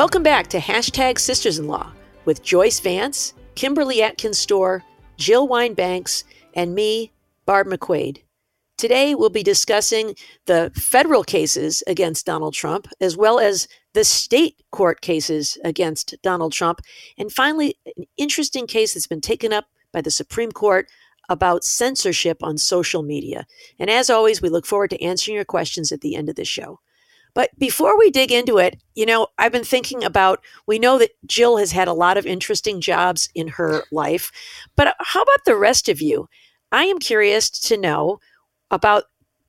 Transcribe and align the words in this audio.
Welcome 0.00 0.22
back 0.22 0.46
to 0.46 0.58
Hashtag 0.58 1.18
Sisters 1.18 1.58
in 1.58 1.66
Law 1.66 1.92
with 2.24 2.42
Joyce 2.42 2.80
Vance, 2.80 3.34
Kimberly 3.54 4.02
Atkins 4.02 4.38
Stohr, 4.38 4.80
Jill 5.18 5.46
Wine-Banks, 5.46 6.24
and 6.54 6.74
me, 6.74 7.12
Barb 7.44 7.66
McQuade. 7.66 8.22
Today, 8.78 9.14
we'll 9.14 9.28
be 9.28 9.42
discussing 9.42 10.14
the 10.46 10.72
federal 10.74 11.22
cases 11.22 11.82
against 11.86 12.24
Donald 12.24 12.54
Trump, 12.54 12.88
as 13.02 13.14
well 13.14 13.38
as 13.38 13.68
the 13.92 14.02
state 14.02 14.62
court 14.72 15.02
cases 15.02 15.58
against 15.64 16.14
Donald 16.22 16.54
Trump, 16.54 16.80
and 17.18 17.30
finally, 17.30 17.76
an 17.98 18.06
interesting 18.16 18.66
case 18.66 18.94
that's 18.94 19.06
been 19.06 19.20
taken 19.20 19.52
up 19.52 19.66
by 19.92 20.00
the 20.00 20.10
Supreme 20.10 20.50
Court 20.50 20.88
about 21.28 21.62
censorship 21.62 22.42
on 22.42 22.56
social 22.56 23.02
media. 23.02 23.46
And 23.78 23.90
as 23.90 24.08
always, 24.08 24.40
we 24.40 24.48
look 24.48 24.64
forward 24.64 24.88
to 24.90 25.04
answering 25.04 25.34
your 25.34 25.44
questions 25.44 25.92
at 25.92 26.00
the 26.00 26.16
end 26.16 26.30
of 26.30 26.36
the 26.36 26.46
show. 26.46 26.80
But 27.34 27.50
before 27.58 27.98
we 27.98 28.10
dig 28.10 28.32
into 28.32 28.58
it, 28.58 28.82
you 28.94 29.06
know, 29.06 29.28
I've 29.38 29.52
been 29.52 29.64
thinking 29.64 30.04
about 30.04 30.42
we 30.66 30.78
know 30.78 30.98
that 30.98 31.10
Jill 31.26 31.58
has 31.58 31.72
had 31.72 31.88
a 31.88 31.92
lot 31.92 32.16
of 32.16 32.26
interesting 32.26 32.80
jobs 32.80 33.28
in 33.34 33.48
her 33.48 33.84
life, 33.92 34.32
but 34.76 34.94
how 34.98 35.22
about 35.22 35.44
the 35.44 35.56
rest 35.56 35.88
of 35.88 36.00
you? 36.00 36.28
I 36.72 36.84
am 36.84 36.98
curious 36.98 37.50
to 37.50 37.76
know 37.76 38.20
about 38.70 39.04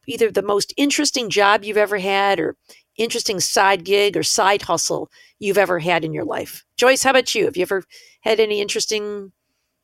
either 0.08 0.32
the 0.32 0.42
most 0.42 0.74
interesting 0.78 1.30
job 1.30 1.64
you've 1.64 1.78
ever 1.78 2.00
had 2.00 2.40
or 2.40 2.56
interesting 2.98 3.40
side 3.40 3.84
gig 3.84 4.18
or 4.18 4.24
side 4.24 4.64
hustle 4.64 5.10
you've 5.40 5.58
ever 5.58 5.80
had 5.80 6.04
in 6.04 6.14
your 6.14 6.26
life. 6.26 6.66
Joyce, 6.78 7.04
how 7.04 7.12
about 7.12 7.34
you? 7.34 7.46
Have 7.46 7.58
you 7.58 7.64
ever 7.64 7.84
had 8.22 8.40
any 8.40 8.62
interesting 8.62 9.32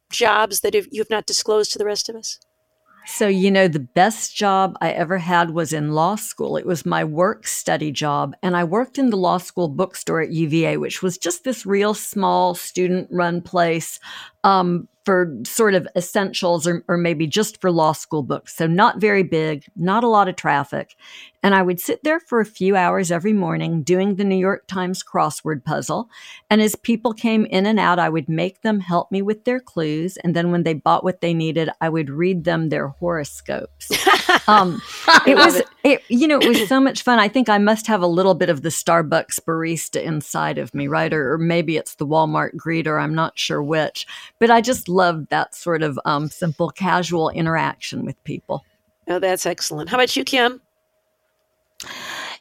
jobs 0.09 0.61
that 0.61 0.73
you 0.73 1.01
have 1.01 1.09
not 1.09 1.25
disclosed 1.25 1.71
to 1.71 1.77
the 1.77 1.85
rest 1.85 2.09
of 2.09 2.15
us? 2.15 2.39
So, 3.09 3.29
you 3.29 3.49
know, 3.49 3.69
the 3.69 3.79
best 3.79 4.35
job 4.35 4.77
I 4.81 4.91
ever 4.91 5.17
had 5.17 5.51
was 5.51 5.71
in 5.71 5.93
law 5.93 6.15
school. 6.15 6.57
It 6.57 6.65
was 6.65 6.85
my 6.85 7.05
work 7.05 7.47
study 7.47 7.89
job. 7.89 8.35
And 8.43 8.55
I 8.55 8.65
worked 8.65 8.97
in 8.97 9.11
the 9.11 9.17
law 9.17 9.37
school 9.37 9.69
bookstore 9.69 10.19
at 10.19 10.33
UVA, 10.33 10.75
which 10.75 11.01
was 11.01 11.17
just 11.17 11.45
this 11.45 11.65
real 11.65 11.93
small 11.93 12.53
student 12.53 13.07
run 13.09 13.41
place. 13.41 14.01
Um, 14.43 14.89
for 15.07 15.33
sort 15.45 15.73
of 15.73 15.87
essentials 15.95 16.67
or, 16.67 16.83
or 16.89 16.97
maybe 16.97 17.25
just 17.27 17.61
for 17.61 17.71
law 17.71 17.93
school 17.93 18.23
books. 18.23 18.53
So 18.53 18.67
not 18.67 18.99
very 18.99 19.23
big, 19.23 19.63
not 19.77 20.03
a 20.03 20.09
lot 20.09 20.27
of 20.27 20.35
traffic. 20.35 20.97
And 21.47 21.55
I 21.55 21.61
would 21.61 21.79
sit 21.79 22.03
there 22.03 22.19
for 22.19 22.41
a 22.41 22.45
few 22.45 22.75
hours 22.75 23.09
every 23.09 23.31
morning 23.31 23.81
doing 23.81 24.15
the 24.15 24.25
New 24.25 24.35
York 24.35 24.67
Times 24.67 25.01
crossword 25.01 25.63
puzzle. 25.63 26.09
And 26.49 26.61
as 26.61 26.75
people 26.75 27.13
came 27.13 27.45
in 27.45 27.65
and 27.65 27.79
out, 27.79 27.99
I 27.99 28.09
would 28.09 28.27
make 28.27 28.63
them 28.63 28.81
help 28.81 29.13
me 29.13 29.21
with 29.21 29.45
their 29.45 29.61
clues. 29.61 30.17
And 30.17 30.35
then 30.35 30.51
when 30.51 30.63
they 30.63 30.73
bought 30.73 31.05
what 31.05 31.21
they 31.21 31.33
needed, 31.33 31.69
I 31.79 31.87
would 31.87 32.09
read 32.09 32.43
them 32.43 32.67
their 32.67 32.89
horoscopes. 32.89 33.89
um, 34.49 34.81
it 35.25 35.37
was, 35.37 35.55
it. 35.55 35.67
it, 35.85 36.01
you 36.09 36.27
know, 36.27 36.37
it 36.37 36.49
was 36.49 36.67
so 36.67 36.81
much 36.81 37.03
fun. 37.03 37.17
I 37.17 37.29
think 37.29 37.47
I 37.47 37.59
must 37.59 37.87
have 37.87 38.01
a 38.01 38.07
little 38.07 38.35
bit 38.35 38.49
of 38.49 38.61
the 38.61 38.67
Starbucks 38.67 39.39
barista 39.39 40.03
inside 40.03 40.57
of 40.57 40.75
me, 40.75 40.89
right? 40.89 41.13
Or, 41.13 41.31
or 41.31 41.37
maybe 41.37 41.77
it's 41.77 41.95
the 41.95 42.05
Walmart 42.05 42.55
greeter. 42.55 43.01
I'm 43.01 43.15
not 43.15 43.39
sure 43.39 43.63
which, 43.63 44.05
but 44.37 44.51
I 44.51 44.59
just 44.59 44.89
loved 44.89 45.29
that 45.29 45.55
sort 45.55 45.81
of 45.81 45.97
um, 46.03 46.27
simple, 46.27 46.71
casual 46.71 47.29
interaction 47.29 48.03
with 48.03 48.21
people. 48.25 48.65
Oh, 49.07 49.19
that's 49.19 49.45
excellent. 49.45 49.89
How 49.89 49.95
about 49.95 50.13
you, 50.17 50.25
Kim? 50.25 50.59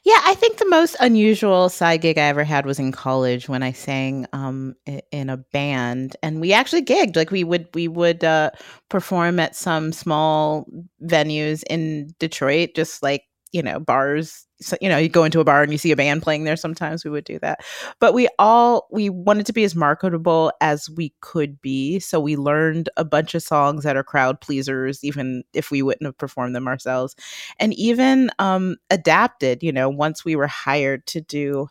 Yeah, 0.05 0.21
I 0.25 0.35
think 0.35 0.59
the 0.59 0.69
most 0.69 0.97
unusual 1.01 1.69
side 1.69 2.01
gig 2.01 2.17
I 2.19 2.23
ever 2.23 2.45
had 2.45 2.65
was 2.65 2.79
in 2.79 2.93
college 2.93 3.49
when 3.49 3.63
I 3.63 3.73
sang 3.73 4.27
um, 4.33 4.77
in 5.11 5.29
a 5.29 5.37
band, 5.37 6.17
and 6.23 6.41
we 6.41 6.53
actually 6.53 6.83
gigged. 6.85 7.17
Like 7.17 7.31
we 7.31 7.45
would 7.45 7.69
we 7.75 7.89
would 7.89 8.23
uh, 8.25 8.51
perform 8.89 9.41
at 9.41 9.57
some 9.57 9.93
small 9.93 10.67
venues 11.03 11.63
in 11.69 12.15
Detroit, 12.19 12.71
just 12.77 13.03
like 13.03 13.25
you 13.57 13.63
know 13.63 13.81
bars 13.81 14.47
so, 14.61 14.77
you 14.81 14.89
know, 14.89 14.97
you 14.97 15.11
go 15.11 15.25
into 15.25 15.41
a 15.41 15.45
bar 15.45 15.63
and 15.63 15.71
you 15.71 15.77
see 15.77 15.93
a 15.93 15.97
band 15.97 16.23
playing 16.23 16.45
there. 16.45 16.57
Sometimes 16.57 17.05
we 17.05 17.11
would 17.11 17.25
do 17.25 17.39
that, 17.41 17.61
but 18.01 18.15
we 18.15 18.27
all 18.39 18.87
we 18.91 19.11
wanted 19.11 19.45
to 19.47 19.53
be 19.53 19.65
as 19.65 19.75
marketable 19.75 20.51
as 20.63 20.89
we 20.89 21.13
could 21.21 21.61
be. 21.61 21.99
So 22.01 22.19
we 22.19 22.37
learned 22.37 22.89
a 22.97 23.05
bunch 23.05 23.35
of 23.35 23.43
songs 23.43 23.85
that 23.85 23.97
are 23.99 24.03
crowd 24.03 24.41
pleasers, 24.41 25.05
even 25.05 25.45
if 25.53 25.71
we 25.71 25.83
wouldn't 25.83 26.07
have 26.07 26.17
performed 26.17 26.55
them 26.57 26.69
ourselves, 26.69 27.15
and 27.59 27.75
even 27.75 28.31
um, 28.39 28.77
adapted. 28.91 29.63
You 29.63 29.73
know, 29.73 29.91
once 29.91 30.25
we 30.25 30.37
were 30.37 30.47
hired 30.47 31.07
to 31.09 31.21
do, 31.21 31.69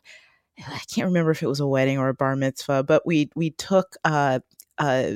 I 0.68 0.82
can't 0.94 1.08
remember 1.08 1.32
if 1.32 1.44
it 1.44 1.48
was 1.48 1.60
a 1.60 1.68
wedding 1.68 1.98
or 1.98 2.10
a 2.10 2.14
bar 2.14 2.36
mitzvah, 2.36 2.84
but 2.84 3.06
we 3.06 3.30
we 3.36 3.52
took 3.52 3.96
uh, 4.06 4.40
uh, 4.78 5.12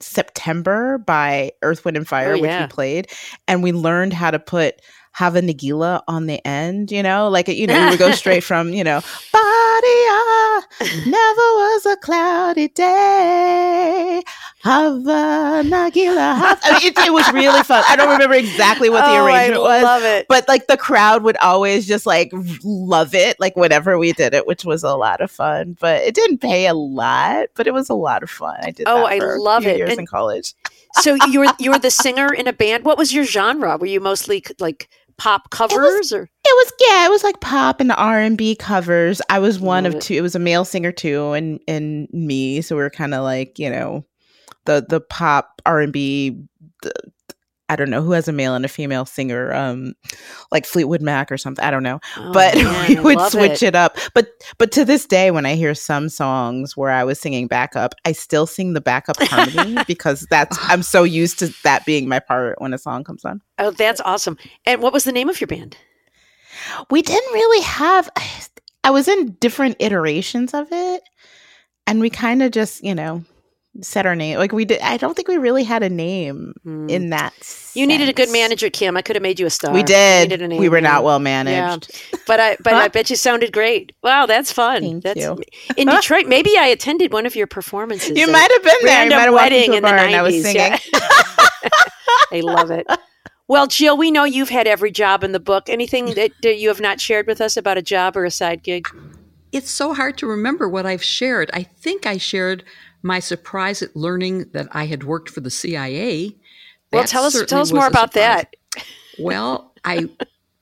September 0.00 0.98
by 0.98 1.52
Earth, 1.62 1.84
Wind, 1.84 1.96
and 1.96 2.08
Fire, 2.08 2.32
oh, 2.32 2.36
yeah. 2.36 2.40
which 2.42 2.70
we 2.70 2.74
played, 2.74 3.10
and 3.46 3.62
we 3.62 3.72
learned 3.72 4.12
how 4.12 4.30
to 4.30 4.38
put 4.38 4.80
Hava 5.12 5.40
Nagila 5.40 6.02
on 6.06 6.26
the 6.26 6.44
end, 6.46 6.92
you 6.92 7.02
know, 7.02 7.28
like, 7.28 7.48
you 7.48 7.66
know, 7.66 7.84
we 7.84 7.90
would 7.90 7.98
go 7.98 8.10
straight 8.12 8.44
from, 8.44 8.72
you 8.72 8.84
know, 8.84 9.00
Badia, 9.80 10.90
never 11.06 11.48
was 11.56 11.86
a 11.86 11.96
cloudy 11.96 12.68
day. 12.68 14.22
Have 14.62 14.92
a 15.06 15.62
Nagila. 15.64 16.36
Have, 16.38 16.60
I 16.62 16.72
mean, 16.72 16.88
it, 16.88 16.98
it, 16.98 17.12
was 17.12 17.32
really 17.32 17.62
fun. 17.62 17.82
I 17.88 17.96
don't 17.96 18.10
remember 18.10 18.34
exactly 18.34 18.90
what 18.90 19.06
the 19.06 19.12
oh, 19.12 19.24
arrangement 19.24 19.60
I 19.60 19.76
was. 19.76 19.82
love 19.82 20.02
it. 20.02 20.26
But 20.28 20.48
like 20.48 20.66
the 20.66 20.76
crowd 20.76 21.22
would 21.22 21.38
always 21.38 21.86
just 21.86 22.04
like 22.04 22.30
love 22.62 23.14
it, 23.14 23.40
like 23.40 23.56
whenever 23.56 23.98
we 23.98 24.12
did 24.12 24.34
it, 24.34 24.46
which 24.46 24.64
was 24.64 24.82
a 24.82 24.94
lot 24.94 25.22
of 25.22 25.30
fun. 25.30 25.76
But 25.80 26.02
it 26.02 26.14
didn't 26.14 26.38
pay 26.38 26.66
a 26.66 26.74
lot, 26.74 27.48
but 27.54 27.66
it 27.66 27.72
was 27.72 27.88
a 27.88 27.94
lot 27.94 28.22
of 28.22 28.30
fun. 28.30 28.56
I 28.62 28.70
did 28.70 28.86
Oh, 28.86 29.04
I 29.04 29.18
love 29.18 29.66
it. 29.66 29.78
Years 29.78 29.90
and 29.90 30.00
in 30.00 30.06
college. 30.06 30.54
so 30.94 31.14
you 31.30 31.40
were 31.40 31.52
you 31.58 31.70
were 31.70 31.78
the 31.78 31.90
singer 31.90 32.32
in 32.34 32.46
a 32.46 32.52
band. 32.52 32.84
What 32.84 32.98
was 32.98 33.14
your 33.14 33.24
genre? 33.24 33.78
Were 33.78 33.86
you 33.86 34.00
mostly 34.00 34.44
like 34.58 34.90
pop 35.20 35.50
covers 35.50 35.78
was, 35.78 36.12
or 36.12 36.28
it 36.50 36.66
was 36.66 36.72
yeah 36.80 37.06
it 37.06 37.10
was 37.10 37.24
like 37.24 37.40
pop 37.40 37.80
and 37.80 37.92
r&b 37.92 38.56
covers 38.56 39.22
i 39.30 39.38
was 39.38 39.60
one 39.60 39.86
of 39.86 39.98
two 40.00 40.14
it 40.14 40.20
was 40.20 40.34
a 40.34 40.40
male 40.40 40.64
singer 40.64 40.92
too 40.92 41.32
and 41.32 41.60
and 41.68 42.08
me 42.12 42.60
so 42.60 42.76
we 42.76 42.82
were 42.82 42.90
kind 42.90 43.14
of 43.14 43.22
like 43.22 43.58
you 43.58 43.70
know 43.70 44.04
the 44.64 44.84
the 44.88 45.00
pop 45.00 45.62
r&b 45.64 46.42
the, 46.82 46.92
I 47.70 47.76
don't 47.76 47.88
know 47.88 48.02
who 48.02 48.10
has 48.12 48.26
a 48.26 48.32
male 48.32 48.56
and 48.56 48.64
a 48.64 48.68
female 48.68 49.06
singer, 49.06 49.54
um, 49.54 49.94
like 50.50 50.66
Fleetwood 50.66 51.00
Mac 51.00 51.30
or 51.30 51.38
something. 51.38 51.64
I 51.64 51.70
don't 51.70 51.84
know, 51.84 52.00
oh, 52.16 52.32
but 52.32 52.54
man, 52.56 52.88
we 52.88 52.98
would 52.98 53.20
switch 53.30 53.62
it. 53.62 53.68
it. 53.68 53.74
up. 53.76 53.96
But 54.12 54.26
but 54.58 54.72
to 54.72 54.84
this 54.84 55.06
day, 55.06 55.30
when 55.30 55.46
I 55.46 55.54
hear 55.54 55.72
some 55.76 56.08
songs 56.08 56.76
where 56.76 56.90
I 56.90 57.04
was 57.04 57.20
singing 57.20 57.46
backup, 57.46 57.94
I 58.04 58.10
still 58.10 58.48
sing 58.48 58.72
the 58.72 58.80
backup 58.80 59.22
harmony 59.22 59.76
because 59.86 60.26
that's 60.30 60.58
I'm 60.62 60.82
so 60.82 61.04
used 61.04 61.38
to 61.38 61.54
that 61.62 61.86
being 61.86 62.08
my 62.08 62.18
part 62.18 62.60
when 62.60 62.74
a 62.74 62.78
song 62.78 63.04
comes 63.04 63.24
on. 63.24 63.40
Oh, 63.58 63.70
that's 63.70 64.00
awesome! 64.00 64.36
And 64.66 64.82
what 64.82 64.92
was 64.92 65.04
the 65.04 65.12
name 65.12 65.28
of 65.28 65.40
your 65.40 65.46
band? 65.46 65.76
We 66.90 67.02
didn't 67.02 67.32
really 67.32 67.62
have. 67.62 68.10
I 68.82 68.90
was 68.90 69.08
in 69.08 69.32
different 69.40 69.76
iterations 69.78 70.54
of 70.54 70.68
it, 70.72 71.02
and 71.86 72.00
we 72.00 72.08
kind 72.08 72.42
of 72.42 72.50
just 72.50 72.82
you 72.82 72.94
know 72.94 73.24
set 73.82 74.06
our 74.06 74.16
name. 74.16 74.38
Like 74.38 74.52
we 74.52 74.64
did, 74.64 74.80
I 74.80 74.96
don't 74.96 75.14
think 75.14 75.28
we 75.28 75.36
really 75.36 75.64
had 75.64 75.82
a 75.82 75.88
name 75.88 76.54
mm. 76.64 76.90
in 76.90 77.10
that. 77.10 77.32
Sense. 77.34 77.76
You 77.76 77.86
needed 77.86 78.08
a 78.08 78.12
good 78.12 78.30
manager, 78.30 78.68
Kim. 78.68 78.96
I 78.96 79.02
could 79.02 79.16
have 79.16 79.22
made 79.22 79.38
you 79.38 79.46
a 79.46 79.50
star. 79.50 79.72
We 79.72 79.82
did. 79.82 80.40
We 80.58 80.68
were 80.68 80.80
not 80.80 81.04
well 81.04 81.18
managed. 81.18 81.90
Yeah. 81.92 82.18
But 82.26 82.38
I, 82.38 82.56
but 82.62 82.74
I 82.74 82.86
bet 82.86 83.10
you 83.10 83.16
sounded 83.16 83.52
great. 83.52 83.90
Wow, 84.04 84.26
that's 84.26 84.52
fun. 84.52 84.82
Thank 84.82 85.02
that's, 85.02 85.18
you. 85.18 85.42
In 85.76 85.88
Detroit, 85.88 86.28
maybe 86.28 86.56
I 86.56 86.66
attended 86.66 87.12
one 87.12 87.26
of 87.26 87.34
your 87.34 87.48
performances. 87.48 88.16
You 88.16 88.30
might 88.30 88.52
have 88.52 88.62
been 88.62 88.76
there. 88.82 89.04
You 89.04 89.10
might 89.10 89.22
have 89.22 89.34
wedding 89.34 89.74
in 89.74 89.82
the 89.82 89.88
90s. 89.88 90.14
I 90.14 90.22
was 90.22 90.40
singing. 90.40 90.78
Yeah. 90.92 91.00
I 92.32 92.40
love 92.44 92.70
it. 92.70 92.86
Well, 93.50 93.66
Jill, 93.66 93.96
we 93.96 94.12
know 94.12 94.22
you've 94.22 94.48
had 94.48 94.68
every 94.68 94.92
job 94.92 95.24
in 95.24 95.32
the 95.32 95.40
book. 95.40 95.68
Anything 95.68 96.04
that, 96.14 96.30
that 96.42 96.58
you 96.60 96.68
have 96.68 96.80
not 96.80 97.00
shared 97.00 97.26
with 97.26 97.40
us 97.40 97.56
about 97.56 97.76
a 97.76 97.82
job 97.82 98.16
or 98.16 98.24
a 98.24 98.30
side 98.30 98.62
gig? 98.62 98.86
It's 99.50 99.68
so 99.68 99.92
hard 99.92 100.16
to 100.18 100.26
remember 100.28 100.68
what 100.68 100.86
I've 100.86 101.02
shared. 101.02 101.50
I 101.52 101.64
think 101.64 102.06
I 102.06 102.16
shared 102.16 102.62
my 103.02 103.18
surprise 103.18 103.82
at 103.82 103.96
learning 103.96 104.50
that 104.52 104.68
I 104.70 104.86
had 104.86 105.02
worked 105.02 105.30
for 105.30 105.40
the 105.40 105.50
CIA. 105.50 106.36
Well, 106.92 107.02
tell 107.02 107.24
us 107.24 107.44
tell 107.46 107.60
us 107.60 107.72
more 107.72 107.88
about 107.88 108.12
surprise. 108.12 108.46
that. 108.76 108.84
well, 109.18 109.74
I 109.84 110.08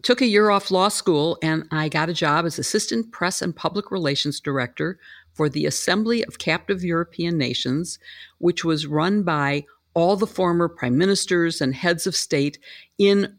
took 0.02 0.22
a 0.22 0.26
year 0.26 0.48
off 0.48 0.70
law 0.70 0.88
school 0.88 1.36
and 1.42 1.64
I 1.70 1.90
got 1.90 2.08
a 2.08 2.14
job 2.14 2.46
as 2.46 2.58
assistant 2.58 3.12
press 3.12 3.42
and 3.42 3.54
public 3.54 3.90
relations 3.90 4.40
director 4.40 4.98
for 5.34 5.50
the 5.50 5.66
Assembly 5.66 6.24
of 6.24 6.38
Captive 6.38 6.82
European 6.82 7.36
Nations, 7.36 7.98
which 8.38 8.64
was 8.64 8.86
run 8.86 9.24
by 9.24 9.66
all 9.94 10.16
the 10.16 10.26
former 10.26 10.68
prime 10.68 10.96
ministers 10.96 11.60
and 11.60 11.74
heads 11.74 12.06
of 12.06 12.14
state 12.14 12.58
in 12.98 13.38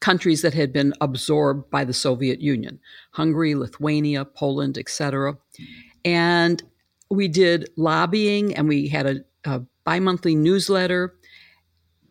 countries 0.00 0.42
that 0.42 0.54
had 0.54 0.72
been 0.72 0.94
absorbed 1.00 1.70
by 1.70 1.84
the 1.84 1.92
Soviet 1.92 2.40
Union 2.40 2.78
Hungary, 3.12 3.54
Lithuania, 3.54 4.24
Poland, 4.24 4.78
etc. 4.78 5.36
And 6.04 6.62
we 7.10 7.28
did 7.28 7.70
lobbying 7.76 8.54
and 8.54 8.68
we 8.68 8.88
had 8.88 9.06
a, 9.06 9.24
a 9.44 9.62
bi 9.84 9.98
monthly 9.98 10.34
newsletter. 10.34 11.14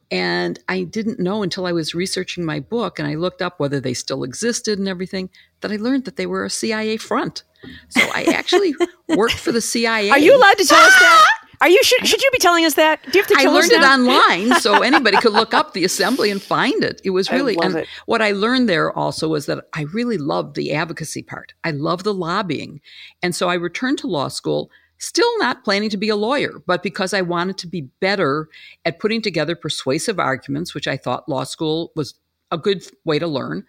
And 0.10 0.58
I 0.69 0.84
didn't 0.84 1.19
know 1.19 1.44
until 1.44 1.66
I 1.66 1.74
was 1.74 1.94
researching 1.94 2.46
my 2.46 2.62
book 2.62 2.98
and 2.98 3.08
I 3.08 3.16
looked 3.16 3.42
up 3.42 3.60
whether 3.60 3.81
they 3.81 3.94
still 3.94 4.24
existed 4.24 4.80
and 4.80 4.88
everything 4.88 5.30
that 5.62 5.72
I 5.72 5.75
learned 5.75 6.06
that 6.06 6.16
they 6.16 6.25
were 6.25 6.46
a 6.46 6.50
CIA 6.50 6.98
front. 6.98 7.44
So 7.90 8.02
I 8.14 8.24
actually 8.24 8.74
worked 9.10 9.38
for 9.38 9.52
the 9.52 9.62
CIA. 9.62 10.10
Are 10.10 10.19
you 10.19 10.36
allowed 10.36 10.58
to 10.58 10.66
tell 10.66 10.80
us 10.80 11.00
that? 11.00 11.25
Are 11.62 11.69
you 11.69 11.81
should, 11.83 12.06
should 12.06 12.21
you 12.21 12.30
be 12.31 12.38
telling 12.38 12.65
us 12.65 12.75
that? 12.75 13.01
Do 13.04 13.18
you 13.18 13.24
have 13.24 13.27
to? 13.30 13.36
I 13.39 13.51
learned 13.51 13.71
it 13.71 13.83
online, 13.83 14.59
so 14.62 14.81
anybody 14.83 15.18
could 15.18 15.33
look 15.33 15.54
up 15.54 15.74
the 15.74 15.83
assembly 15.83 16.30
and 16.30 16.42
find 16.42 16.83
it. 16.83 17.01
It 17.04 17.12
was 17.12 17.31
really 17.31 17.57
and 17.62 17.77
it. 17.77 17.88
what 18.06 18.21
I 18.21 18.31
learned 18.31 18.69
there 18.69 18.92
also 18.92 19.27
was 19.27 19.48
that 19.48 19.65
I 19.74 19.83
really 19.94 20.18
loved 20.18 20.56
the 20.56 20.74
advocacy 20.74 21.24
part. 21.24 21.54
I 21.63 21.71
love 21.71 22.04
the 22.04 22.13
lobbying, 22.13 22.81
and 23.24 23.36
so 23.36 23.50
I 23.50 23.56
returned 23.56 23.98
to 24.00 24.07
law 24.07 24.27
school. 24.27 24.69
Still 25.00 25.38
not 25.38 25.63
planning 25.63 25.92
to 25.92 25.98
be 25.98 26.09
a 26.09 26.15
lawyer, 26.15 26.54
but 26.65 26.81
because 26.81 27.13
I 27.13 27.21
wanted 27.21 27.59
to 27.59 27.68
be 27.68 27.81
better 28.00 28.50
at 28.83 29.00
putting 29.00 29.21
together 29.21 29.56
persuasive 29.56 30.19
arguments, 30.19 30.74
which 30.74 30.88
I 30.88 30.98
thought 30.98 31.30
law 31.30 31.44
school 31.44 31.92
was 31.95 32.15
a 32.51 32.57
good 32.57 32.83
way 33.06 33.19
to 33.19 33.27
learn, 33.27 33.65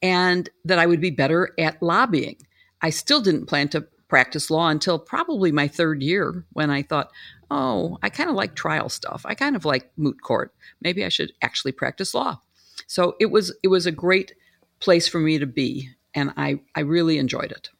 and 0.00 0.48
that 0.64 0.78
I 0.78 0.86
would 0.86 1.00
be 1.00 1.10
better 1.10 1.54
at 1.58 1.82
lobbying. 1.82 2.36
I 2.82 2.90
still 2.90 3.20
didn't 3.20 3.46
plan 3.46 3.68
to 3.68 3.86
practice 4.10 4.50
law 4.50 4.68
until 4.68 4.98
probably 4.98 5.52
my 5.52 5.68
third 5.68 6.02
year 6.02 6.44
when 6.52 6.70
I 6.70 6.82
thought, 6.82 7.10
oh, 7.50 7.98
I 8.02 8.10
kind 8.10 8.28
of 8.28 8.36
like 8.36 8.54
trial 8.54 8.88
stuff. 8.88 9.22
I 9.24 9.34
kind 9.34 9.56
of 9.56 9.64
like 9.64 9.90
moot 9.96 10.20
court. 10.20 10.52
Maybe 10.82 11.04
I 11.04 11.08
should 11.08 11.32
actually 11.40 11.72
practice 11.72 12.12
law. 12.12 12.40
So 12.86 13.16
it 13.20 13.26
was 13.26 13.54
it 13.62 13.68
was 13.68 13.86
a 13.86 13.92
great 13.92 14.34
place 14.80 15.08
for 15.08 15.20
me 15.20 15.38
to 15.38 15.46
be, 15.46 15.90
and 16.14 16.32
I 16.36 16.60
I 16.74 16.80
really 16.80 17.18
enjoyed 17.18 17.52
it. 17.52 17.70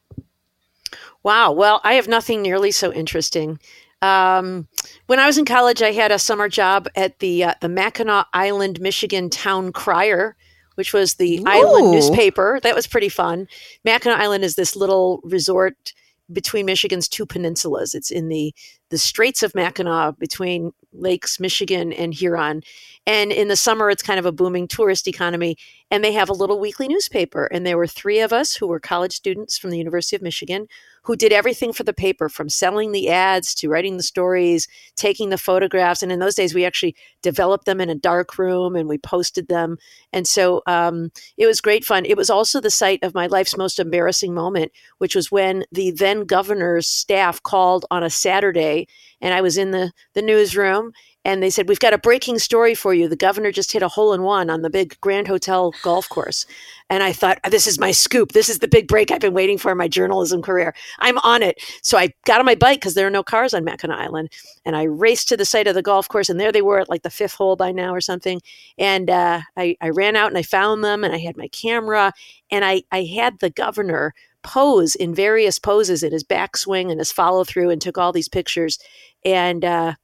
Wow. 1.23 1.53
Well, 1.53 1.81
I 1.85 1.95
have 1.95 2.09
nothing 2.09 2.41
nearly 2.41 2.71
so 2.71 2.93
interesting. 2.93 3.59
Um, 4.03 4.67
when 5.07 5.19
I 5.19 5.27
was 5.27 5.37
in 5.37 5.45
college, 5.45 5.83
I 5.83 5.93
had 5.93 6.11
a 6.11 6.19
summer 6.19 6.49
job 6.49 6.89
at 6.97 7.19
the 7.19 7.45
uh, 7.45 7.55
the 7.61 7.69
Mackinac 7.69 8.29
Island, 8.33 8.81
Michigan 8.81 9.29
Town 9.29 9.73
Crier, 9.73 10.37
which 10.77 10.93
was 10.93 11.15
the 11.15 11.41
Ooh. 11.41 11.45
island 11.47 11.91
newspaper. 11.91 12.61
That 12.63 12.75
was 12.75 12.87
pretty 12.87 13.11
fun. 13.11 13.49
Mackinac 13.85 14.19
Island 14.19 14.45
is 14.45 14.55
this 14.55 14.77
little 14.77 15.21
resort 15.25 15.93
between 16.33 16.67
Michigan's 16.67 17.09
two 17.09 17.27
peninsulas. 17.27 17.95
It's 17.95 18.11
in 18.11 18.29
the 18.29 18.55
the 18.91 18.99
Straits 18.99 19.43
of 19.43 19.55
Mackinac 19.55 20.19
between 20.19 20.73
Lakes 20.93 21.39
Michigan 21.39 21.93
and 21.93 22.13
Huron. 22.13 22.63
And 23.07 23.31
in 23.31 23.49
the 23.49 23.57
summer, 23.57 23.89
it's 23.89 24.03
kind 24.03 24.19
of 24.19 24.27
a 24.27 24.33
booming 24.33 24.67
tourist 24.67 25.07
economy. 25.07 25.57
And 25.91 26.03
they 26.03 26.13
have 26.13 26.29
a 26.29 26.35
little 26.35 26.59
weekly 26.59 26.89
newspaper. 26.89 27.45
And 27.47 27.65
there 27.65 27.79
were 27.79 27.87
three 27.87 28.21
of 28.21 28.33
us 28.33 28.55
who 28.55 28.67
were 28.67 28.81
college 28.81 29.13
students 29.13 29.57
from 29.57 29.71
the 29.71 29.79
University 29.79 30.17
of 30.17 30.23
Michigan 30.23 30.67
who 31.03 31.17
did 31.17 31.33
everything 31.33 31.73
for 31.73 31.83
the 31.83 31.93
paper 31.93 32.29
from 32.29 32.49
selling 32.49 32.93
the 32.93 33.09
ads 33.09 33.55
to 33.55 33.69
writing 33.69 33.97
the 33.97 34.03
stories, 34.03 34.69
taking 34.97 35.31
the 35.31 35.39
photographs. 35.39 36.03
And 36.03 36.13
in 36.13 36.19
those 36.19 36.35
days, 36.35 36.55
we 36.55 36.65
actually 36.65 36.95
developed 37.23 37.65
them 37.65 37.81
in 37.81 37.91
a 37.91 37.95
dark 37.95 38.39
room 38.39 38.77
and 38.77 38.89
we 38.89 38.99
posted 38.99 39.49
them. 39.49 39.79
And 40.13 40.27
so 40.27 40.63
um, 40.67 41.11
it 41.37 41.47
was 41.47 41.61
great 41.61 41.85
fun. 41.85 42.05
It 42.05 42.17
was 42.17 42.31
also 42.31 42.61
the 42.61 42.71
site 42.71 43.03
of 43.03 43.15
my 43.15 43.27
life's 43.27 43.57
most 43.57 43.79
embarrassing 43.79 44.35
moment, 44.35 44.73
which 44.99 45.15
was 45.15 45.31
when 45.31 45.65
the 45.73 45.91
then 45.91 46.25
governor's 46.25 46.87
staff 46.87 47.43
called 47.43 47.87
on 47.91 48.03
a 48.03 48.11
Saturday 48.11 48.87
and 49.21 49.35
I 49.35 49.41
was 49.41 49.59
in 49.59 49.71
the, 49.71 49.93
the 50.15 50.23
newsroom 50.23 50.93
and 51.25 51.43
they 51.43 51.51
said, 51.51 51.69
We've 51.69 51.79
got 51.79 51.93
a 51.93 51.99
breaking 51.99 52.39
story 52.39 52.75
for 52.75 52.95
you. 52.95 53.07
The 53.07 53.17
governor 53.17 53.53
just 53.53 53.73
hit 53.73 53.83
a 53.83 53.89
hole 53.89 54.15
in 54.15 54.23
one 54.23 54.49
on 54.49 54.63
the 54.63 54.71
big 54.71 54.99
Grand 55.01 55.29
Hotel 55.29 55.75
golf 55.83 56.09
course. 56.09 56.47
And 56.89 57.03
I 57.03 57.13
thought, 57.13 57.39
This 57.51 57.67
is 57.67 57.79
my 57.79 57.91
scoop. 57.91 58.33
This 58.33 58.49
is 58.49 58.61
the 58.61 58.69
big 58.69 58.89
break 58.89 59.11
I've 59.11 59.21
been 59.21 59.35
waiting 59.35 59.59
for 59.59 59.71
in 59.71 59.77
my 59.77 59.89
journalism 59.89 60.41
career. 60.41 60.75
I'm 60.99 61.19
on 61.19 61.43
it. 61.43 61.63
So 61.83 61.99
I 61.99 62.15
got 62.25 62.41
on 62.41 62.47
my 62.47 62.55
bike 62.55 62.81
because 62.81 62.95
there 62.95 63.07
are 63.07 63.11
no 63.11 63.23
cars 63.23 63.53
on 63.53 63.65
Mackinac 63.65 63.99
Island. 63.99 64.31
And 64.65 64.77
I 64.77 64.85
raced 64.85 65.29
to 65.29 65.37
the 65.37 65.45
site 65.45 65.67
of 65.67 65.75
the 65.75 65.83
golf 65.83 66.09
course. 66.09 66.31
And 66.31 66.41
there 66.41 66.53
they 66.53 66.63
were 66.63 66.81
at 66.81 66.89
like 66.89 67.03
the 67.03 67.11
fifth 67.11 67.35
hole 67.35 67.57
by 67.57 67.71
now 67.71 67.95
or 67.95 68.01
something. 68.01 68.41
And 68.79 69.11
uh, 69.11 69.43
I, 69.57 69.77
I 69.81 69.91
ran 69.91 70.17
out 70.17 70.29
and 70.29 70.39
I 70.39 70.43
found 70.43 70.83
them 70.83 71.05
and 71.05 71.15
I 71.15 71.19
had 71.19 71.37
my 71.37 71.49
camera. 71.49 72.13
And 72.51 72.65
I, 72.65 72.83
I 72.91 73.05
had 73.05 73.41
the 73.41 73.51
governor 73.51 74.15
pose 74.43 74.95
in 74.95 75.15
various 75.15 75.59
poses 75.59 76.03
in 76.03 76.13
his 76.13 76.25
backswing 76.25 76.91
and 76.91 76.99
his 76.99 77.13
follow 77.13 77.45
through 77.45 77.69
and 77.69 77.81
took 77.83 77.99
all 77.99 78.11
these 78.11 78.29
pictures. 78.29 78.79
And, 79.23 79.67
uh, 79.67 79.95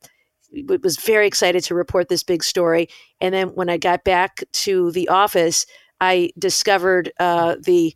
was 0.83 0.97
very 0.99 1.27
excited 1.27 1.63
to 1.65 1.75
report 1.75 2.09
this 2.09 2.23
big 2.23 2.45
story. 2.45 2.89
And 3.21 3.35
then 3.35 3.49
when 3.49 3.69
I 3.69 3.77
got 3.77 4.05
back 4.05 4.43
to 4.53 4.91
the 4.93 5.09
office, 5.09 5.67
I 6.01 6.31
discovered 6.39 7.13
uh, 7.19 7.57
the 7.63 7.95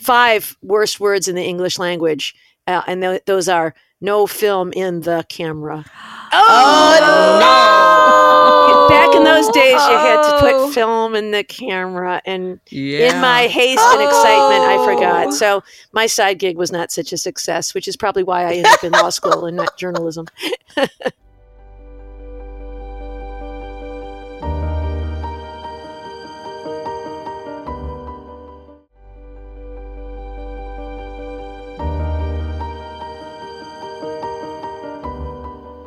five 0.00 0.56
worst 0.62 1.00
words 1.00 1.28
in 1.28 1.36
the 1.36 1.44
English 1.44 1.78
language, 1.78 2.34
uh, 2.66 2.82
and 2.86 3.02
th- 3.02 3.22
those 3.26 3.48
are 3.48 3.74
no 4.00 4.26
film 4.26 4.72
in 4.72 5.00
the 5.00 5.24
camera. 5.28 5.84
Oh, 6.32 6.46
oh 6.48 7.38
no! 7.40 8.88
Back 8.88 9.16
in 9.16 9.24
those 9.24 9.48
days, 9.48 9.72
you 9.72 9.96
had 9.96 10.22
to 10.22 10.38
put 10.40 10.54
oh. 10.54 10.70
film 10.72 11.14
in 11.14 11.30
the 11.30 11.44
camera, 11.44 12.20
and 12.24 12.60
yeah. 12.70 13.10
in 13.10 13.20
my 13.20 13.46
haste 13.46 13.82
and 13.82 14.02
excitement, 14.02 14.64
I 14.64 14.84
forgot. 14.84 15.32
So 15.32 15.62
my 15.92 16.06
side 16.06 16.38
gig 16.38 16.56
was 16.56 16.70
not 16.70 16.90
such 16.90 17.12
a 17.12 17.18
success, 17.18 17.74
which 17.74 17.88
is 17.88 17.96
probably 17.96 18.22
why 18.22 18.44
I 18.44 18.52
ended 18.52 18.66
up 18.66 18.84
in 18.84 18.92
law 18.92 19.10
school 19.10 19.46
and 19.46 19.56
not 19.56 19.76
journalism. 19.78 20.26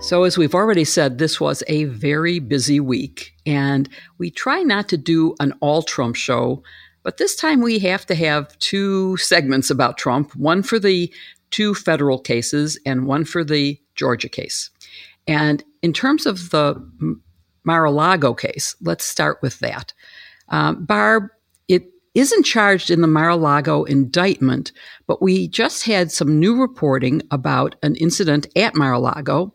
So, 0.01 0.23
as 0.23 0.35
we've 0.35 0.55
already 0.55 0.83
said, 0.83 1.19
this 1.19 1.39
was 1.39 1.63
a 1.67 1.83
very 1.85 2.39
busy 2.39 2.79
week, 2.79 3.35
and 3.45 3.87
we 4.17 4.31
try 4.31 4.63
not 4.63 4.89
to 4.89 4.97
do 4.97 5.35
an 5.39 5.53
all 5.61 5.83
Trump 5.83 6.15
show, 6.15 6.63
but 7.03 7.17
this 7.17 7.35
time 7.35 7.61
we 7.61 7.77
have 7.79 8.07
to 8.07 8.15
have 8.15 8.57
two 8.57 9.15
segments 9.17 9.69
about 9.69 9.99
Trump 9.99 10.35
one 10.35 10.63
for 10.63 10.79
the 10.79 11.13
two 11.51 11.75
federal 11.75 12.17
cases 12.17 12.79
and 12.83 13.05
one 13.05 13.25
for 13.25 13.43
the 13.43 13.79
Georgia 13.95 14.27
case. 14.27 14.71
And 15.27 15.63
in 15.83 15.93
terms 15.93 16.25
of 16.25 16.49
the 16.49 16.75
Mar 17.63 17.85
a 17.85 17.91
Lago 17.91 18.33
case, 18.33 18.75
let's 18.81 19.05
start 19.05 19.37
with 19.43 19.59
that. 19.59 19.93
Um, 20.49 20.83
Barb, 20.83 21.25
it 21.67 21.85
isn't 22.15 22.43
charged 22.43 22.89
in 22.89 23.01
the 23.01 23.07
Mar 23.07 23.29
a 23.29 23.35
Lago 23.35 23.83
indictment, 23.83 24.71
but 25.05 25.21
we 25.21 25.47
just 25.47 25.85
had 25.85 26.11
some 26.11 26.39
new 26.39 26.59
reporting 26.59 27.21
about 27.29 27.75
an 27.83 27.95
incident 27.95 28.47
at 28.55 28.75
Mar 28.75 28.93
a 28.93 28.99
Lago 28.99 29.53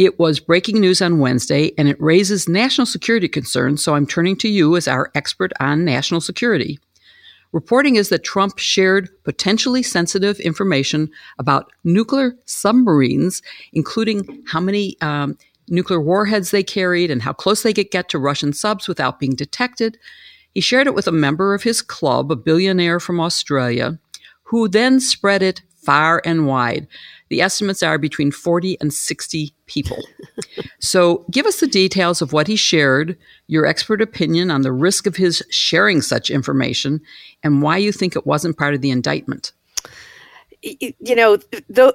it 0.00 0.18
was 0.18 0.40
breaking 0.40 0.80
news 0.80 1.02
on 1.02 1.18
Wednesday 1.18 1.72
and 1.76 1.86
it 1.86 2.00
raises 2.00 2.48
national 2.48 2.86
security 2.86 3.28
concerns, 3.28 3.84
so 3.84 3.94
I'm 3.94 4.06
turning 4.06 4.34
to 4.36 4.48
you 4.48 4.74
as 4.74 4.88
our 4.88 5.10
expert 5.14 5.52
on 5.60 5.84
national 5.84 6.22
security. 6.22 6.78
Reporting 7.52 7.96
is 7.96 8.08
that 8.08 8.24
Trump 8.24 8.56
shared 8.56 9.10
potentially 9.24 9.82
sensitive 9.82 10.40
information 10.40 11.10
about 11.38 11.70
nuclear 11.84 12.34
submarines, 12.46 13.42
including 13.74 14.42
how 14.46 14.58
many 14.58 14.96
um, 15.02 15.36
nuclear 15.68 16.00
warheads 16.00 16.50
they 16.50 16.62
carried 16.62 17.10
and 17.10 17.20
how 17.20 17.34
close 17.34 17.62
they 17.62 17.74
could 17.74 17.90
get 17.90 18.08
to 18.08 18.18
Russian 18.18 18.54
subs 18.54 18.88
without 18.88 19.20
being 19.20 19.34
detected. 19.34 19.98
He 20.54 20.62
shared 20.62 20.86
it 20.86 20.94
with 20.94 21.08
a 21.08 21.12
member 21.12 21.52
of 21.52 21.64
his 21.64 21.82
club, 21.82 22.32
a 22.32 22.36
billionaire 22.36 23.00
from 23.00 23.20
Australia, 23.20 23.98
who 24.44 24.66
then 24.66 24.98
spread 24.98 25.42
it 25.42 25.60
far 25.76 26.22
and 26.24 26.46
wide. 26.46 26.86
The 27.30 27.40
estimates 27.40 27.82
are 27.82 27.98
between 27.98 28.30
40 28.30 28.76
and 28.80 28.92
60 28.92 29.54
people. 29.66 29.98
so 30.80 31.24
give 31.30 31.46
us 31.46 31.60
the 31.60 31.66
details 31.66 32.20
of 32.20 32.32
what 32.32 32.46
he 32.46 32.56
shared, 32.56 33.16
your 33.46 33.66
expert 33.66 34.02
opinion 34.02 34.50
on 34.50 34.62
the 34.62 34.72
risk 34.72 35.06
of 35.06 35.16
his 35.16 35.42
sharing 35.50 36.02
such 36.02 36.28
information, 36.28 37.00
and 37.42 37.62
why 37.62 37.78
you 37.78 37.92
think 37.92 38.14
it 38.14 38.26
wasn't 38.26 38.58
part 38.58 38.74
of 38.74 38.82
the 38.82 38.90
indictment 38.90 39.52
you 40.62 41.14
know, 41.14 41.38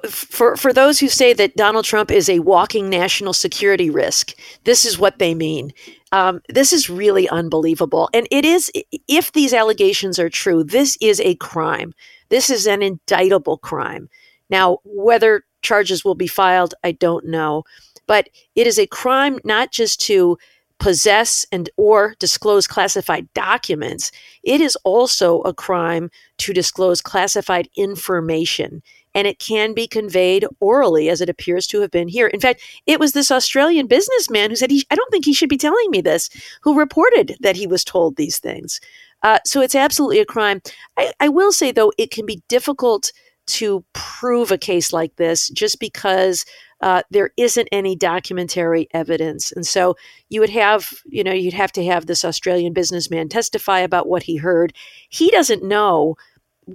for 0.08 0.56
for 0.56 0.72
those 0.72 0.98
who 0.98 1.08
say 1.08 1.32
that 1.32 1.56
Donald 1.56 1.84
Trump 1.84 2.10
is 2.10 2.28
a 2.28 2.40
walking 2.40 2.90
national 2.90 3.32
security 3.32 3.90
risk, 3.90 4.34
this 4.64 4.84
is 4.84 4.98
what 4.98 5.18
they 5.18 5.34
mean. 5.34 5.72
Um, 6.10 6.42
this 6.48 6.72
is 6.72 6.90
really 6.90 7.28
unbelievable, 7.28 8.08
and 8.12 8.26
it 8.30 8.44
is. 8.44 8.70
If 9.06 9.32
these 9.32 9.54
allegations 9.54 10.18
are 10.18 10.28
true, 10.28 10.64
this 10.64 10.98
is 11.00 11.20
a 11.20 11.36
crime. 11.36 11.94
This 12.28 12.50
is 12.50 12.66
an 12.66 12.82
indictable 12.82 13.58
crime. 13.58 14.08
Now, 14.50 14.78
whether 14.84 15.44
charges 15.62 16.04
will 16.04 16.14
be 16.14 16.26
filed, 16.26 16.74
I 16.84 16.92
don't 16.92 17.26
know. 17.26 17.64
But 18.06 18.28
it 18.54 18.66
is 18.66 18.78
a 18.78 18.86
crime 18.86 19.38
not 19.44 19.72
just 19.72 20.00
to 20.02 20.38
possess 20.78 21.46
and 21.50 21.70
or 21.76 22.14
disclose 22.18 22.66
classified 22.66 23.32
documents. 23.34 24.12
It 24.42 24.60
is 24.60 24.76
also 24.84 25.40
a 25.42 25.54
crime 25.54 26.10
to 26.38 26.52
disclose 26.52 27.00
classified 27.00 27.68
information 27.76 28.82
and 29.14 29.26
it 29.26 29.38
can 29.38 29.72
be 29.72 29.88
conveyed 29.88 30.44
orally 30.60 31.08
as 31.08 31.22
it 31.22 31.30
appears 31.30 31.66
to 31.68 31.80
have 31.80 31.90
been 31.90 32.08
here. 32.08 32.26
In 32.26 32.40
fact 32.40 32.60
it 32.86 33.00
was 33.00 33.12
this 33.12 33.30
australian 33.30 33.86
businessman 33.86 34.50
who 34.50 34.56
said 34.56 34.70
he, 34.70 34.84
i 34.90 34.94
don't 34.94 35.10
think 35.10 35.24
he 35.24 35.32
should 35.32 35.48
be 35.48 35.56
telling 35.56 35.90
me 35.90 36.00
this 36.02 36.28
who 36.60 36.78
reported 36.78 37.36
that 37.40 37.56
he 37.56 37.66
was 37.66 37.82
told 37.82 38.16
these 38.16 38.38
things. 38.38 38.80
Uh, 39.22 39.38
so 39.46 39.62
it's 39.62 39.74
absolutely 39.74 40.20
a 40.20 40.26
crime. 40.26 40.60
I, 40.98 41.12
I 41.20 41.28
will 41.30 41.52
say 41.52 41.72
though 41.72 41.92
it 41.96 42.10
can 42.10 42.26
be 42.26 42.42
difficult 42.48 43.12
to 43.46 43.84
prove 43.92 44.50
a 44.50 44.58
case 44.58 44.92
like 44.92 45.16
this 45.16 45.48
just 45.48 45.80
because 45.80 46.44
uh, 46.80 47.02
there 47.10 47.30
isn't 47.36 47.68
any 47.72 47.96
documentary 47.96 48.88
evidence. 48.92 49.50
And 49.52 49.66
so 49.66 49.96
you 50.28 50.40
would 50.40 50.50
have, 50.50 50.90
you 51.06 51.24
know, 51.24 51.32
you'd 51.32 51.54
have 51.54 51.72
to 51.72 51.84
have 51.84 52.06
this 52.06 52.24
Australian 52.24 52.72
businessman 52.72 53.28
testify 53.28 53.80
about 53.80 54.08
what 54.08 54.24
he 54.24 54.36
heard. 54.36 54.74
He 55.08 55.30
doesn't 55.30 55.62
know 55.62 56.16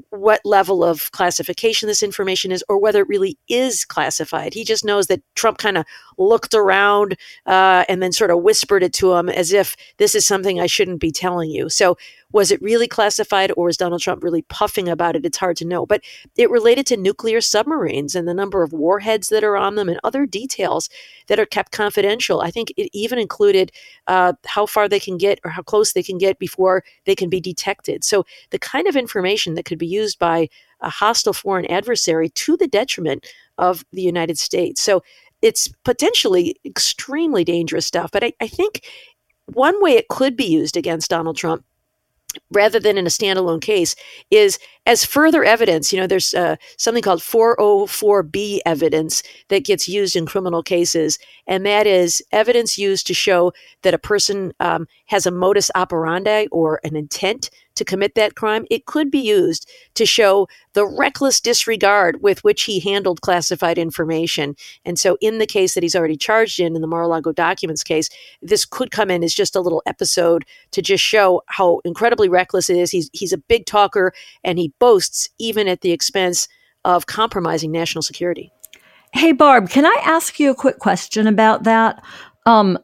what 0.10 0.40
level 0.46 0.84
of 0.84 1.12
classification 1.12 1.88
this 1.88 2.02
information 2.02 2.52
is 2.52 2.64
or 2.70 2.80
whether 2.80 3.02
it 3.02 3.10
really 3.10 3.38
is 3.50 3.84
classified. 3.84 4.54
He 4.54 4.64
just 4.64 4.86
knows 4.86 5.08
that 5.08 5.22
Trump 5.36 5.58
kind 5.58 5.78
of 5.78 5.86
looked 6.18 6.54
around 6.54 7.18
uh, 7.46 7.84
and 7.90 8.02
then 8.02 8.14
sort 8.14 8.32
of 8.32 8.42
whispered 8.42 8.84
it 8.84 8.94
to 8.94 9.14
him 9.14 9.28
as 9.28 9.52
if 9.52 9.76
this 9.98 10.16
is 10.16 10.26
something 10.26 10.60
I 10.60 10.68
shouldn't 10.68 11.02
be 11.02 11.12
telling 11.12 11.50
you. 11.50 11.70
So, 11.70 11.98
was 12.32 12.52
it 12.52 12.62
really 12.62 12.88
classified 12.88 13.52
or 13.58 13.66
was 13.66 13.78
Donald 13.78 14.02
Trump 14.02 14.24
really 14.24 14.44
puffing 14.44 14.88
about 14.88 15.16
it? 15.16 15.26
It's 15.26 15.38
hard 15.38 15.58
to 15.58 15.66
know. 15.66 15.86
But 15.86 16.02
it 16.38 16.50
related 16.50 16.86
to 16.88 16.98
nuclear 16.98 17.42
submarines 17.42 18.16
and 18.16 18.28
the 18.28 18.34
number 18.34 18.64
of 18.64 18.74
warheads 18.74 19.30
that 19.30 19.44
are 19.44 19.58
on 19.58 19.76
them 19.76 19.90
and 19.90 20.00
other 20.04 20.26
details 20.26 20.90
that 21.28 21.40
are 21.40 21.46
kept 21.46 21.72
confidential. 21.72 22.42
I 22.42 22.52
think 22.52 22.72
it 22.78 22.90
even 22.94 23.20
included 23.20 23.72
uh, 24.08 24.34
how 24.46 24.66
far 24.66 24.88
they 24.88 25.00
can 25.00 25.18
get 25.18 25.40
or 25.44 25.52
how 25.52 25.62
close 25.62 25.94
they 25.94 26.04
can 26.04 26.18
get 26.18 26.40
before 26.40 26.84
they 27.06 27.16
can 27.16 27.30
be 27.30 27.42
detected. 27.42 28.04
So, 28.04 28.26
the 28.52 28.60
kind 28.60 28.88
of 28.88 28.96
information 28.96 29.56
that 29.56 29.66
could 29.66 29.80
be 29.80 29.88
used 29.88 30.20
by 30.20 30.48
a 30.82 30.90
hostile 30.90 31.34
foreign 31.34 31.66
adversary 31.68 32.30
to 32.30 32.58
the 32.58 32.68
detriment 32.68 33.26
of 33.58 33.86
the 33.92 34.02
United 34.02 34.38
States. 34.38 34.82
So, 34.82 35.04
it's 35.42 35.68
potentially 35.84 36.56
extremely 36.66 37.44
dangerous 37.44 37.86
stuff. 37.86 38.12
But 38.12 38.24
I, 38.24 38.34
I 38.40 38.48
think 38.48 38.88
one 39.46 39.82
way 39.82 39.94
it 39.94 40.08
could 40.08 40.36
be 40.36 40.46
used 40.46 40.78
against 40.78 41.10
Donald 41.10 41.36
Trump 41.36 41.66
rather 42.52 42.80
than 42.80 42.98
in 42.98 43.06
a 43.06 43.10
standalone 43.10 43.62
case 43.62 43.96
is 44.30 44.60
as 44.86 45.06
further 45.06 45.44
evidence 45.44 45.92
you 45.92 46.00
know 46.00 46.08
there's 46.08 46.34
uh, 46.34 46.56
something 46.78 47.04
called 47.04 47.20
404b 47.22 48.60
evidence 48.66 49.24
that 49.50 49.66
gets 49.66 49.88
used 49.88 50.16
in 50.16 50.26
criminal 50.26 50.64
cases 50.64 51.20
and 51.48 51.66
that 51.66 51.88
is 51.88 52.22
evidence 52.32 52.78
used 52.78 53.08
to 53.08 53.14
show 53.14 53.54
that 53.82 53.94
a 53.94 54.00
person 54.00 54.54
um, 54.60 54.88
has 55.08 55.26
a 55.26 55.32
modus 55.32 55.70
operandi 55.76 56.48
or 56.52 56.80
an 56.84 56.96
intent 56.96 57.50
to 57.76 57.86
commit 57.86 58.16
that 58.16 58.36
crime, 58.36 58.66
it 58.70 58.86
could 58.86 59.10
be 59.10 59.20
used 59.20 59.70
to 59.96 60.06
show 60.06 60.48
the 60.74 60.86
reckless 60.86 61.40
disregard 61.40 62.22
with 62.22 62.44
which 62.44 62.64
he 62.64 62.80
handled 62.80 63.22
classified 63.22 63.78
information. 63.78 64.56
And 64.86 64.98
so, 64.98 65.18
in 65.22 65.40
the 65.40 65.46
case 65.46 65.74
that 65.74 65.84
he's 65.84 65.96
already 65.96 66.18
charged 66.18 66.60
in, 66.60 66.76
in 66.76 66.82
the 66.82 66.88
Mar 66.88 67.04
a 67.04 67.08
Lago 67.08 67.32
documents 67.32 67.84
case, 67.84 68.10
this 68.42 68.66
could 68.66 68.92
come 68.92 69.10
in 69.10 69.24
as 69.24 69.34
just 69.34 69.56
a 69.56 69.62
little 69.62 69.84
episode 69.86 70.46
to 70.72 70.82
just 70.82 71.04
show 71.04 71.42
how 71.48 71.82
incredibly 71.86 72.30
reckless 72.30 72.70
it 72.70 72.78
is. 72.78 72.92
He's, 72.92 73.10
he's 73.14 73.34
a 73.34 73.38
big 73.38 73.66
talker 73.66 74.14
and 74.44 74.60
he 74.60 74.74
boasts 74.80 75.30
even 75.40 75.68
at 75.68 75.82
the 75.82 75.92
expense 75.92 76.48
of 76.86 77.06
compromising 77.06 77.72
national 77.72 78.02
security. 78.02 78.52
Hey, 79.14 79.34
Barb, 79.34 79.70
can 79.70 79.86
I 79.86 79.96
ask 80.04 80.40
you 80.40 80.52
a 80.52 80.56
quick 80.56 80.80
question 80.80 81.28
about 81.28 81.64
that? 81.64 82.02
Um, 82.46 82.80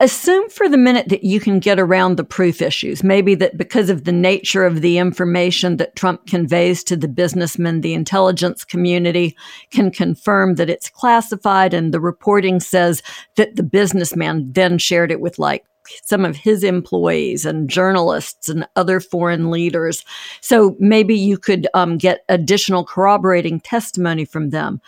assume 0.00 0.50
for 0.50 0.68
the 0.68 0.76
minute 0.76 1.08
that 1.08 1.24
you 1.24 1.40
can 1.40 1.58
get 1.58 1.80
around 1.80 2.16
the 2.16 2.24
proof 2.24 2.60
issues. 2.60 3.02
Maybe 3.02 3.34
that 3.36 3.56
because 3.56 3.88
of 3.88 4.04
the 4.04 4.12
nature 4.12 4.64
of 4.64 4.82
the 4.82 4.98
information 4.98 5.78
that 5.78 5.96
Trump 5.96 6.26
conveys 6.26 6.84
to 6.84 6.96
the 6.96 7.08
businessmen, 7.08 7.80
the 7.80 7.94
intelligence 7.94 8.64
community 8.64 9.36
can 9.70 9.90
confirm 9.90 10.56
that 10.56 10.68
it's 10.68 10.90
classified 10.90 11.72
and 11.72 11.92
the 11.92 12.00
reporting 12.00 12.60
says 12.60 13.02
that 13.36 13.56
the 13.56 13.62
businessman 13.62 14.52
then 14.52 14.76
shared 14.76 15.10
it 15.10 15.20
with 15.20 15.38
like 15.38 15.64
some 16.04 16.24
of 16.24 16.36
his 16.36 16.62
employees 16.62 17.46
and 17.46 17.68
journalists 17.68 18.48
and 18.48 18.68
other 18.76 19.00
foreign 19.00 19.50
leaders. 19.50 20.04
So 20.40 20.76
maybe 20.78 21.16
you 21.16 21.38
could 21.38 21.66
um, 21.74 21.96
get 21.98 22.24
additional 22.28 22.84
corroborating 22.84 23.60
testimony 23.60 24.24
from 24.24 24.50
them. 24.50 24.80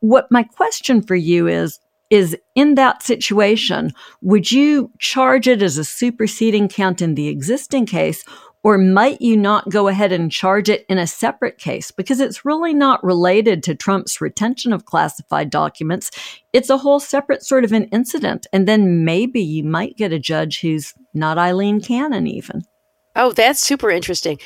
What 0.00 0.30
my 0.30 0.42
question 0.42 1.00
for 1.00 1.14
you 1.14 1.46
is 1.46 1.78
is 2.10 2.36
in 2.54 2.74
that 2.76 3.02
situation, 3.02 3.92
would 4.22 4.50
you 4.52 4.90
charge 4.98 5.48
it 5.48 5.62
as 5.62 5.78
a 5.78 5.84
superseding 5.84 6.68
count 6.68 7.02
in 7.02 7.14
the 7.14 7.28
existing 7.28 7.86
case, 7.86 8.24
or 8.62 8.78
might 8.78 9.20
you 9.20 9.36
not 9.36 9.68
go 9.68 9.86
ahead 9.86 10.10
and 10.10 10.32
charge 10.32 10.68
it 10.68 10.84
in 10.88 10.98
a 10.98 11.06
separate 11.06 11.58
case? 11.58 11.90
Because 11.90 12.18
it's 12.18 12.44
really 12.44 12.74
not 12.74 13.02
related 13.04 13.62
to 13.62 13.74
Trump's 13.74 14.20
retention 14.20 14.72
of 14.72 14.86
classified 14.86 15.50
documents. 15.50 16.10
It's 16.52 16.70
a 16.70 16.78
whole 16.78 16.98
separate 16.98 17.44
sort 17.44 17.64
of 17.64 17.72
an 17.72 17.84
incident. 17.86 18.46
And 18.52 18.66
then 18.66 19.04
maybe 19.04 19.40
you 19.40 19.62
might 19.62 19.96
get 19.96 20.12
a 20.12 20.18
judge 20.18 20.60
who's 20.60 20.94
not 21.14 21.38
Aileen 21.38 21.80
Cannon, 21.80 22.26
even. 22.26 22.62
Oh, 23.14 23.32
that's 23.32 23.60
super 23.60 23.90
interesting. 23.90 24.38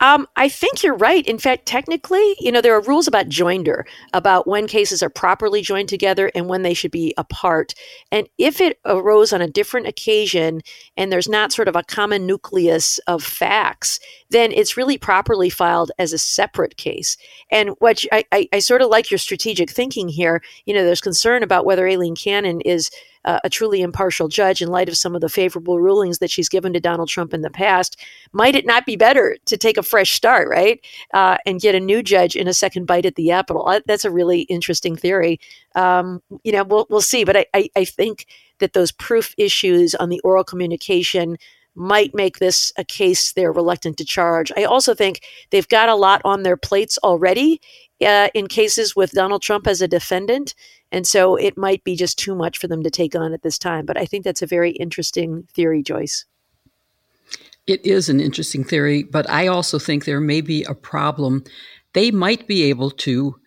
Um, 0.00 0.28
I 0.36 0.48
think 0.48 0.82
you're 0.82 0.94
right. 0.94 1.26
In 1.26 1.38
fact, 1.38 1.66
technically, 1.66 2.36
you 2.38 2.52
know, 2.52 2.60
there 2.60 2.74
are 2.74 2.82
rules 2.82 3.08
about 3.08 3.28
joinder, 3.28 3.82
about 4.12 4.46
when 4.46 4.68
cases 4.68 5.02
are 5.02 5.10
properly 5.10 5.60
joined 5.60 5.88
together 5.88 6.30
and 6.34 6.48
when 6.48 6.62
they 6.62 6.74
should 6.74 6.92
be 6.92 7.14
apart. 7.16 7.74
And 8.12 8.28
if 8.38 8.60
it 8.60 8.78
arose 8.84 9.32
on 9.32 9.42
a 9.42 9.50
different 9.50 9.88
occasion 9.88 10.60
and 10.96 11.10
there's 11.10 11.28
not 11.28 11.52
sort 11.52 11.68
of 11.68 11.74
a 11.74 11.82
common 11.82 12.26
nucleus 12.26 12.98
of 13.06 13.24
facts, 13.24 13.98
then 14.30 14.52
it's 14.52 14.76
really 14.76 14.98
properly 14.98 15.50
filed 15.50 15.90
as 15.98 16.12
a 16.12 16.18
separate 16.18 16.76
case. 16.76 17.16
And 17.50 17.70
what 17.80 18.04
I, 18.12 18.24
I, 18.30 18.48
I 18.52 18.58
sort 18.60 18.82
of 18.82 18.90
like 18.90 19.10
your 19.10 19.18
strategic 19.18 19.70
thinking 19.70 20.08
here. 20.08 20.42
You 20.64 20.74
know, 20.74 20.84
there's 20.84 21.00
concern 21.00 21.42
about 21.42 21.64
whether 21.64 21.88
Aileen 21.88 22.14
Cannon 22.14 22.60
is 22.60 22.90
uh, 23.28 23.38
a 23.44 23.50
truly 23.50 23.82
impartial 23.82 24.26
judge 24.26 24.62
in 24.62 24.68
light 24.68 24.88
of 24.88 24.96
some 24.96 25.14
of 25.14 25.20
the 25.20 25.28
favorable 25.28 25.78
rulings 25.80 26.18
that 26.18 26.30
she's 26.30 26.48
given 26.48 26.72
to 26.72 26.80
Donald 26.80 27.10
Trump 27.10 27.34
in 27.34 27.42
the 27.42 27.50
past. 27.50 28.00
Might 28.32 28.56
it 28.56 28.64
not 28.64 28.86
be 28.86 28.96
better 28.96 29.36
to 29.44 29.58
take 29.58 29.76
a 29.76 29.82
fresh 29.82 30.12
start, 30.12 30.48
right? 30.48 30.80
Uh, 31.12 31.36
and 31.44 31.60
get 31.60 31.74
a 31.74 31.80
new 31.80 32.02
judge 32.02 32.34
in 32.34 32.48
a 32.48 32.54
second 32.54 32.86
bite 32.86 33.04
at 33.04 33.16
the 33.16 33.30
apple? 33.30 33.68
Uh, 33.68 33.80
that's 33.86 34.06
a 34.06 34.10
really 34.10 34.40
interesting 34.42 34.96
theory. 34.96 35.38
Um, 35.74 36.22
you 36.42 36.52
know, 36.52 36.64
we'll, 36.64 36.86
we'll 36.88 37.02
see. 37.02 37.24
But 37.24 37.36
I, 37.36 37.46
I, 37.52 37.70
I 37.76 37.84
think 37.84 38.24
that 38.60 38.72
those 38.72 38.92
proof 38.92 39.34
issues 39.36 39.94
on 39.94 40.08
the 40.08 40.20
oral 40.20 40.42
communication 40.42 41.36
might 41.78 42.14
make 42.14 42.38
this 42.38 42.72
a 42.76 42.84
case 42.84 43.32
they're 43.32 43.52
reluctant 43.52 43.96
to 43.98 44.04
charge. 44.04 44.50
I 44.56 44.64
also 44.64 44.94
think 44.94 45.22
they've 45.50 45.68
got 45.68 45.88
a 45.88 45.94
lot 45.94 46.20
on 46.24 46.42
their 46.42 46.56
plates 46.56 46.98
already 47.02 47.60
uh, 48.04 48.28
in 48.34 48.46
cases 48.48 48.94
with 48.94 49.12
Donald 49.12 49.42
Trump 49.42 49.66
as 49.66 49.80
a 49.80 49.88
defendant. 49.88 50.54
And 50.90 51.06
so 51.06 51.36
it 51.36 51.56
might 51.56 51.84
be 51.84 51.96
just 51.96 52.18
too 52.18 52.34
much 52.34 52.58
for 52.58 52.66
them 52.66 52.82
to 52.82 52.90
take 52.90 53.14
on 53.14 53.32
at 53.32 53.42
this 53.42 53.58
time. 53.58 53.86
But 53.86 53.98
I 53.98 54.06
think 54.06 54.24
that's 54.24 54.42
a 54.42 54.46
very 54.46 54.72
interesting 54.72 55.46
theory, 55.54 55.82
Joyce. 55.82 56.24
It 57.66 57.84
is 57.84 58.08
an 58.08 58.20
interesting 58.20 58.64
theory, 58.64 59.02
but 59.02 59.28
I 59.28 59.46
also 59.46 59.78
think 59.78 60.04
there 60.04 60.20
may 60.20 60.40
be 60.40 60.64
a 60.64 60.74
problem. 60.74 61.44
They 61.92 62.10
might 62.10 62.48
be 62.48 62.62
able 62.64 62.90
to 62.92 63.38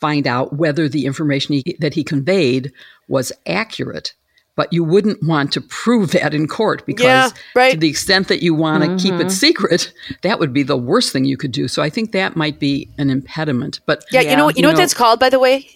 find 0.00 0.26
out 0.26 0.56
whether 0.56 0.88
the 0.88 1.06
information 1.06 1.56
he, 1.56 1.76
that 1.80 1.94
he 1.94 2.04
conveyed 2.04 2.72
was 3.08 3.32
accurate 3.46 4.14
but 4.56 4.72
you 4.72 4.84
wouldn't 4.84 5.22
want 5.22 5.52
to 5.52 5.60
prove 5.60 6.12
that 6.12 6.34
in 6.34 6.46
court 6.46 6.84
because 6.86 7.04
yeah, 7.04 7.30
right. 7.54 7.72
to 7.72 7.78
the 7.78 7.88
extent 7.88 8.28
that 8.28 8.42
you 8.42 8.54
want 8.54 8.82
to 8.82 8.88
mm-hmm. 8.88 8.98
keep 8.98 9.14
it 9.14 9.18
mm-hmm. 9.18 9.28
secret 9.28 9.92
that 10.22 10.38
would 10.38 10.52
be 10.52 10.62
the 10.62 10.76
worst 10.76 11.12
thing 11.12 11.24
you 11.24 11.36
could 11.36 11.52
do 11.52 11.68
so 11.68 11.82
i 11.82 11.90
think 11.90 12.12
that 12.12 12.36
might 12.36 12.58
be 12.58 12.88
an 12.98 13.10
impediment 13.10 13.80
but 13.86 14.04
yeah, 14.10 14.20
yeah 14.20 14.30
you 14.30 14.36
know 14.36 14.44
what 14.44 14.56
you, 14.56 14.60
you 14.60 14.62
know, 14.62 14.68
know, 14.68 14.74
what 14.74 14.80
that's 14.80 14.94
called 14.94 15.18
by 15.18 15.28
the 15.28 15.38
way 15.38 15.68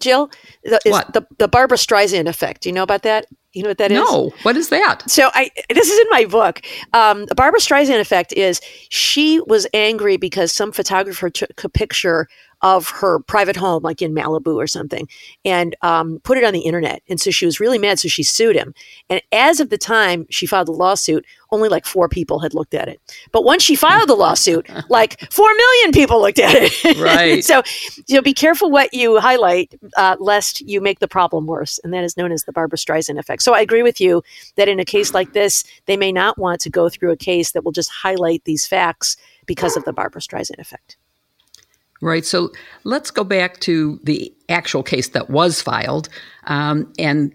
Jill, 0.00 0.30
the, 0.64 0.80
what? 0.86 1.12
the 1.12 1.26
the 1.38 1.48
Barbra 1.48 1.76
Streisand 1.76 2.28
effect. 2.28 2.62
Do 2.62 2.68
you 2.68 2.74
know 2.74 2.82
about 2.82 3.02
that? 3.02 3.26
You 3.52 3.62
know 3.62 3.70
what 3.70 3.78
that 3.78 3.92
is? 3.92 3.98
No. 3.98 4.32
What 4.42 4.56
is 4.56 4.68
that? 4.68 5.08
So 5.08 5.30
I 5.32 5.50
this 5.70 5.88
is 5.88 5.98
in 5.98 6.06
my 6.10 6.24
book. 6.24 6.60
Um, 6.92 7.26
the 7.26 7.34
Barbra 7.34 7.60
Streisand 7.60 8.00
effect 8.00 8.32
is 8.32 8.60
she 8.90 9.40
was 9.46 9.66
angry 9.72 10.16
because 10.16 10.52
some 10.52 10.72
photographer 10.72 11.30
took 11.30 11.62
a 11.64 11.68
picture 11.68 12.28
of 12.64 12.88
her 12.88 13.18
private 13.20 13.56
home, 13.56 13.82
like 13.82 14.00
in 14.00 14.14
Malibu 14.14 14.56
or 14.56 14.66
something, 14.66 15.06
and 15.44 15.76
um, 15.82 16.18
put 16.24 16.38
it 16.38 16.44
on 16.44 16.54
the 16.54 16.62
internet. 16.62 17.02
And 17.10 17.20
so 17.20 17.30
she 17.30 17.44
was 17.44 17.60
really 17.60 17.76
mad. 17.76 17.98
So 17.98 18.08
she 18.08 18.22
sued 18.22 18.56
him. 18.56 18.74
And 19.10 19.20
as 19.32 19.60
of 19.60 19.68
the 19.68 19.76
time 19.76 20.26
she 20.30 20.46
filed 20.46 20.68
the 20.68 20.72
lawsuit, 20.72 21.26
only 21.52 21.68
like 21.68 21.84
four 21.84 22.08
people 22.08 22.38
had 22.38 22.54
looked 22.54 22.72
at 22.72 22.88
it. 22.88 23.02
But 23.32 23.44
once 23.44 23.62
she 23.62 23.76
filed 23.76 24.08
the 24.08 24.14
lawsuit, 24.14 24.66
like 24.88 25.30
four 25.30 25.52
million 25.54 25.92
people 25.92 26.22
looked 26.22 26.38
at 26.38 26.54
it. 26.54 26.98
Right. 26.98 27.44
so, 27.52 27.62
you 28.06 28.14
know, 28.14 28.22
be 28.22 28.32
careful 28.32 28.70
what 28.70 28.94
you 28.94 29.20
highlight, 29.20 29.74
uh, 29.98 30.16
lest 30.18 30.62
you 30.62 30.80
make 30.80 31.00
the 31.00 31.08
problem 31.08 31.46
worse. 31.46 31.78
And 31.84 31.92
that 31.92 32.02
is 32.02 32.16
known 32.16 32.32
as 32.32 32.44
the 32.44 32.52
Barbra 32.52 32.78
Streisand 32.78 33.18
effect. 33.18 33.42
So 33.42 33.52
I 33.52 33.60
agree 33.60 33.82
with 33.82 34.00
you 34.00 34.22
that 34.56 34.70
in 34.70 34.80
a 34.80 34.86
case 34.86 35.12
like 35.12 35.34
this, 35.34 35.64
they 35.84 35.98
may 35.98 36.12
not 36.12 36.38
want 36.38 36.62
to 36.62 36.70
go 36.70 36.88
through 36.88 37.12
a 37.12 37.16
case 37.16 37.52
that 37.52 37.62
will 37.62 37.72
just 37.72 37.90
highlight 37.90 38.42
these 38.44 38.66
facts 38.66 39.18
because 39.44 39.76
of 39.76 39.84
the 39.84 39.92
Barbra 39.92 40.22
Streisand 40.22 40.58
effect. 40.58 40.96
Right. 42.02 42.24
So 42.24 42.50
let's 42.82 43.10
go 43.10 43.24
back 43.24 43.60
to 43.60 43.98
the 44.02 44.34
actual 44.48 44.82
case 44.82 45.08
that 45.10 45.30
was 45.30 45.62
filed, 45.62 46.08
um, 46.46 46.92
and 46.98 47.32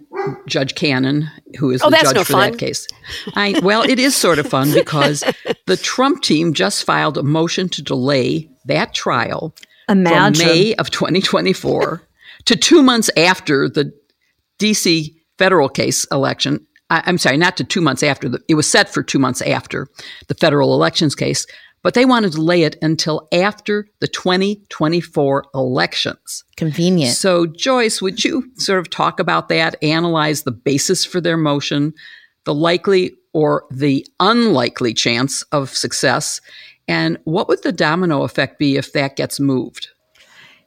Judge 0.47 0.75
Cannon, 0.75 1.29
who 1.57 1.71
is 1.71 1.81
oh, 1.81 1.89
the 1.89 1.97
judge 1.97 2.15
no 2.15 2.23
for 2.23 2.33
fun. 2.33 2.51
that 2.51 2.59
case. 2.59 2.87
I, 3.35 3.59
well, 3.63 3.81
it 3.81 3.99
is 3.99 4.15
sort 4.15 4.37
of 4.37 4.47
fun 4.47 4.71
because 4.73 5.23
the 5.65 5.77
Trump 5.77 6.21
team 6.21 6.53
just 6.53 6.83
filed 6.83 7.17
a 7.17 7.23
motion 7.23 7.69
to 7.69 7.81
delay 7.81 8.49
that 8.65 8.93
trial 8.93 9.55
Imagine. 9.87 10.35
from 10.35 10.47
May 10.47 10.75
of 10.75 10.91
2024 10.91 12.01
to 12.45 12.55
two 12.55 12.83
months 12.83 13.09
after 13.17 13.69
the 13.69 13.91
D.C. 14.59 15.15
federal 15.37 15.69
case 15.69 16.05
election. 16.11 16.65
I, 16.89 17.03
I'm 17.05 17.17
sorry, 17.17 17.37
not 17.37 17.57
to 17.57 17.63
two 17.63 17.81
months 17.81 18.03
after. 18.03 18.29
The, 18.29 18.39
it 18.47 18.55
was 18.55 18.69
set 18.69 18.89
for 18.89 19.03
two 19.03 19.19
months 19.19 19.41
after 19.41 19.87
the 20.27 20.35
federal 20.35 20.73
elections 20.73 21.15
case 21.15 21.45
but 21.81 21.93
they 21.93 22.05
wanted 22.05 22.31
to 22.31 22.38
delay 22.38 22.63
it 22.63 22.75
until 22.81 23.27
after 23.31 23.88
the 24.00 24.07
2024 24.07 25.45
elections. 25.53 26.43
Convenient. 26.57 27.15
So, 27.15 27.45
Joyce, 27.45 28.01
would 28.01 28.24
you 28.24 28.51
sort 28.55 28.79
of 28.79 28.89
talk 28.89 29.19
about 29.19 29.50
that, 29.50 29.81
analyze 29.83 30.43
the 30.43 30.51
basis 30.51 31.05
for 31.05 31.21
their 31.21 31.38
motion, 31.38 31.93
the 32.45 32.53
likely 32.53 33.13
or 33.33 33.65
the 33.71 34.05
unlikely 34.19 34.93
chance 34.93 35.43
of 35.51 35.69
success, 35.69 36.41
And 36.89 37.19
what 37.24 37.48
would 37.48 37.62
the 37.62 37.71
domino 37.71 38.24
effect 38.24 38.57
be 38.57 38.75
if 38.75 38.93
that 38.93 39.15
gets 39.15 39.39
moved? 39.39 39.89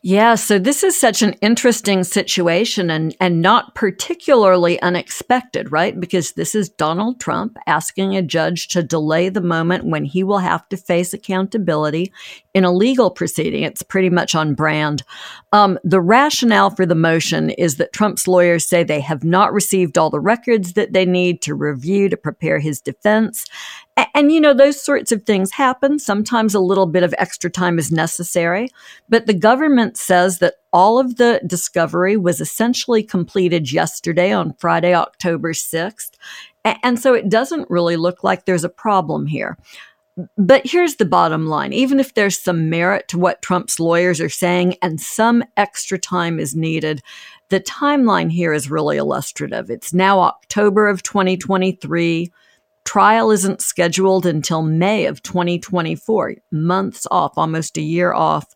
Yeah, 0.05 0.35
so 0.35 0.59
this 0.59 0.83
is 0.83 0.99
such 0.99 1.23
an 1.23 1.35
interesting 1.35 2.03
situation 2.03 2.91
and, 2.91 3.15
and 3.21 3.41
not 3.41 3.77
particularly 3.77 4.83
unexpected, 4.83 5.71
right? 5.71 5.99
Because 5.99 6.33
this 6.33 6.57
is 6.57 6.69
Donald 6.69 7.21
Trump 7.21 7.57
asking 7.69 8.17
a 8.17 8.23
judge 8.23 8.67
to 8.69 8.83
delay 8.83 9.29
the 9.29 9.41
moment 9.41 9.85
when 9.85 10.05
he 10.05 10.25
will 10.25 10.39
have 10.39 10.69
to 10.71 10.77
face 10.77 11.15
accountability 11.15 12.13
in 12.53 12.65
a 12.65 12.73
legal 12.73 13.13
proceeding. 13.13 13.63
It's 13.63 13.85
pretty 13.85 14.11
much 14.11 14.35
on 14.35 14.55
brand. 14.55 15.05
Um, 15.53 15.79
the 15.85 16.01
rationale 16.01 16.71
for 16.71 16.85
the 16.85 16.97
motion 16.97 17.51
is 17.51 17.77
that 17.77 17.93
Trump's 17.93 18.27
lawyers 18.27 18.67
say 18.67 18.83
they 18.83 19.01
have 19.01 19.23
not 19.23 19.53
received 19.53 19.97
all 19.97 20.11
the 20.11 20.19
records 20.19 20.73
that 20.73 20.93
they 20.93 21.07
need 21.07 21.43
to 21.43 21.55
review 21.55 22.09
to 22.09 22.17
prepare 22.17 22.59
his 22.59 22.81
defense. 22.81 23.47
And, 24.15 24.33
you 24.33 24.41
know, 24.41 24.55
those 24.55 24.83
sorts 24.83 25.13
of 25.13 25.25
things 25.25 25.53
happen. 25.53 25.99
Sometimes 25.99 26.55
a 26.55 26.61
little 26.61 26.87
bit 26.87 27.03
of 27.03 27.15
extra 27.19 27.51
time 27.51 27.79
is 27.79 27.93
necessary. 27.93 28.69
But 29.09 29.27
the 29.27 29.35
government 29.35 29.97
says 29.97 30.39
that 30.39 30.55
all 30.73 30.99
of 30.99 31.17
the 31.17 31.41
discovery 31.47 32.17
was 32.17 32.41
essentially 32.41 33.03
completed 33.03 33.71
yesterday 33.71 34.33
on 34.33 34.55
Friday, 34.55 34.95
October 34.95 35.53
6th. 35.53 36.13
And, 36.65 36.79
and 36.83 36.99
so 36.99 37.15
it 37.15 37.29
doesn't 37.29 37.71
really 37.71 37.97
look 37.97 38.25
like 38.25 38.45
there's 38.45 38.65
a 38.65 38.71
problem 38.71 39.27
here. 39.27 39.59
But 40.37 40.67
here's 40.67 40.97
the 40.97 41.07
bottom 41.07 41.47
line. 41.47 41.73
Even 41.73 41.99
if 41.99 42.15
there's 42.15 42.39
some 42.39 42.69
merit 42.69 43.09
to 43.09 43.19
what 43.19 43.41
Trump's 43.41 43.81
lawyers 43.81 44.21
are 44.21 44.29
saying 44.29 44.77
and 44.83 45.01
some 45.01 45.43
extra 45.57 45.99
time 45.99 46.39
is 46.39 46.55
needed, 46.55 47.03
the 47.49 47.61
timeline 47.61 48.31
here 48.31 48.53
is 48.53 48.71
really 48.71 48.99
illustrative. 48.99 49.71
It's 49.71 49.95
now 49.95 50.21
October 50.21 50.89
of 50.89 51.03
2023. 51.03 52.31
Trial 52.85 53.31
isn't 53.31 53.63
scheduled 53.63 54.27
until 54.27 54.63
May 54.63 55.07
of 55.07 55.23
2024, 55.23 56.37
months 56.51 57.07
off, 57.11 57.33
almost 57.37 57.79
a 57.79 57.83
year 57.83 58.13
off. 58.13 58.47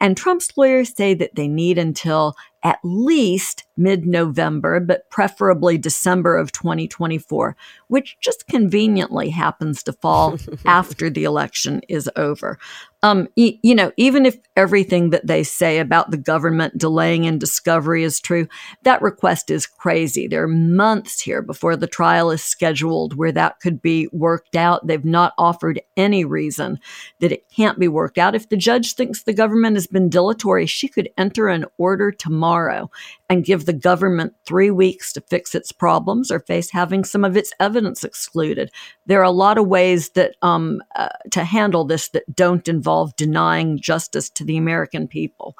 And 0.00 0.16
Trump's 0.16 0.56
lawyers 0.56 0.94
say 0.96 1.14
that 1.14 1.34
they 1.34 1.48
need 1.48 1.78
until 1.78 2.34
at 2.62 2.78
least 2.84 3.64
mid 3.76 4.06
November, 4.06 4.78
but 4.80 5.08
preferably 5.10 5.78
December 5.78 6.36
of 6.36 6.52
2024, 6.52 7.56
which 7.88 8.16
just 8.20 8.46
conveniently 8.46 9.30
happens 9.30 9.82
to 9.82 9.92
fall 9.94 10.36
after 10.66 11.10
the 11.10 11.24
election 11.24 11.80
is 11.88 12.08
over. 12.16 12.58
Um, 13.02 13.26
y- 13.36 13.58
you 13.62 13.74
know, 13.74 13.90
even 13.96 14.26
if 14.26 14.36
everything 14.56 15.10
that 15.10 15.26
they 15.26 15.42
say 15.42 15.80
about 15.80 16.12
the 16.12 16.16
government 16.16 16.78
delaying 16.78 17.24
in 17.24 17.38
discovery 17.38 18.04
is 18.04 18.20
true, 18.20 18.46
that 18.82 19.02
request 19.02 19.50
is 19.50 19.66
crazy. 19.66 20.28
There 20.28 20.44
are 20.44 20.48
months 20.48 21.20
here 21.20 21.42
before 21.42 21.74
the 21.74 21.88
trial 21.88 22.30
is 22.30 22.44
scheduled 22.44 23.16
where 23.16 23.32
that 23.32 23.58
could 23.58 23.82
be 23.82 24.08
worked 24.12 24.54
out. 24.54 24.86
They've 24.86 25.04
not 25.04 25.32
offered 25.36 25.80
any 25.96 26.24
reason 26.24 26.78
that 27.18 27.32
it 27.32 27.50
can't 27.50 27.78
be 27.80 27.88
worked 27.88 28.18
out. 28.18 28.36
If 28.36 28.50
the 28.50 28.56
judge 28.56 28.94
thinks 28.94 29.24
the 29.24 29.32
government 29.32 29.71
has 29.74 29.86
been 29.86 30.08
dilatory, 30.08 30.66
she 30.66 30.88
could 30.88 31.08
enter 31.16 31.48
an 31.48 31.64
order 31.78 32.10
tomorrow 32.10 32.90
and 33.28 33.44
give 33.44 33.64
the 33.64 33.72
government 33.72 34.34
three 34.44 34.70
weeks 34.70 35.12
to 35.12 35.20
fix 35.22 35.54
its 35.54 35.72
problems 35.72 36.30
or 36.30 36.40
face 36.40 36.70
having 36.70 37.04
some 37.04 37.24
of 37.24 37.36
its 37.36 37.52
evidence 37.60 38.04
excluded. 38.04 38.70
There 39.06 39.20
are 39.20 39.24
a 39.24 39.30
lot 39.30 39.58
of 39.58 39.66
ways 39.66 40.10
that 40.10 40.36
um, 40.42 40.82
uh, 40.96 41.08
to 41.30 41.44
handle 41.44 41.84
this 41.84 42.08
that 42.10 42.24
don't 42.34 42.68
involve 42.68 43.16
denying 43.16 43.78
justice 43.78 44.30
to 44.30 44.44
the 44.44 44.56
American 44.56 45.08
people. 45.08 45.56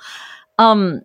Um, 0.58 1.02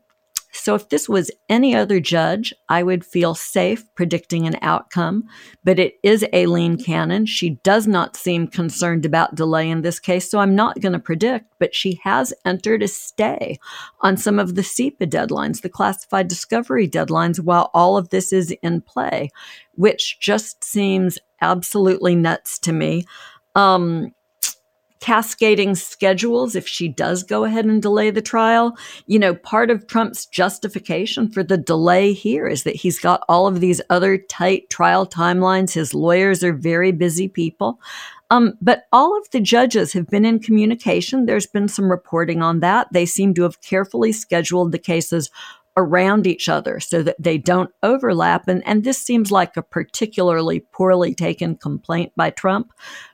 so 0.57 0.75
if 0.75 0.89
this 0.89 1.07
was 1.07 1.31
any 1.49 1.75
other 1.75 1.99
judge, 1.99 2.53
I 2.69 2.83
would 2.83 3.05
feel 3.05 3.35
safe 3.35 3.83
predicting 3.95 4.47
an 4.47 4.57
outcome. 4.61 5.23
But 5.63 5.79
it 5.79 5.95
is 6.03 6.25
Aileen 6.33 6.77
Cannon. 6.77 7.25
She 7.25 7.51
does 7.63 7.87
not 7.87 8.15
seem 8.15 8.47
concerned 8.47 9.05
about 9.05 9.35
delay 9.35 9.69
in 9.69 9.81
this 9.81 9.99
case, 9.99 10.29
so 10.29 10.39
I'm 10.39 10.55
not 10.55 10.79
going 10.81 10.93
to 10.93 10.99
predict, 10.99 11.53
but 11.59 11.75
she 11.75 11.99
has 12.03 12.33
entered 12.45 12.83
a 12.83 12.87
stay 12.87 13.57
on 14.01 14.17
some 14.17 14.39
of 14.39 14.55
the 14.55 14.61
CIPA 14.61 15.07
deadlines, 15.07 15.61
the 15.61 15.69
classified 15.69 16.27
discovery 16.27 16.87
deadlines, 16.87 17.39
while 17.39 17.69
all 17.73 17.97
of 17.97 18.09
this 18.09 18.33
is 18.33 18.51
in 18.61 18.81
play, 18.81 19.29
which 19.75 20.19
just 20.19 20.63
seems 20.63 21.17
absolutely 21.41 22.15
nuts 22.15 22.59
to 22.59 22.71
me. 22.73 23.05
Um, 23.55 24.11
cascading 24.99 25.75
schedules 25.75 26.55
if 26.55 26.67
she 26.67 26.87
does 26.87 27.23
go 27.23 27.43
ahead 27.43 27.65
and 27.65 27.81
delay 27.81 28.09
the 28.09 28.21
trial. 28.21 28.77
You 29.05 29.19
know, 29.19 29.35
part 29.35 29.69
of 29.69 29.87
Trump's 29.87 30.25
justification 30.25 31.29
for 31.29 31.43
the 31.43 31.57
delay 31.57 32.13
here 32.13 32.47
is 32.47 32.63
that 32.63 32.75
he's 32.75 32.99
got 32.99 33.23
all 33.29 33.47
of 33.47 33.59
these 33.59 33.81
other 33.89 34.17
tight 34.17 34.69
trial 34.69 35.05
timelines. 35.05 35.73
His 35.73 35.93
lawyers 35.93 36.43
are 36.43 36.53
very 36.53 36.91
busy 36.91 37.27
people. 37.27 37.79
Um, 38.29 38.53
but 38.61 38.83
all 38.91 39.17
of 39.17 39.29
the 39.31 39.39
judges 39.39 39.93
have 39.93 40.07
been 40.07 40.25
in 40.25 40.39
communication. 40.39 41.25
There's 41.25 41.45
been 41.45 41.69
some 41.69 41.89
reporting 41.89 42.41
on 42.41 42.59
that. 42.59 42.87
They 42.91 43.05
seem 43.05 43.33
to 43.35 43.43
have 43.43 43.61
carefully 43.61 44.11
scheduled 44.11 44.71
the 44.71 44.79
cases 44.79 45.29
around 45.77 46.25
each 46.25 46.49
other 46.49 46.79
so 46.79 47.03
that 47.03 47.15
they 47.19 47.37
don't 47.37 47.69
overlap. 47.83 48.47
And, 48.47 48.65
and 48.67 48.83
this 48.83 48.97
seems 48.97 49.31
like 49.31 49.55
a 49.55 49.61
particularly 49.61 50.59
poorly 50.59 51.13
taken 51.13 51.55
complaint 51.55 52.11
by 52.15 52.31
Trump. 52.31 52.73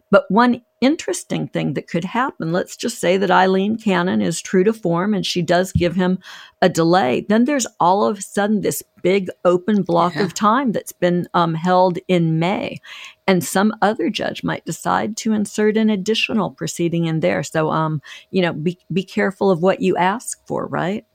But 0.09 0.25
one 0.29 0.61
interesting 0.83 1.47
thing 1.47 1.73
that 1.73 1.87
could 1.87 2.03
happen, 2.03 2.51
let's 2.51 2.75
just 2.75 2.99
say 2.99 3.17
that 3.17 3.31
Aileen 3.31 3.77
Cannon 3.77 4.21
is 4.21 4.41
true 4.41 4.63
to 4.63 4.73
form 4.73 5.13
and 5.13 5.25
she 5.25 5.41
does 5.41 5.71
give 5.71 5.95
him 5.95 6.19
a 6.61 6.69
delay, 6.69 7.25
then 7.29 7.45
there's 7.45 7.67
all 7.79 8.05
of 8.05 8.19
a 8.19 8.21
sudden 8.21 8.61
this 8.61 8.83
big 9.01 9.29
open 9.45 9.83
block 9.83 10.15
yeah. 10.15 10.23
of 10.23 10.33
time 10.33 10.71
that's 10.71 10.91
been 10.91 11.27
um, 11.33 11.53
held 11.53 11.99
in 12.07 12.39
May. 12.39 12.79
And 13.27 13.43
some 13.43 13.73
other 13.81 14.09
judge 14.09 14.43
might 14.43 14.65
decide 14.65 15.17
to 15.17 15.33
insert 15.33 15.77
an 15.77 15.89
additional 15.89 16.51
proceeding 16.51 17.05
in 17.05 17.19
there. 17.19 17.43
So, 17.43 17.71
um, 17.71 18.01
you 18.31 18.41
know, 18.41 18.53
be, 18.53 18.77
be 18.91 19.03
careful 19.03 19.51
of 19.51 19.61
what 19.61 19.81
you 19.81 19.97
ask 19.97 20.45
for, 20.47 20.67
right? 20.67 21.05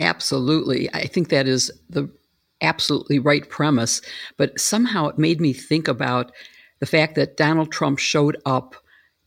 Absolutely. 0.00 0.92
I 0.92 1.06
think 1.06 1.28
that 1.28 1.46
is 1.46 1.70
the 1.88 2.10
absolutely 2.60 3.18
right 3.18 3.48
premise. 3.48 4.00
But 4.36 4.58
somehow 4.58 5.08
it 5.08 5.18
made 5.18 5.40
me 5.40 5.52
think 5.52 5.88
about 5.88 6.32
the 6.80 6.86
fact 6.86 7.14
that 7.14 7.36
Donald 7.36 7.70
Trump 7.70 7.98
showed 7.98 8.36
up 8.44 8.74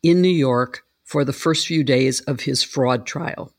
in 0.05 0.21
New 0.21 0.29
York 0.29 0.83
for 1.03 1.25
the 1.25 1.33
first 1.33 1.65
few 1.65 1.83
days 1.83 2.21
of 2.21 2.41
his 2.41 2.61
fraud 2.61 3.07
trial. 3.07 3.51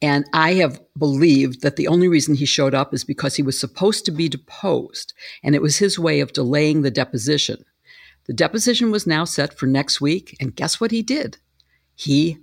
And 0.00 0.24
I 0.32 0.54
have 0.54 0.80
believed 0.96 1.62
that 1.62 1.74
the 1.74 1.88
only 1.88 2.06
reason 2.06 2.36
he 2.36 2.46
showed 2.46 2.74
up 2.74 2.94
is 2.94 3.02
because 3.02 3.34
he 3.34 3.42
was 3.42 3.58
supposed 3.58 4.04
to 4.04 4.12
be 4.12 4.28
deposed, 4.28 5.12
and 5.42 5.54
it 5.54 5.60
was 5.60 5.78
his 5.78 5.98
way 5.98 6.20
of 6.20 6.32
delaying 6.32 6.82
the 6.82 6.92
deposition. 6.92 7.64
The 8.26 8.32
deposition 8.32 8.92
was 8.92 9.06
now 9.06 9.24
set 9.24 9.58
for 9.58 9.66
next 9.66 10.00
week, 10.00 10.36
and 10.40 10.54
guess 10.54 10.80
what 10.80 10.92
he 10.92 11.02
did? 11.02 11.38
He 11.96 12.38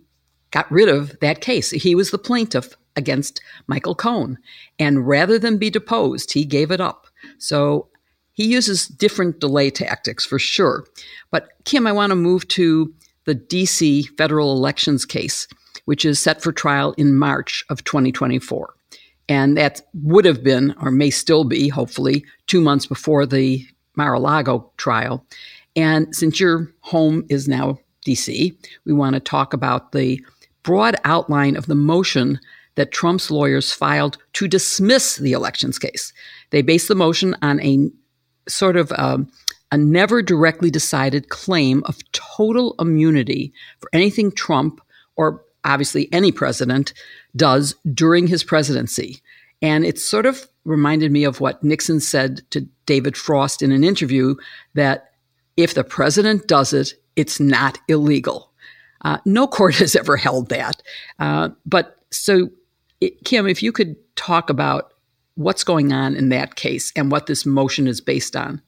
got 0.52 0.70
rid 0.70 0.90
of 0.90 1.18
that 1.22 1.40
case. 1.40 1.72
He 1.72 1.96
was 1.96 2.12
the 2.12 2.18
plaintiff 2.18 2.76
against 2.98 3.42
Michael 3.66 3.96
Cohen, 3.96 4.40
and 4.78 5.08
rather 5.08 5.40
than 5.40 5.58
be 5.58 5.70
deposed, 5.70 6.34
he 6.34 6.44
gave 6.44 6.70
it 6.70 6.82
up. 6.82 7.08
So 7.38 7.88
he 8.34 8.46
uses 8.46 8.88
different 8.88 9.40
delay 9.40 9.70
tactics 9.70 10.26
for 10.26 10.38
sure. 10.38 10.86
But 11.32 11.50
Kim, 11.64 11.88
I 11.88 11.94
want 11.94 12.12
to 12.12 12.16
move 12.16 12.46
to 12.50 12.94
the 13.28 13.36
DC 13.36 14.08
federal 14.18 14.54
elections 14.54 15.06
case, 15.06 15.48
which 15.86 16.06
is 16.06 16.18
set 16.18 16.42
for 16.42 16.52
trial 16.52 16.94
in 16.98 17.16
March 17.16 17.64
of 17.70 17.84
2024. 17.84 18.74
And 19.30 19.58
that 19.58 19.82
would 19.94 20.24
have 20.24 20.44
been, 20.44 20.74
or 20.82 20.90
may 20.90 21.10
still 21.10 21.44
be, 21.44 21.68
hopefully, 21.68 22.26
two 22.48 22.62
months 22.62 22.86
before 22.86 23.26
the 23.26 23.64
Mar 23.98 24.14
a 24.14 24.20
Lago 24.20 24.72
trial. 24.78 25.26
And 25.76 26.16
since 26.16 26.40
your 26.40 26.74
home 26.82 27.26
is 27.30 27.50
now 27.50 27.78
DC, 28.08 28.56
we 28.86 28.94
want 28.94 29.16
to 29.16 29.20
talk 29.20 29.54
about 29.54 29.92
the 29.92 30.24
broad 30.64 30.96
outline 31.04 31.58
of 31.58 31.66
the 31.66 31.76
motion 31.76 32.40
that 32.76 32.94
Trump's 32.94 33.30
lawyers 33.30 33.74
filed 33.74 34.18
to 34.34 34.48
dismiss 34.48 35.18
the 35.18 35.34
elections 35.34 35.78
case. 35.78 36.14
They 36.52 36.62
based 36.62 36.88
the 36.88 36.96
motion 36.96 37.36
on 37.42 37.60
a 37.60 37.90
sort 38.48 38.78
of 38.78 38.94
um, 38.94 39.30
a 39.72 39.78
never 39.78 40.22
directly 40.22 40.72
decided 40.72 41.30
claim 41.30 41.84
of 41.86 42.00
total 42.12 42.76
immunity 42.80 43.54
for 43.80 43.90
anything 43.94 44.32
Trump 44.32 44.82
or 45.16 45.44
obviously 45.64 46.08
any 46.14 46.32
president 46.32 46.94
does 47.36 47.76
during 47.94 48.28
his 48.28 48.44
presidency. 48.44 49.22
And 49.62 49.86
it 49.86 50.00
sort 50.00 50.26
of 50.26 50.48
reminded 50.66 51.12
me 51.12 51.24
of 51.24 51.40
what 51.40 51.64
Nixon 51.64 52.00
said 52.00 52.42
to 52.52 52.68
David 52.86 53.18
Frost 53.18 53.62
in 53.62 53.72
an 53.72 53.84
interview 53.84 54.36
that 54.76 55.12
if 55.56 55.74
the 55.74 55.84
president 55.84 56.48
does 56.48 56.74
it, 56.74 56.94
it's 57.16 57.40
not 57.40 57.80
illegal. 57.88 58.52
Uh, 59.04 59.18
no 59.26 59.48
court 59.48 59.76
has 59.78 59.96
ever 59.96 60.18
held 60.18 60.50
that. 60.50 60.82
Uh, 61.20 61.50
but 61.66 61.98
so, 62.12 62.50
it, 63.02 63.24
Kim, 63.26 63.48
if 63.48 63.62
you 63.62 63.72
could 63.72 63.96
talk 64.16 64.50
about 64.50 64.94
what's 65.38 65.64
going 65.64 65.94
on 65.94 66.16
in 66.16 66.30
that 66.30 66.56
case 66.56 66.92
and 66.96 67.12
what 67.12 67.28
this 67.28 67.46
motion 67.46 67.88
is 67.88 68.02
based 68.02 68.36
on. 68.36 68.60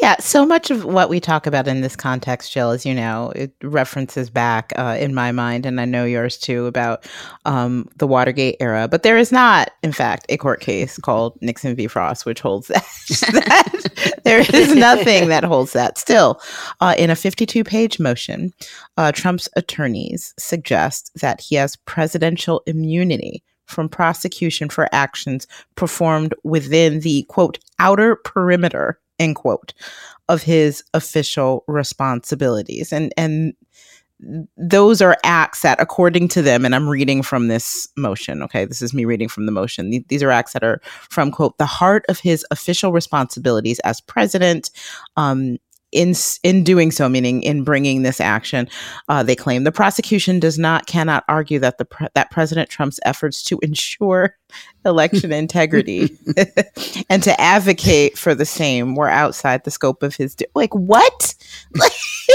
Yeah, 0.00 0.16
so 0.18 0.44
much 0.46 0.70
of 0.70 0.84
what 0.84 1.08
we 1.08 1.18
talk 1.20 1.46
about 1.46 1.66
in 1.66 1.80
this 1.80 1.96
context, 1.96 2.52
Jill, 2.52 2.70
as 2.70 2.84
you 2.84 2.94
know, 2.94 3.32
it 3.34 3.52
references 3.62 4.30
back 4.30 4.72
uh, 4.76 4.96
in 4.98 5.14
my 5.14 5.32
mind, 5.32 5.66
and 5.66 5.80
I 5.80 5.84
know 5.84 6.04
yours 6.04 6.36
too, 6.36 6.66
about 6.66 7.08
um, 7.44 7.88
the 7.96 8.06
Watergate 8.06 8.56
era. 8.60 8.86
But 8.88 9.02
there 9.02 9.16
is 9.16 9.32
not, 9.32 9.70
in 9.82 9.92
fact, 9.92 10.26
a 10.28 10.36
court 10.36 10.60
case 10.60 10.98
called 10.98 11.38
Nixon 11.40 11.74
v. 11.74 11.86
Frost, 11.86 12.24
which 12.24 12.40
holds 12.40 12.68
that. 12.68 12.84
that 13.32 14.20
there 14.24 14.40
is 14.40 14.74
nothing 14.74 15.28
that 15.28 15.44
holds 15.44 15.72
that. 15.72 15.98
Still, 15.98 16.40
uh, 16.80 16.94
in 16.98 17.10
a 17.10 17.16
52 17.16 17.64
page 17.64 17.98
motion, 17.98 18.52
uh, 18.96 19.12
Trump's 19.12 19.48
attorneys 19.56 20.34
suggest 20.38 21.10
that 21.20 21.40
he 21.40 21.56
has 21.56 21.76
presidential 21.76 22.62
immunity 22.66 23.42
from 23.68 23.88
prosecution 23.88 24.68
for 24.68 24.88
actions 24.92 25.46
performed 25.76 26.34
within 26.44 27.00
the 27.00 27.24
quote 27.28 27.58
outer 27.78 28.16
perimeter 28.16 28.98
end 29.18 29.36
quote 29.36 29.74
of 30.28 30.42
his 30.42 30.82
official 30.94 31.64
responsibilities. 31.66 32.92
And 32.92 33.12
and 33.16 33.54
those 34.56 35.00
are 35.00 35.16
acts 35.22 35.62
that 35.62 35.80
according 35.80 36.26
to 36.26 36.42
them 36.42 36.64
and 36.64 36.74
i'm 36.74 36.88
reading 36.88 37.22
from 37.22 37.46
this 37.46 37.86
motion 37.96 38.42
okay 38.42 38.64
this 38.64 38.82
is 38.82 38.92
me 38.92 39.04
reading 39.04 39.28
from 39.28 39.46
the 39.46 39.52
motion 39.52 39.90
these 40.08 40.24
are 40.24 40.30
acts 40.30 40.54
that 40.54 40.64
are 40.64 40.80
from 41.08 41.30
quote 41.30 41.56
the 41.58 41.66
heart 41.66 42.04
of 42.08 42.18
his 42.18 42.44
official 42.50 42.90
responsibilities 42.90 43.78
as 43.80 44.00
president 44.00 44.70
um, 45.16 45.56
in 45.92 46.14
in 46.42 46.64
doing 46.64 46.90
so, 46.90 47.08
meaning 47.08 47.42
in 47.42 47.64
bringing 47.64 48.02
this 48.02 48.20
action, 48.20 48.68
uh, 49.08 49.22
they 49.22 49.34
claim 49.34 49.64
the 49.64 49.72
prosecution 49.72 50.38
does 50.38 50.58
not 50.58 50.86
cannot 50.86 51.24
argue 51.28 51.58
that 51.60 51.78
the 51.78 51.84
pre- 51.84 52.08
that 52.14 52.30
President 52.30 52.68
Trump's 52.68 53.00
efforts 53.04 53.42
to 53.44 53.58
ensure 53.62 54.36
election 54.84 55.32
integrity 55.32 56.16
and 57.10 57.22
to 57.22 57.40
advocate 57.40 58.18
for 58.18 58.34
the 58.34 58.44
same 58.44 58.94
were 58.94 59.08
outside 59.08 59.64
the 59.64 59.70
scope 59.70 60.02
of 60.02 60.14
his. 60.14 60.36
like 60.54 60.74
what? 60.74 61.34
Like, 61.74 61.92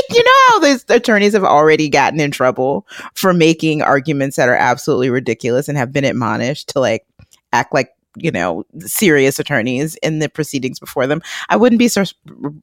you 0.09 0.23
know 0.23 0.31
how 0.47 0.59
these 0.59 0.85
attorneys 0.89 1.33
have 1.33 1.43
already 1.43 1.89
gotten 1.89 2.19
in 2.19 2.31
trouble 2.31 2.87
for 3.13 3.33
making 3.33 3.81
arguments 3.81 4.37
that 4.37 4.49
are 4.49 4.55
absolutely 4.55 5.09
ridiculous 5.09 5.67
and 5.67 5.77
have 5.77 5.91
been 5.91 6.03
admonished 6.03 6.69
to 6.69 6.79
like 6.79 7.05
act 7.51 7.73
like 7.73 7.89
you 8.15 8.31
know 8.31 8.65
serious 8.79 9.39
attorneys 9.39 9.95
in 9.97 10.19
the 10.19 10.29
proceedings 10.29 10.79
before 10.79 11.07
them. 11.07 11.21
I 11.49 11.55
wouldn't 11.55 11.79
be 11.79 11.89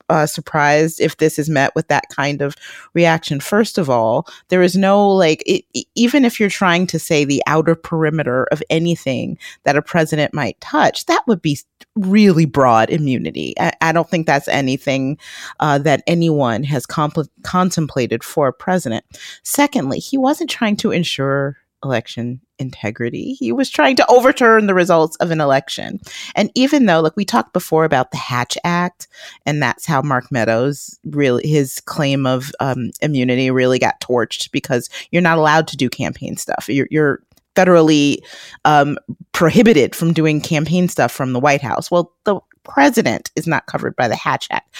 uh, 0.08 0.26
surprised 0.26 1.00
if 1.00 1.16
this 1.16 1.38
is 1.38 1.48
met 1.48 1.74
with 1.74 1.88
that 1.88 2.08
kind 2.10 2.42
of 2.42 2.56
reaction. 2.94 3.40
First 3.40 3.78
of 3.78 3.90
all 3.90 4.26
there 4.48 4.62
is 4.62 4.76
no 4.76 5.08
like 5.08 5.42
it, 5.46 5.64
even 5.94 6.24
if 6.24 6.38
you're 6.38 6.48
trying 6.48 6.86
to 6.88 6.98
say 6.98 7.24
the 7.24 7.42
outer 7.46 7.74
perimeter 7.74 8.44
of 8.52 8.62
anything 8.70 9.38
that 9.64 9.76
a 9.76 9.82
president 9.82 10.34
might 10.34 10.60
touch 10.60 11.06
that 11.06 11.26
would 11.26 11.42
be 11.42 11.58
really 11.96 12.44
broad 12.44 12.90
immunity. 12.90 13.54
I, 13.58 13.72
I 13.80 13.92
don't 13.92 14.08
think 14.08 14.26
that's 14.26 14.48
anything 14.48 15.18
uh, 15.60 15.78
that 15.78 16.02
anyone 16.06 16.62
has 16.64 16.86
compl- 16.86 17.28
contemplated 17.42 18.22
for 18.22 18.48
a 18.48 18.52
president. 18.52 19.04
Secondly 19.42 19.98
he 19.98 20.16
wasn't 20.16 20.50
trying 20.50 20.76
to 20.76 20.90
ensure 20.90 21.56
election 21.84 22.40
integrity. 22.58 23.34
He 23.34 23.52
was 23.52 23.70
trying 23.70 23.96
to 23.96 24.06
overturn 24.10 24.66
the 24.66 24.74
results 24.74 25.16
of 25.16 25.30
an 25.30 25.40
election. 25.40 26.00
And 26.34 26.50
even 26.54 26.86
though, 26.86 27.00
like 27.00 27.16
we 27.16 27.24
talked 27.24 27.52
before 27.52 27.84
about 27.84 28.10
the 28.10 28.16
Hatch 28.16 28.58
Act, 28.64 29.08
and 29.46 29.62
that's 29.62 29.86
how 29.86 30.02
Mark 30.02 30.30
Meadows 30.30 30.98
really 31.04 31.48
his 31.48 31.80
claim 31.80 32.26
of 32.26 32.52
um, 32.60 32.90
immunity 33.00 33.50
really 33.50 33.78
got 33.78 34.00
torched 34.00 34.50
because 34.52 34.88
you're 35.10 35.22
not 35.22 35.38
allowed 35.38 35.66
to 35.68 35.76
do 35.76 35.88
campaign 35.88 36.36
stuff. 36.36 36.66
You're, 36.68 36.88
you're 36.90 37.22
federally 37.56 38.18
um, 38.64 38.96
prohibited 39.32 39.94
from 39.94 40.12
doing 40.12 40.40
campaign 40.40 40.88
stuff 40.88 41.12
from 41.12 41.32
the 41.32 41.40
White 41.40 41.62
House. 41.62 41.90
Well, 41.90 42.12
the 42.24 42.40
president 42.62 43.30
is 43.36 43.46
not 43.46 43.66
covered 43.66 43.96
by 43.96 44.08
the 44.08 44.16
Hatch 44.16 44.46
Act 44.50 44.74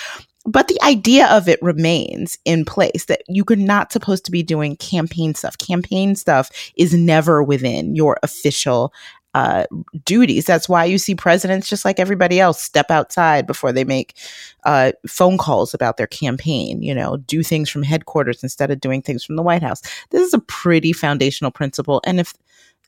but 0.50 0.68
the 0.68 0.82
idea 0.82 1.28
of 1.28 1.48
it 1.48 1.62
remains 1.62 2.38
in 2.44 2.64
place 2.64 3.04
that 3.06 3.22
you 3.28 3.44
are 3.50 3.56
not 3.56 3.92
supposed 3.92 4.24
to 4.24 4.30
be 4.30 4.42
doing 4.42 4.76
campaign 4.76 5.34
stuff. 5.34 5.56
Campaign 5.58 6.16
stuff 6.16 6.50
is 6.76 6.92
never 6.92 7.42
within 7.42 7.94
your 7.94 8.18
official 8.22 8.92
uh, 9.34 9.64
duties. 10.04 10.44
That's 10.44 10.68
why 10.68 10.84
you 10.84 10.98
see 10.98 11.14
presidents, 11.14 11.68
just 11.68 11.84
like 11.84 12.00
everybody 12.00 12.40
else, 12.40 12.60
step 12.60 12.90
outside 12.90 13.46
before 13.46 13.72
they 13.72 13.84
make 13.84 14.16
uh, 14.64 14.90
phone 15.06 15.38
calls 15.38 15.72
about 15.72 15.96
their 15.96 16.08
campaign, 16.08 16.82
you 16.82 16.94
know, 16.94 17.16
do 17.18 17.44
things 17.44 17.70
from 17.70 17.84
headquarters 17.84 18.42
instead 18.42 18.72
of 18.72 18.80
doing 18.80 19.02
things 19.02 19.24
from 19.24 19.36
the 19.36 19.42
White 19.42 19.62
House. 19.62 19.82
This 20.10 20.26
is 20.26 20.34
a 20.34 20.40
pretty 20.40 20.92
foundational 20.92 21.52
principle. 21.52 22.00
And 22.04 22.18
if 22.18 22.34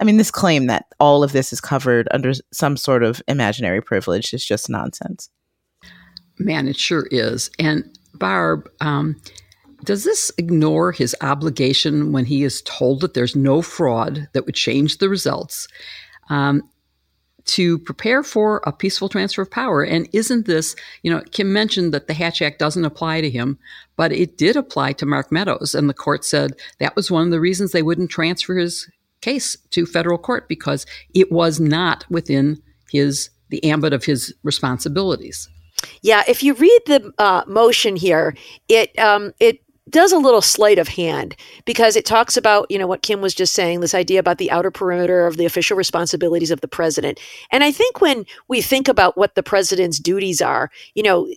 I 0.01 0.05
mean, 0.05 0.16
this 0.16 0.33
claim 0.33 0.66
that 0.66 0.87
all 0.98 1.22
of 1.22 1.31
this 1.31 1.53
is 1.53 1.61
covered 1.61 2.09
under 2.11 2.33
some 2.53 2.77
sort 2.77 3.05
of 3.05 3.22
imaginary 3.29 3.81
privilege 3.81 4.35
is 4.35 4.44
just 4.44 4.68
nonsense. 4.68 5.29
Man, 6.44 6.68
it 6.68 6.76
sure 6.76 7.07
is. 7.11 7.50
And 7.59 7.88
Barb, 8.14 8.68
um, 8.81 9.20
does 9.85 10.05
this 10.05 10.31
ignore 10.38 10.92
his 10.92 11.16
obligation 11.20 12.12
when 12.12 12.24
he 12.24 12.44
is 12.44 12.62
told 12.62 13.00
that 13.00 13.14
there's 13.14 13.35
no 13.35 13.62
fraud 13.62 14.28
that 14.33 14.46
would 14.46 14.55
change 14.55 14.98
the 14.98 15.09
results 15.09 15.66
um, 16.31 16.62
to 17.44 17.78
prepare 17.81 18.22
for 18.22 18.62
a 18.64 18.72
peaceful 18.72 19.09
transfer 19.09 19.42
of 19.42 19.50
power? 19.50 19.83
And 19.83 20.09
isn't 20.12 20.46
this, 20.46 20.76
you 21.02 21.11
know, 21.11 21.22
Kim 21.33 21.52
mentioned 21.52 21.92
that 21.94 22.07
the 22.07 22.14
Hatch 22.14 22.42
Act 22.42 22.59
doesn't 22.59 22.85
apply 22.85 23.20
to 23.20 23.31
him, 23.31 23.59
but 23.96 24.12
it 24.12 24.38
did 24.38 24.57
apply 24.57 24.92
to 24.94 25.07
Mark 25.07 25.33
Meadows. 25.33 25.74
And 25.74 25.88
the 25.88 25.94
court 25.94 26.24
said 26.24 26.52
that 26.78 26.94
was 26.94 27.11
one 27.11 27.24
of 27.24 27.31
the 27.31 27.40
reasons 27.40 27.72
they 27.72 27.83
wouldn't 27.83 28.11
transfer 28.11 28.57
his 28.57 28.88
case 29.20 29.57
to 29.70 29.87
federal 29.87 30.18
court 30.18 30.48
because 30.48 30.87
it 31.14 31.31
was 31.33 31.61
not 31.61 32.05
within 32.11 32.61
his 32.90 33.31
the 33.48 33.62
ambit 33.64 33.92
of 33.92 34.05
his 34.05 34.35
responsibilities. 34.42 35.48
Yeah, 36.03 36.23
if 36.29 36.42
you 36.42 36.55
read 36.55 36.81
the 36.87 37.12
uh, 37.18 37.42
motion 37.47 37.97
here, 37.97 38.35
it 38.68 38.97
um, 38.99 39.33
it 39.40 39.61
does 39.90 40.12
a 40.12 40.18
little 40.18 40.40
sleight 40.40 40.79
of 40.79 40.88
hand 40.88 41.37
because 41.64 41.97
it 41.97 42.07
talks 42.07 42.37
about 42.37 42.71
you 42.71 42.79
know 42.79 42.87
what 42.87 43.03
Kim 43.03 43.21
was 43.21 43.35
just 43.35 43.53
saying 43.53 43.81
this 43.81 43.95
idea 43.95 44.21
about 44.21 44.38
the 44.38 44.51
outer 44.51 44.71
perimeter 44.71 45.27
of 45.27 45.37
the 45.37 45.45
official 45.45 45.77
responsibilities 45.77 46.51
of 46.51 46.61
the 46.61 46.68
president. 46.68 47.18
And 47.51 47.64
I 47.64 47.73
think 47.73 48.01
when 48.01 48.25
we 48.49 48.62
think 48.62 48.88
about 48.88 49.16
what 49.16 49.35
the 49.35 49.42
president's 49.42 49.99
duties 49.99 50.40
are 50.40 50.71
you 50.95 51.03
know 51.03 51.29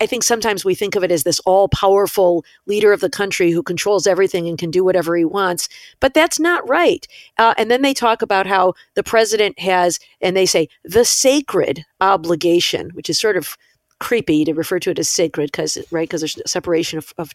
I 0.00 0.06
think 0.06 0.22
sometimes 0.22 0.64
we 0.64 0.74
think 0.74 0.96
of 0.96 1.04
it 1.04 1.12
as 1.12 1.24
this 1.24 1.40
all 1.40 1.68
powerful 1.68 2.44
leader 2.66 2.92
of 2.92 3.00
the 3.00 3.10
country 3.10 3.50
who 3.50 3.62
controls 3.62 4.06
everything 4.06 4.48
and 4.48 4.58
can 4.58 4.70
do 4.70 4.82
whatever 4.82 5.14
he 5.16 5.24
wants 5.24 5.68
but 6.00 6.14
that's 6.14 6.40
not 6.40 6.68
right. 6.68 7.06
Uh, 7.38 7.54
and 7.58 7.70
then 7.70 7.82
they 7.82 7.94
talk 7.94 8.22
about 8.22 8.46
how 8.46 8.72
the 8.94 9.02
president 9.04 9.58
has 9.58 9.98
and 10.20 10.36
they 10.36 10.46
say 10.46 10.68
the 10.84 11.04
sacred 11.04 11.84
obligation 12.00 12.90
which 12.94 13.10
is 13.10 13.20
sort 13.20 13.36
of 13.36 13.56
creepy 14.00 14.46
to 14.46 14.54
refer 14.54 14.78
to 14.80 14.90
it 14.90 14.98
as 14.98 15.08
sacred 15.08 15.52
because 15.52 15.78
right 15.90 16.08
because 16.08 16.22
there's 16.22 16.38
a 16.38 16.48
separation 16.48 16.98
of, 16.98 17.14
of, 17.18 17.32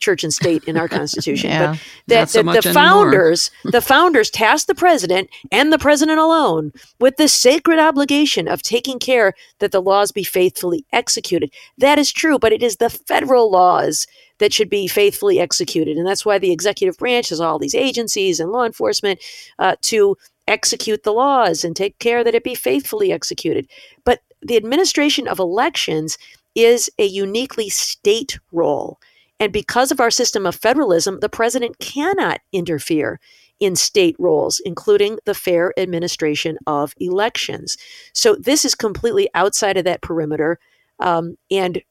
church 0.00 0.22
and 0.22 0.32
state 0.32 0.62
in 0.64 0.76
our 0.76 0.88
constitution. 1.00 1.50
Yeah, 1.50 1.72
but 1.72 1.80
that 2.08 2.30
so 2.30 2.42
the, 2.42 2.60
the 2.60 2.72
founders 2.72 3.50
the 3.64 3.80
founders 3.80 4.28
tasked 4.28 4.66
the 4.66 4.74
president 4.74 5.30
and 5.50 5.72
the 5.72 5.78
president 5.78 6.18
alone 6.18 6.72
with 7.00 7.16
the 7.16 7.28
sacred 7.28 7.78
obligation 7.78 8.46
of 8.46 8.62
taking 8.62 8.98
care 8.98 9.32
that 9.60 9.72
the 9.72 9.80
laws 9.80 10.12
be 10.12 10.24
faithfully 10.24 10.84
executed. 10.92 11.52
That 11.78 11.98
is 11.98 12.12
true 12.12 12.38
but 12.38 12.52
it 12.52 12.62
is 12.62 12.76
the 12.76 12.90
federal 12.90 13.50
laws 13.50 14.06
that 14.38 14.52
should 14.52 14.68
be 14.68 14.86
faithfully 14.86 15.40
executed 15.40 15.96
and 15.96 16.06
that's 16.06 16.26
why 16.26 16.38
the 16.38 16.52
executive 16.52 16.98
branch 16.98 17.30
has 17.30 17.40
all 17.40 17.58
these 17.58 17.74
agencies 17.74 18.40
and 18.40 18.50
law 18.50 18.64
enforcement 18.64 19.20
uh, 19.58 19.76
to 19.82 20.16
execute 20.48 21.02
the 21.04 21.12
laws 21.12 21.62
and 21.62 21.76
take 21.76 21.98
care 21.98 22.24
that 22.24 22.34
it 22.34 22.42
be 22.42 22.54
faithfully 22.54 23.12
executed. 23.12 23.68
But 24.04 24.22
the 24.42 24.56
administration 24.56 25.28
of 25.28 25.38
elections 25.38 26.18
is 26.54 26.90
a 26.98 27.04
uniquely 27.04 27.68
state 27.68 28.38
role. 28.52 28.98
And 29.40 29.52
because 29.52 29.92
of 29.92 30.00
our 30.00 30.10
system 30.10 30.46
of 30.46 30.54
federalism, 30.54 31.20
the 31.20 31.28
president 31.28 31.78
cannot 31.78 32.40
interfere 32.52 33.20
in 33.60 33.76
state 33.76 34.16
roles, 34.18 34.60
including 34.64 35.18
the 35.24 35.34
fair 35.34 35.72
administration 35.78 36.58
of 36.66 36.94
elections. 36.98 37.76
So 38.12 38.34
this 38.34 38.64
is 38.64 38.74
completely 38.74 39.28
outside 39.34 39.76
of 39.76 39.84
that 39.84 40.02
perimeter. 40.02 40.58
Um, 41.00 41.36
and 41.50 41.82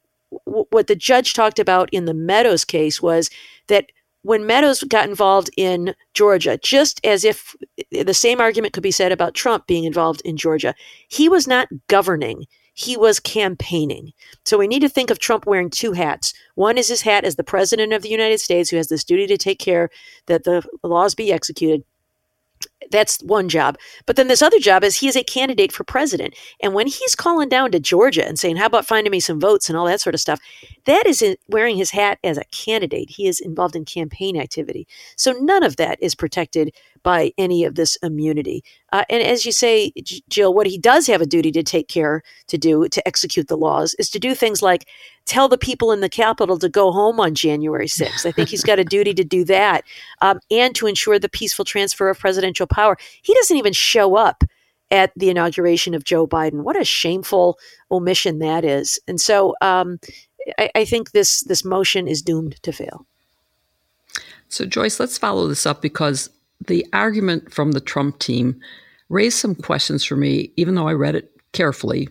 w- 0.46 0.66
what 0.70 0.88
the 0.88 0.96
judge 0.96 1.34
talked 1.34 1.60
about 1.60 1.90
in 1.92 2.06
the 2.06 2.14
Meadows 2.14 2.66
case 2.66 3.02
was 3.02 3.30
that 3.68 3.92
when 4.28 4.46
Meadows 4.46 4.84
got 4.84 5.08
involved 5.08 5.50
in 5.56 5.96
Georgia, 6.14 6.60
just 6.62 7.00
as 7.06 7.24
if 7.24 7.56
the 7.92 8.14
same 8.14 8.42
argument 8.42 8.74
could 8.74 8.84
be 8.84 8.92
said 8.92 9.14
about 9.14 9.34
Trump 9.34 9.66
being 9.68 9.86
involved 9.86 10.22
in 10.26 10.36
Georgia, 10.36 10.76
he 11.08 11.30
was 11.30 11.48
not 11.48 11.70
governing. 11.88 12.44
He 12.74 12.98
was 12.98 13.22
campaigning. 13.22 14.12
So 14.44 14.58
we 14.58 14.68
need 14.68 14.82
to 14.82 14.90
think 14.90 15.10
of 15.10 15.18
Trump 15.18 15.46
wearing 15.46 15.70
two 15.70 15.94
hats. 15.94 16.34
One 16.56 16.78
is 16.78 16.90
his 16.90 17.04
hat 17.04 17.24
as 17.24 17.38
the 17.38 17.44
president 17.46 17.94
of 17.94 18.02
the 18.02 18.10
United 18.10 18.42
States, 18.42 18.70
who 18.70 18.76
has 18.76 18.90
this 18.90 19.06
duty 19.06 19.28
to 19.28 19.38
take 19.38 19.60
care 19.60 19.90
that 20.26 20.44
the 20.44 20.62
laws 20.84 21.16
be 21.16 21.32
executed 21.32 21.86
that's 22.92 23.22
one 23.22 23.50
job. 23.50 23.78
But 24.06 24.16
then 24.16 24.28
this 24.28 24.42
other 24.42 24.60
job 24.60 24.84
is 24.84 24.96
he 24.96 25.08
is 25.08 25.16
a 25.16 25.24
candidate 25.24 25.72
for 25.72 25.84
president. 25.84 26.36
And 26.62 26.74
when 26.74 26.88
he's 26.88 27.16
calling 27.16 27.50
down 27.50 27.72
to 27.72 27.80
Georgia 27.80 28.26
and 28.26 28.40
saying, 28.40 28.58
How 28.58 28.66
about 28.66 28.86
finding 28.86 29.12
me 29.12 29.20
some 29.20 29.40
votes 29.40 29.70
and 29.70 29.78
all 29.78 29.86
that 29.86 30.02
sort 30.02 30.16
of 30.16 30.22
stuff, 30.22 30.40
that 30.86 31.06
is 31.06 31.24
wearing 31.48 31.78
his 31.78 31.92
hat 31.92 32.20
as 32.24 32.38
a 32.38 32.46
candidate. 32.46 33.10
He 33.10 33.28
is 33.28 33.40
involved 33.40 33.76
in 33.76 33.86
campaign 33.86 34.40
activity. 34.40 34.88
So 35.16 35.34
none 35.34 35.64
of 35.64 35.76
that 35.78 36.02
is 36.02 36.16
protected 36.16 36.74
by 37.08 37.32
any 37.38 37.64
of 37.64 37.76
this 37.76 37.96
immunity. 38.04 38.62
Uh, 38.92 39.06
and 39.10 39.24
as 39.24 39.46
you 39.46 39.52
say, 39.54 39.94
Jill, 40.28 40.54
what 40.54 40.68
he 40.68 40.78
does 40.78 41.08
have 41.08 41.22
a 41.22 41.26
duty 41.26 41.54
to 41.54 41.64
take 41.64 41.88
care 41.88 42.22
to 42.48 42.58
do 42.58 42.90
to 42.90 43.08
execute 43.08 43.48
the 43.48 43.56
laws 43.56 43.96
is 43.98 44.10
to 44.10 44.20
do 44.20 44.36
things 44.36 44.62
like 44.62 44.90
tell 45.24 45.48
the 45.48 45.58
people 45.58 45.94
in 45.94 46.02
the 46.02 46.10
Capitol 46.10 46.60
to 46.60 46.68
go 46.68 46.92
home 46.92 47.18
on 47.22 47.34
January 47.34 47.88
6th. 47.88 48.26
I 48.26 48.34
think 48.34 48.50
he's 48.50 48.62
got 48.62 48.78
a 48.78 48.84
duty 48.96 49.14
to 49.14 49.24
do 49.24 49.46
that 49.46 49.86
um, 50.22 50.42
and 50.52 50.76
to 50.76 50.86
ensure 50.86 51.18
the 51.18 51.30
peaceful 51.30 51.64
transfer 51.64 52.10
of 52.10 52.20
presidential 52.20 52.68
power. 52.68 52.98
He 53.22 53.34
doesn't 53.36 53.56
even 53.56 53.72
show 53.72 54.18
up 54.18 54.44
at 54.92 55.14
the 55.16 55.30
inauguration 55.30 55.94
of 55.94 56.04
Joe 56.04 56.28
Biden. 56.28 56.64
What 56.64 56.78
a 56.78 56.84
shameful 56.84 57.58
omission 57.90 58.40
that 58.40 58.66
is. 58.66 59.00
And 59.08 59.22
so 59.22 59.56
um, 59.62 59.98
I, 60.58 60.70
I 60.76 60.84
think 60.84 61.12
this 61.12 61.40
this 61.40 61.64
motion 61.64 62.06
is 62.06 62.22
doomed 62.22 62.62
to 62.64 62.74
fail. 62.74 63.06
So, 64.50 64.66
Joyce, 64.66 65.00
let's 65.00 65.18
follow 65.18 65.48
this 65.48 65.66
up 65.66 65.82
because 65.82 66.30
the 66.66 66.86
argument 66.94 67.54
from 67.54 67.72
the 67.72 67.82
Trump 67.82 68.20
team 68.20 68.60
raised 69.10 69.38
some 69.38 69.56
questions 69.56 70.04
for 70.04 70.16
me, 70.16 70.52
even 70.58 70.76
though 70.76 70.88
I 70.88 70.94
read 70.94 71.16
it 71.16 71.32
carefully. 71.54 72.10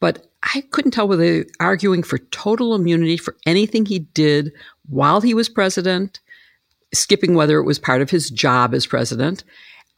But 0.00 0.26
I 0.54 0.62
couldn't 0.70 0.90
tell 0.90 1.06
whether 1.06 1.22
they 1.22 1.38
were 1.40 1.46
arguing 1.60 2.02
for 2.02 2.18
total 2.18 2.74
immunity 2.74 3.16
for 3.16 3.36
anything 3.46 3.86
he 3.86 4.00
did 4.00 4.52
while 4.88 5.20
he 5.20 5.34
was 5.34 5.48
president, 5.48 6.20
skipping 6.92 7.34
whether 7.34 7.58
it 7.58 7.64
was 7.64 7.78
part 7.78 8.02
of 8.02 8.10
his 8.10 8.28
job 8.28 8.74
as 8.74 8.86
president, 8.86 9.44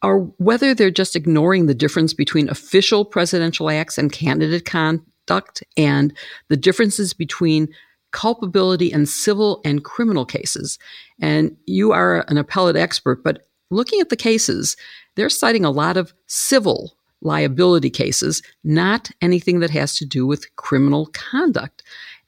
or 0.03 0.21
whether 0.37 0.75
they're 0.75 0.91
just 0.91 1.17
ignoring 1.17 1.67
the 1.67 1.75
difference 1.75 2.13
between 2.13 2.51
official 2.51 3.05
presidential 3.05 3.71
acts 3.71 3.97
and 3.97 4.13
candidate 4.13 4.67
conduct 4.67 5.65
and 5.79 6.13
the 6.49 6.57
differences 6.57 7.15
between 7.15 7.69
culpability 8.13 8.93
in 8.93 9.07
civil 9.07 9.63
and 9.65 9.83
criminal 9.83 10.27
cases. 10.27 10.79
And 11.21 11.57
you 11.67 11.93
are 11.93 12.25
an 12.29 12.37
appellate 12.37 12.77
expert, 12.77 13.25
but 13.25 13.47
looking 13.75 14.01
at 14.01 14.09
the 14.09 14.17
cases, 14.17 14.77
they're 15.15 15.29
citing 15.29 15.65
a 15.65 15.71
lot 15.71 15.97
of 15.97 16.13
civil 16.27 16.97
liability 17.21 17.91
cases, 17.91 18.43
not 18.63 19.11
anything 19.21 19.61
that 19.61 19.71
has 19.71 19.97
to 19.97 20.05
do 20.05 20.27
with 20.27 20.55
criminal 20.57 21.07
conduct. 21.07 21.83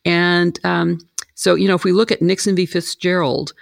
And 0.05 0.59
um, 0.65 0.99
so, 1.35 1.55
you 1.55 1.69
know, 1.69 1.75
if 1.75 1.85
we 1.85 1.93
look 1.93 2.11
at 2.11 2.23
Nixon 2.23 2.57
v. 2.57 2.67
Fitzgerald, 2.67 3.53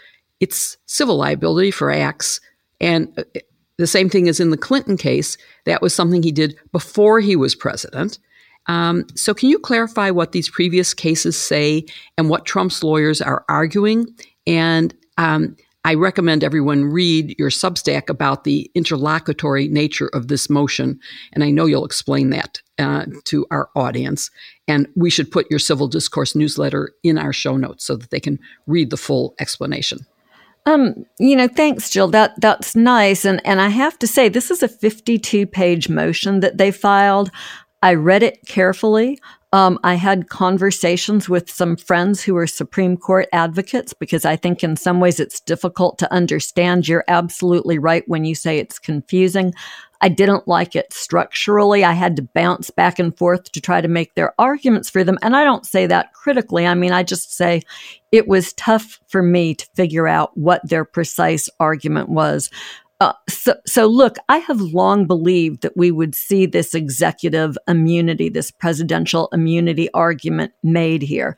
it's 0.41 0.77
civil 0.87 1.17
liability 1.17 1.71
for 1.71 1.91
acts. 1.91 2.41
And 2.81 3.13
uh, 3.19 3.41
the 3.77 3.87
same 3.87 4.09
thing 4.09 4.29
as 4.29 4.41
in 4.41 4.51
the 4.51 4.57
Clinton 4.57 4.97
case, 4.97 5.37
that 5.65 5.83
was 5.83 5.95
something 5.95 6.23
he 6.23 6.33
did 6.33 6.57
before 6.71 7.21
he 7.21 7.35
was 7.35 7.55
president. 7.55 8.19
Um, 8.67 9.07
so, 9.15 9.35
can 9.35 9.51
you 9.51 9.59
clarify 9.59 10.11
what 10.11 10.33
these 10.33 10.49
previous 10.49 10.95
cases 10.95 11.37
say 11.37 11.85
and 12.17 12.31
what 12.31 12.47
Trump's 12.47 12.83
lawyers 12.83 13.21
are 13.21 13.45
arguing? 13.49 14.07
And 14.47 14.95
um, 15.19 15.57
I 15.85 15.95
recommend 15.95 16.43
everyone 16.43 16.87
read 16.87 17.37
your 17.39 17.51
Substack 17.51 18.09
about 18.09 18.45
the 18.45 18.71
interlocutory 18.75 19.69
nature 19.69 20.09
of 20.15 20.29
this 20.29 20.49
motion. 20.49 20.99
And 21.33 21.45
I 21.45 21.51
know 21.51 21.67
you'll 21.67 21.85
explain 21.85 22.31
that 22.31 22.63
uh, 22.79 23.05
to 23.25 23.47
our 23.51 23.69
audience. 23.77 24.31
And 24.67 24.89
we 24.97 25.11
should 25.11 25.31
put 25.31 25.51
your 25.51 25.59
civil 25.59 25.87
discourse 25.87 26.35
newsletter 26.35 26.93
in 27.03 27.19
our 27.19 27.35
show 27.35 27.59
notes 27.59 27.85
so 27.85 27.97
that 27.97 28.11
they 28.11 28.21
can 28.21 28.39
read 28.67 28.89
the 28.89 28.97
full 28.97 29.35
explanation. 29.39 30.07
Um, 30.67 31.05
you 31.19 31.37
know, 31.37 31.49
thanks, 31.49 31.91
Jill. 31.91 32.09
That 32.09 32.41
that's 32.41 32.75
nice. 32.75 33.27
And 33.27 33.45
and 33.45 33.61
I 33.61 33.69
have 33.69 33.99
to 33.99 34.07
say, 34.07 34.31
this 34.31 34.51
is 34.51 34.63
a 34.63 34.69
52 34.69 35.47
page 35.47 35.91
motion 35.91 36.41
that 36.41 36.57
they 36.57 36.71
filed. 36.71 37.31
I 37.83 37.93
read 37.93 38.23
it 38.23 38.39
carefully. 38.47 39.21
Um, 39.55 39.79
I 39.85 39.95
had 39.95 40.31
conversations 40.31 41.29
with 41.29 41.49
some 41.49 41.77
friends 41.77 42.21
who 42.21 42.37
are 42.37 42.45
Supreme 42.45 42.97
Court 42.97 43.29
advocates 43.33 43.93
because 43.93 44.25
I 44.25 44.35
think 44.35 44.65
in 44.65 44.75
some 44.75 44.99
ways 44.99 45.21
it's 45.21 45.39
difficult 45.39 45.97
to 45.99 46.13
understand. 46.13 46.89
You're 46.89 47.05
absolutely 47.07 47.79
right 47.79 48.03
when 48.09 48.25
you 48.25 48.35
say 48.35 48.59
it's 48.59 48.81
confusing. 48.81 49.55
I 50.01 50.09
didn't 50.09 50.49
like 50.49 50.75
it 50.75 50.93
structurally. 50.93 51.85
I 51.85 51.93
had 51.93 52.17
to 52.17 52.23
bounce 52.35 52.71
back 52.71 52.99
and 52.99 53.17
forth 53.17 53.53
to 53.53 53.61
try 53.61 53.81
to 53.81 53.87
make 53.87 54.17
their 54.17 54.35
arguments 54.41 54.91
for 54.91 55.05
them. 55.05 55.19
And 55.23 55.37
I 55.37 55.45
don't 55.45 55.65
say 55.65 55.87
that 55.87 56.13
critically. 56.15 56.67
I 56.67 56.75
mean, 56.75 56.91
I 56.91 57.05
just 57.05 57.33
say 57.33 57.63
it 58.11 58.27
was 58.27 58.55
tough 58.55 58.99
for 59.07 59.23
me 59.23 59.55
to 59.55 59.69
figure 59.75 60.09
out 60.09 60.37
what 60.37 60.69
their 60.69 60.85
precise 60.85 61.49
argument 61.61 62.09
was. 62.09 62.51
Uh, 63.05 63.13
so, 63.29 63.55
so 63.67 63.87
look, 63.87 64.17
I 64.31 64.39
have 64.39 64.63
long 64.63 65.07
believed 65.07 65.61
that 65.61 65.77
we 65.77 65.91
would 65.91 66.15
see 66.15 66.47
this 66.47 66.75
executive 66.75 67.59
immunity, 67.69 68.31
this 68.31 68.51
presidential 68.51 69.29
immunity 69.31 69.91
argument 69.93 70.53
made 70.63 71.03
here 71.03 71.37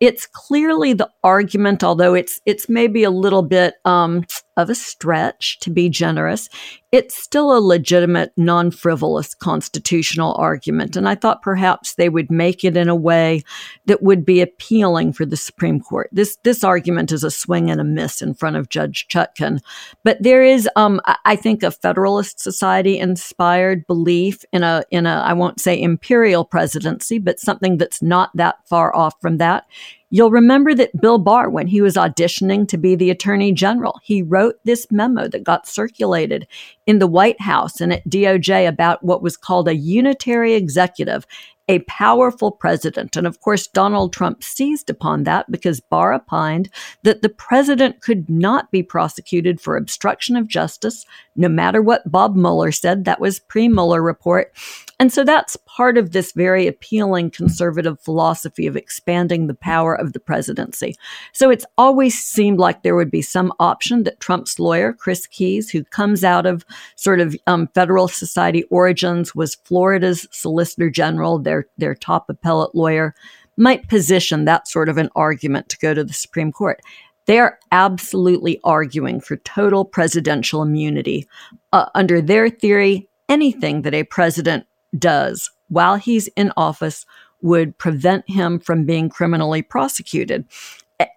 it's 0.00 0.26
clearly 0.26 0.92
the 0.92 1.10
argument, 1.24 1.82
although 1.82 2.14
it's 2.14 2.40
it's 2.46 2.68
maybe 2.68 3.02
a 3.02 3.10
little 3.10 3.42
bit 3.42 3.74
um, 3.84 4.24
of 4.56 4.70
a 4.70 4.74
stretch 4.74 5.58
to 5.60 5.70
be 5.70 5.88
generous. 5.88 6.48
It's 6.90 7.14
still 7.14 7.54
a 7.54 7.60
legitimate, 7.60 8.32
non-frivolous 8.38 9.34
constitutional 9.34 10.34
argument, 10.38 10.96
and 10.96 11.06
I 11.06 11.16
thought 11.16 11.42
perhaps 11.42 11.94
they 11.94 12.08
would 12.08 12.30
make 12.30 12.64
it 12.64 12.78
in 12.78 12.88
a 12.88 12.96
way 12.96 13.42
that 13.84 14.02
would 14.02 14.24
be 14.24 14.40
appealing 14.40 15.12
for 15.12 15.26
the 15.26 15.36
Supreme 15.36 15.80
Court. 15.80 16.08
This 16.12 16.38
this 16.44 16.64
argument 16.64 17.12
is 17.12 17.24
a 17.24 17.30
swing 17.30 17.70
and 17.70 17.78
a 17.78 17.84
miss 17.84 18.22
in 18.22 18.32
front 18.32 18.56
of 18.56 18.70
Judge 18.70 19.06
Chutkan, 19.08 19.60
but 20.02 20.16
there 20.22 20.42
is, 20.42 20.66
um, 20.76 21.02
I 21.26 21.36
think, 21.36 21.62
a 21.62 21.70
Federalist 21.70 22.40
Society 22.40 22.98
inspired 22.98 23.86
belief 23.86 24.42
in 24.50 24.62
a 24.62 24.82
in 24.90 25.04
a 25.04 25.22
I 25.26 25.34
won't 25.34 25.60
say 25.60 25.78
imperial 25.78 26.46
presidency, 26.46 27.18
but 27.18 27.38
something 27.38 27.76
that's 27.76 28.00
not 28.00 28.30
that 28.34 28.66
far 28.66 28.96
off 28.96 29.14
from 29.20 29.36
that 29.36 29.66
You'll 30.10 30.30
remember 30.30 30.74
that 30.74 30.98
Bill 31.00 31.18
Barr, 31.18 31.50
when 31.50 31.66
he 31.66 31.82
was 31.82 31.94
auditioning 31.94 32.66
to 32.68 32.78
be 32.78 32.94
the 32.94 33.10
attorney 33.10 33.52
general, 33.52 34.00
he 34.02 34.22
wrote 34.22 34.54
this 34.64 34.86
memo 34.90 35.28
that 35.28 35.44
got 35.44 35.66
circulated 35.66 36.46
in 36.86 36.98
the 36.98 37.06
White 37.06 37.40
House 37.40 37.80
and 37.80 37.92
at 37.92 38.08
DOJ 38.08 38.66
about 38.66 39.04
what 39.04 39.22
was 39.22 39.36
called 39.36 39.68
a 39.68 39.76
unitary 39.76 40.54
executive 40.54 41.26
a 41.68 41.80
powerful 41.80 42.50
president. 42.50 43.16
And 43.16 43.26
of 43.26 43.40
course, 43.40 43.66
Donald 43.66 44.12
Trump 44.12 44.42
seized 44.42 44.88
upon 44.88 45.24
that 45.24 45.50
because 45.50 45.80
Barr 45.80 46.14
opined 46.14 46.70
that 47.02 47.22
the 47.22 47.28
president 47.28 48.00
could 48.00 48.28
not 48.28 48.70
be 48.70 48.82
prosecuted 48.82 49.60
for 49.60 49.76
obstruction 49.76 50.36
of 50.36 50.48
justice, 50.48 51.04
no 51.36 51.48
matter 51.48 51.82
what 51.82 52.10
Bob 52.10 52.34
Mueller 52.34 52.72
said. 52.72 53.04
That 53.04 53.20
was 53.20 53.38
pre 53.38 53.68
Mueller 53.68 54.02
report. 54.02 54.52
And 55.00 55.12
so 55.12 55.22
that's 55.22 55.56
part 55.66 55.96
of 55.96 56.10
this 56.10 56.32
very 56.32 56.66
appealing 56.66 57.30
conservative 57.30 58.00
philosophy 58.00 58.66
of 58.66 58.76
expanding 58.76 59.46
the 59.46 59.54
power 59.54 59.94
of 59.94 60.12
the 60.12 60.18
presidency. 60.18 60.96
So 61.32 61.50
it's 61.50 61.66
always 61.76 62.18
seemed 62.18 62.58
like 62.58 62.82
there 62.82 62.96
would 62.96 63.10
be 63.10 63.22
some 63.22 63.52
option 63.60 64.02
that 64.02 64.18
Trump's 64.18 64.58
lawyer, 64.58 64.92
Chris 64.92 65.26
Kise, 65.28 65.70
who 65.70 65.84
comes 65.84 66.24
out 66.24 66.46
of 66.46 66.64
sort 66.96 67.20
of 67.20 67.36
um, 67.46 67.68
Federal 67.74 68.08
Society 68.08 68.64
origins, 68.64 69.36
was 69.36 69.54
Florida's 69.54 70.26
Solicitor 70.32 70.90
General, 70.90 71.38
their, 71.58 71.68
their 71.78 71.94
top 71.94 72.28
appellate 72.28 72.74
lawyer, 72.74 73.14
might 73.56 73.88
position 73.88 74.44
that 74.44 74.68
sort 74.68 74.88
of 74.88 74.98
an 74.98 75.08
argument 75.16 75.68
to 75.68 75.78
go 75.78 75.94
to 75.94 76.04
the 76.04 76.12
Supreme 76.12 76.52
Court. 76.52 76.80
They 77.26 77.38
are 77.38 77.58
absolutely 77.72 78.60
arguing 78.64 79.20
for 79.20 79.36
total 79.38 79.84
presidential 79.84 80.62
immunity. 80.62 81.26
Uh, 81.72 81.86
under 81.94 82.20
their 82.20 82.48
theory, 82.48 83.08
anything 83.28 83.82
that 83.82 83.94
a 83.94 84.04
president 84.04 84.66
does 84.98 85.50
while 85.68 85.96
he's 85.96 86.28
in 86.28 86.52
office 86.56 87.04
would 87.42 87.76
prevent 87.76 88.28
him 88.28 88.58
from 88.58 88.86
being 88.86 89.08
criminally 89.08 89.62
prosecuted. 89.62 90.46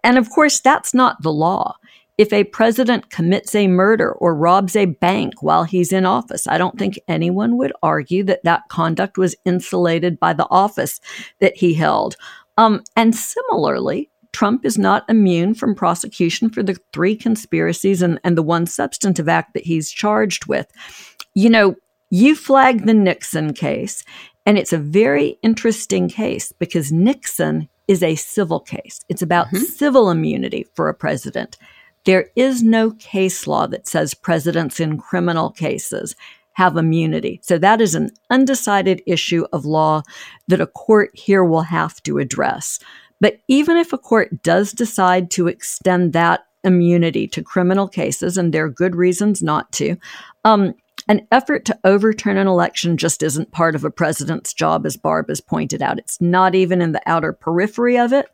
And 0.03 0.17
of 0.17 0.29
course, 0.29 0.59
that's 0.59 0.93
not 0.93 1.21
the 1.21 1.31
law. 1.31 1.77
If 2.21 2.31
a 2.31 2.43
president 2.43 3.09
commits 3.09 3.55
a 3.55 3.67
murder 3.67 4.11
or 4.11 4.35
robs 4.35 4.75
a 4.75 4.85
bank 4.85 5.41
while 5.41 5.63
he's 5.63 5.91
in 5.91 6.05
office, 6.05 6.45
I 6.45 6.59
don't 6.59 6.77
think 6.77 6.99
anyone 7.07 7.57
would 7.57 7.73
argue 7.81 8.23
that 8.25 8.43
that 8.43 8.69
conduct 8.69 9.17
was 9.17 9.35
insulated 9.43 10.19
by 10.19 10.33
the 10.33 10.45
office 10.51 10.99
that 11.39 11.57
he 11.57 11.73
held. 11.73 12.15
Um, 12.57 12.83
and 12.95 13.15
similarly, 13.15 14.11
Trump 14.33 14.67
is 14.67 14.77
not 14.77 15.03
immune 15.09 15.55
from 15.55 15.73
prosecution 15.73 16.51
for 16.51 16.61
the 16.61 16.77
three 16.93 17.15
conspiracies 17.15 18.03
and, 18.03 18.19
and 18.23 18.37
the 18.37 18.43
one 18.43 18.67
substantive 18.67 19.27
act 19.27 19.55
that 19.55 19.65
he's 19.65 19.89
charged 19.89 20.45
with. 20.45 20.71
You 21.33 21.49
know, 21.49 21.75
you 22.11 22.35
flagged 22.35 22.85
the 22.85 22.93
Nixon 22.93 23.55
case, 23.55 24.03
and 24.45 24.59
it's 24.59 24.73
a 24.73 24.77
very 24.77 25.39
interesting 25.41 26.07
case 26.07 26.51
because 26.51 26.91
Nixon 26.91 27.67
is 27.87 28.03
a 28.03 28.13
civil 28.13 28.59
case. 28.59 28.99
It's 29.09 29.23
about 29.23 29.47
mm-hmm. 29.47 29.63
civil 29.63 30.11
immunity 30.11 30.67
for 30.75 30.87
a 30.87 30.93
president. 30.93 31.57
There 32.05 32.29
is 32.35 32.63
no 32.63 32.91
case 32.91 33.45
law 33.47 33.67
that 33.67 33.87
says 33.87 34.13
presidents 34.13 34.79
in 34.79 34.97
criminal 34.97 35.51
cases 35.51 36.15
have 36.53 36.75
immunity. 36.77 37.39
So 37.43 37.57
that 37.57 37.79
is 37.81 37.95
an 37.95 38.11
undecided 38.29 39.01
issue 39.05 39.45
of 39.53 39.65
law 39.65 40.03
that 40.47 40.61
a 40.61 40.67
court 40.67 41.11
here 41.13 41.43
will 41.43 41.61
have 41.61 42.01
to 42.03 42.17
address. 42.17 42.79
But 43.19 43.39
even 43.47 43.77
if 43.77 43.93
a 43.93 43.97
court 43.97 44.43
does 44.43 44.71
decide 44.71 45.31
to 45.31 45.47
extend 45.47 46.13
that 46.13 46.41
immunity 46.63 47.27
to 47.27 47.43
criminal 47.43 47.87
cases, 47.87 48.37
and 48.37 48.53
there 48.53 48.65
are 48.65 48.69
good 48.69 48.95
reasons 48.95 49.41
not 49.41 49.71
to, 49.73 49.95
um, 50.43 50.73
An 51.07 51.27
effort 51.31 51.65
to 51.65 51.79
overturn 51.83 52.37
an 52.37 52.47
election 52.47 52.97
just 52.97 53.23
isn't 53.23 53.51
part 53.51 53.75
of 53.75 53.83
a 53.83 53.91
president's 53.91 54.53
job, 54.53 54.85
as 54.85 54.97
Barb 54.97 55.29
has 55.29 55.41
pointed 55.41 55.81
out. 55.81 55.99
It's 55.99 56.21
not 56.21 56.55
even 56.55 56.81
in 56.81 56.91
the 56.91 57.01
outer 57.05 57.33
periphery 57.33 57.97
of 57.97 58.13
it. 58.13 58.27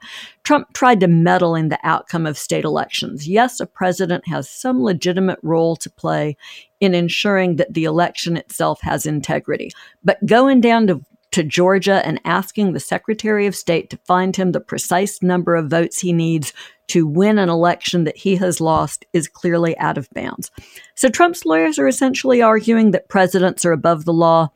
Trump 0.43 0.73
tried 0.73 0.99
to 0.99 1.07
meddle 1.07 1.55
in 1.55 1.69
the 1.69 1.79
outcome 1.83 2.25
of 2.25 2.37
state 2.37 2.65
elections. 2.65 3.27
Yes, 3.27 3.59
a 3.59 3.65
president 3.65 4.27
has 4.27 4.49
some 4.49 4.83
legitimate 4.83 5.39
role 5.43 5.75
to 5.77 5.89
play 5.89 6.37
in 6.79 6.93
ensuring 6.93 7.55
that 7.55 7.73
the 7.73 7.85
election 7.85 8.37
itself 8.37 8.81
has 8.81 9.05
integrity. 9.05 9.71
But 10.03 10.25
going 10.25 10.61
down 10.61 10.87
to 10.87 11.01
to 11.31 11.43
Georgia 11.43 12.05
and 12.05 12.21
asking 12.25 12.73
the 12.73 12.79
Secretary 12.79 13.45
of 13.47 13.55
State 13.55 13.89
to 13.89 13.99
find 14.05 14.35
him 14.35 14.51
the 14.51 14.59
precise 14.59 15.21
number 15.21 15.55
of 15.55 15.69
votes 15.69 15.99
he 15.99 16.13
needs 16.13 16.53
to 16.87 17.05
win 17.05 17.37
an 17.37 17.49
election 17.49 18.05
that 18.05 18.17
he 18.17 18.37
has 18.37 18.61
lost 18.61 19.05
is 19.13 19.27
clearly 19.27 19.77
out 19.77 19.97
of 19.97 20.09
bounds. 20.11 20.49
So 20.95 21.09
Trump's 21.09 21.45
lawyers 21.45 21.77
are 21.77 21.87
essentially 21.87 22.41
arguing 22.41 22.91
that 22.91 23.09
presidents 23.09 23.65
are 23.65 23.73
above 23.73 24.05
the 24.05 24.13
law. 24.13 24.49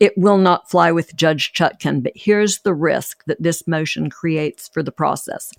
It 0.00 0.16
will 0.16 0.38
not 0.38 0.70
fly 0.70 0.90
with 0.90 1.16
Judge 1.16 1.52
Chutkan, 1.52 2.02
but 2.02 2.12
here's 2.14 2.60
the 2.60 2.74
risk 2.74 3.22
that 3.26 3.42
this 3.42 3.66
motion 3.66 4.10
creates 4.10 4.68
for 4.68 4.82
the 4.82 4.92
process. 4.92 5.52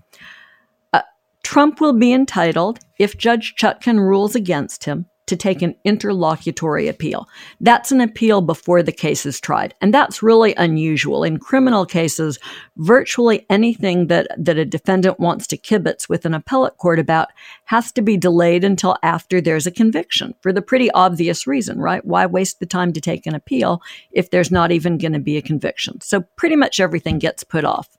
Uh, 0.93 1.01
Trump 1.43 1.79
will 1.79 1.93
be 1.93 2.13
entitled, 2.13 2.79
if 2.99 3.17
Judge 3.17 3.55
Chutkan 3.55 3.99
rules 3.99 4.35
against 4.35 4.85
him, 4.85 5.05
to 5.27 5.35
take 5.35 5.61
an 5.61 5.75
interlocutory 5.83 6.87
appeal. 6.87 7.27
That's 7.61 7.91
an 7.91 8.01
appeal 8.01 8.41
before 8.41 8.81
the 8.81 8.91
case 8.91 9.25
is 9.25 9.39
tried. 9.39 9.75
And 9.81 9.93
that's 9.93 10.23
really 10.23 10.55
unusual. 10.55 11.23
In 11.23 11.37
criminal 11.37 11.85
cases, 11.85 12.39
virtually 12.77 13.45
anything 13.49 14.07
that, 14.07 14.27
that 14.37 14.57
a 14.57 14.65
defendant 14.65 15.19
wants 15.19 15.45
to 15.47 15.57
kibitz 15.57 16.09
with 16.09 16.25
an 16.25 16.33
appellate 16.33 16.77
court 16.77 16.99
about 16.99 17.29
has 17.65 17.91
to 17.93 18.01
be 18.01 18.17
delayed 18.17 18.63
until 18.63 18.97
after 19.03 19.39
there's 19.39 19.67
a 19.67 19.71
conviction 19.71 20.33
for 20.41 20.51
the 20.51 20.61
pretty 20.61 20.89
obvious 20.91 21.45
reason, 21.45 21.79
right? 21.79 22.03
Why 22.05 22.25
waste 22.25 22.59
the 22.59 22.65
time 22.65 22.93
to 22.93 23.01
take 23.01 23.25
an 23.25 23.35
appeal 23.35 23.81
if 24.11 24.31
there's 24.31 24.51
not 24.51 24.71
even 24.71 24.97
going 24.97 25.13
to 25.13 25.19
be 25.19 25.37
a 25.37 25.41
conviction? 25.41 26.01
So 26.01 26.21
pretty 26.37 26.55
much 26.55 26.79
everything 26.79 27.19
gets 27.19 27.43
put 27.43 27.65
off. 27.65 27.89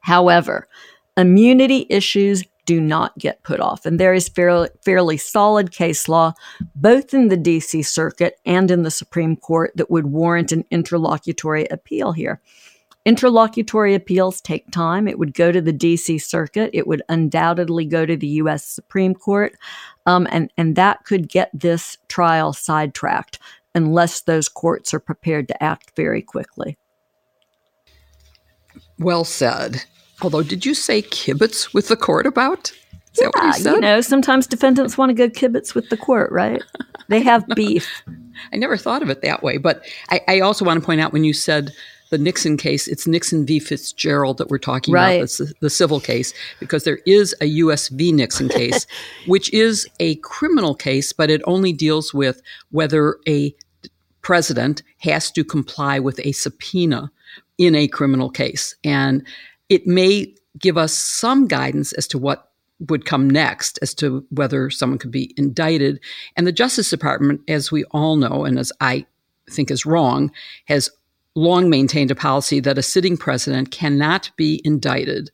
However, 0.00 0.68
immunity 1.16 1.86
issues 1.88 2.44
do 2.64 2.80
not 2.80 3.16
get 3.18 3.42
put 3.42 3.60
off. 3.60 3.86
And 3.86 4.00
there 4.00 4.14
is 4.14 4.28
fairly, 4.28 4.68
fairly 4.82 5.16
solid 5.16 5.70
case 5.70 6.08
law, 6.08 6.32
both 6.74 7.14
in 7.14 7.28
the 7.28 7.36
DC 7.36 7.84
Circuit 7.84 8.38
and 8.44 8.70
in 8.70 8.82
the 8.82 8.90
Supreme 8.90 9.36
Court, 9.36 9.72
that 9.76 9.90
would 9.90 10.06
warrant 10.06 10.52
an 10.52 10.64
interlocutory 10.70 11.66
appeal 11.66 12.12
here. 12.12 12.40
Interlocutory 13.04 13.94
appeals 13.94 14.40
take 14.40 14.70
time. 14.70 15.06
It 15.06 15.18
would 15.18 15.34
go 15.34 15.52
to 15.52 15.60
the 15.60 15.74
DC 15.74 16.22
Circuit. 16.22 16.70
It 16.72 16.86
would 16.86 17.02
undoubtedly 17.10 17.84
go 17.84 18.06
to 18.06 18.16
the 18.16 18.28
U.S. 18.28 18.64
Supreme 18.64 19.14
Court. 19.14 19.54
Um, 20.06 20.26
and, 20.30 20.50
and 20.56 20.74
that 20.76 21.04
could 21.04 21.28
get 21.28 21.50
this 21.52 21.98
trial 22.08 22.54
sidetracked 22.54 23.38
unless 23.74 24.22
those 24.22 24.48
courts 24.48 24.94
are 24.94 25.00
prepared 25.00 25.48
to 25.48 25.62
act 25.62 25.92
very 25.96 26.22
quickly. 26.22 26.78
Well 28.98 29.24
said. 29.24 29.84
Although, 30.22 30.42
did 30.42 30.64
you 30.64 30.74
say 30.74 31.02
kibitz 31.02 31.74
with 31.74 31.88
the 31.88 31.96
court 31.96 32.26
about? 32.26 32.72
Is 33.12 33.20
yeah, 33.20 33.56
you, 33.56 33.74
you, 33.74 33.80
know, 33.80 34.00
sometimes 34.00 34.46
defendants 34.46 34.98
want 34.98 35.10
to 35.10 35.14
go 35.14 35.28
kibitz 35.28 35.74
with 35.74 35.88
the 35.88 35.96
court, 35.96 36.32
right? 36.32 36.62
They 37.08 37.20
have 37.22 37.46
beef. 37.54 38.02
I 38.52 38.56
never 38.56 38.76
thought 38.76 39.02
of 39.02 39.10
it 39.10 39.22
that 39.22 39.42
way. 39.42 39.58
But 39.58 39.84
I, 40.10 40.20
I, 40.26 40.40
also 40.40 40.64
want 40.64 40.80
to 40.80 40.86
point 40.86 41.00
out 41.00 41.12
when 41.12 41.22
you 41.22 41.32
said 41.32 41.70
the 42.10 42.18
Nixon 42.18 42.56
case, 42.56 42.88
it's 42.88 43.06
Nixon 43.06 43.46
v. 43.46 43.60
Fitzgerald 43.60 44.38
that 44.38 44.48
we're 44.48 44.58
talking 44.58 44.94
right. 44.94 45.20
about, 45.20 45.28
the, 45.30 45.54
the 45.60 45.70
civil 45.70 46.00
case, 46.00 46.34
because 46.58 46.84
there 46.84 46.98
is 47.06 47.34
a 47.40 47.46
U.S. 47.46 47.88
v. 47.88 48.10
Nixon 48.10 48.48
case, 48.48 48.86
which 49.26 49.52
is 49.52 49.86
a 50.00 50.16
criminal 50.16 50.74
case, 50.74 51.12
but 51.12 51.30
it 51.30 51.42
only 51.46 51.72
deals 51.72 52.12
with 52.12 52.42
whether 52.72 53.18
a 53.28 53.54
president 54.22 54.82
has 54.98 55.30
to 55.32 55.44
comply 55.44 55.98
with 55.98 56.18
a 56.24 56.32
subpoena 56.32 57.10
in 57.58 57.74
a 57.74 57.86
criminal 57.86 58.30
case. 58.30 58.74
And 58.82 59.24
it 59.68 59.86
may 59.86 60.34
give 60.58 60.76
us 60.76 60.92
some 60.92 61.46
guidance 61.46 61.92
as 61.92 62.06
to 62.08 62.18
what 62.18 62.50
would 62.80 63.06
come 63.06 63.28
next 63.30 63.78
as 63.82 63.94
to 63.94 64.24
whether 64.30 64.70
someone 64.70 64.98
could 64.98 65.10
be 65.10 65.32
indicted. 65.36 66.00
And 66.36 66.46
the 66.46 66.52
Justice 66.52 66.90
Department, 66.90 67.40
as 67.48 67.70
we 67.70 67.84
all 67.90 68.16
know, 68.16 68.44
and 68.44 68.58
as 68.58 68.72
I 68.80 69.06
think 69.48 69.70
is 69.70 69.86
wrong, 69.86 70.32
has 70.66 70.90
long 71.34 71.68
maintained 71.68 72.10
a 72.10 72.14
policy 72.14 72.60
that 72.60 72.78
a 72.78 72.82
sitting 72.82 73.16
president 73.16 73.70
cannot 73.70 74.30
be 74.36 74.60
indicted. 74.64 75.30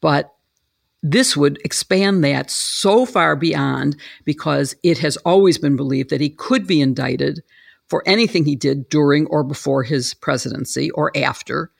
But 0.00 0.32
this 1.02 1.36
would 1.36 1.58
expand 1.64 2.24
that 2.24 2.50
so 2.50 3.06
far 3.06 3.36
beyond 3.36 3.96
because 4.24 4.74
it 4.82 4.98
has 4.98 5.16
always 5.18 5.58
been 5.58 5.76
believed 5.76 6.10
that 6.10 6.20
he 6.20 6.30
could 6.30 6.66
be 6.66 6.80
indicted 6.80 7.42
for 7.88 8.02
anything 8.04 8.44
he 8.44 8.56
did 8.56 8.88
during 8.88 9.26
or 9.26 9.42
before 9.42 9.82
his 9.82 10.12
presidency 10.14 10.90
or 10.90 11.10
after 11.16 11.70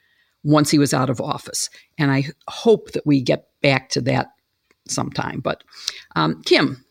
once 0.44 0.70
he 0.70 0.78
was 0.78 0.94
out 0.94 1.10
of 1.10 1.20
office. 1.20 1.70
And 1.98 2.10
I 2.10 2.24
hope 2.48 2.92
that 2.92 3.06
we 3.06 3.20
get 3.20 3.48
back 3.62 3.90
to 3.90 4.00
that 4.02 4.28
sometime. 4.86 5.40
But 5.40 5.64
um, 6.16 6.42
Kim, 6.42 6.84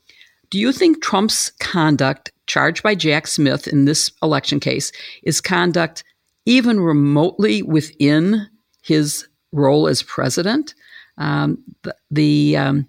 do 0.49 0.59
you 0.59 0.71
think 0.71 1.01
Trump's 1.01 1.51
conduct 1.59 2.31
charged 2.45 2.83
by 2.83 2.95
Jack 2.95 3.27
Smith 3.27 3.67
in 3.67 3.85
this 3.85 4.11
election 4.21 4.59
case 4.59 4.91
is 5.23 5.41
conduct 5.41 6.03
even 6.45 6.79
remotely 6.79 7.61
within 7.61 8.47
his 8.81 9.27
role 9.51 9.87
as 9.87 10.03
president? 10.03 10.73
Um, 11.17 11.63
the, 11.83 11.95
the 12.11 12.57
um, 12.57 12.87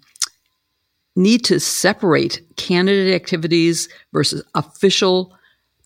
need 1.15 1.43
to 1.45 1.59
separate 1.59 2.41
candidate 2.55 3.13
activities 3.13 3.89
versus 4.13 4.43
official 4.55 5.35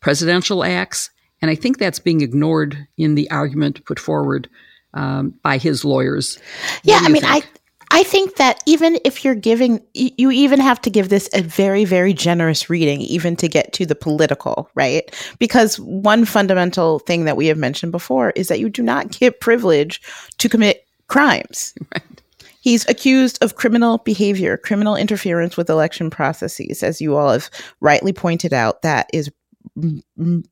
presidential 0.01 0.63
acts 0.63 1.09
and 1.43 1.51
I 1.51 1.55
think 1.55 1.77
that's 1.77 1.99
being 1.99 2.21
ignored 2.21 2.87
in 2.97 3.15
the 3.15 3.29
argument 3.29 3.83
put 3.83 3.99
forward 3.99 4.49
um, 4.93 5.33
by 5.43 5.57
his 5.57 5.83
lawyers. 5.83 6.39
Yeah, 6.83 6.99
I 7.01 7.09
mean, 7.09 7.23
think? 7.23 7.45
I 7.45 7.99
I 7.99 8.03
think 8.03 8.37
that 8.37 8.63
even 8.65 8.97
if 9.03 9.25
you're 9.25 9.35
giving, 9.35 9.85
you 9.93 10.31
even 10.31 10.61
have 10.61 10.79
to 10.83 10.89
give 10.89 11.09
this 11.09 11.29
a 11.33 11.41
very, 11.41 11.83
very 11.83 12.13
generous 12.13 12.69
reading, 12.69 13.01
even 13.01 13.35
to 13.35 13.49
get 13.49 13.73
to 13.73 13.85
the 13.85 13.93
political, 13.93 14.69
right? 14.73 15.03
Because 15.37 15.81
one 15.81 16.23
fundamental 16.23 16.99
thing 16.99 17.25
that 17.25 17.35
we 17.35 17.47
have 17.47 17.57
mentioned 17.57 17.91
before 17.91 18.31
is 18.31 18.47
that 18.47 18.61
you 18.61 18.69
do 18.69 18.81
not 18.81 19.11
get 19.11 19.41
privilege 19.41 20.01
to 20.37 20.47
commit 20.47 20.87
crimes. 21.07 21.73
Right. 21.93 22.21
He's 22.61 22.87
accused 22.87 23.43
of 23.43 23.57
criminal 23.57 23.97
behavior, 23.97 24.55
criminal 24.55 24.95
interference 24.95 25.57
with 25.57 25.69
election 25.69 26.09
processes, 26.09 26.81
as 26.81 27.01
you 27.01 27.17
all 27.17 27.33
have 27.33 27.49
rightly 27.81 28.13
pointed 28.13 28.53
out. 28.53 28.83
That 28.83 29.09
is 29.11 29.29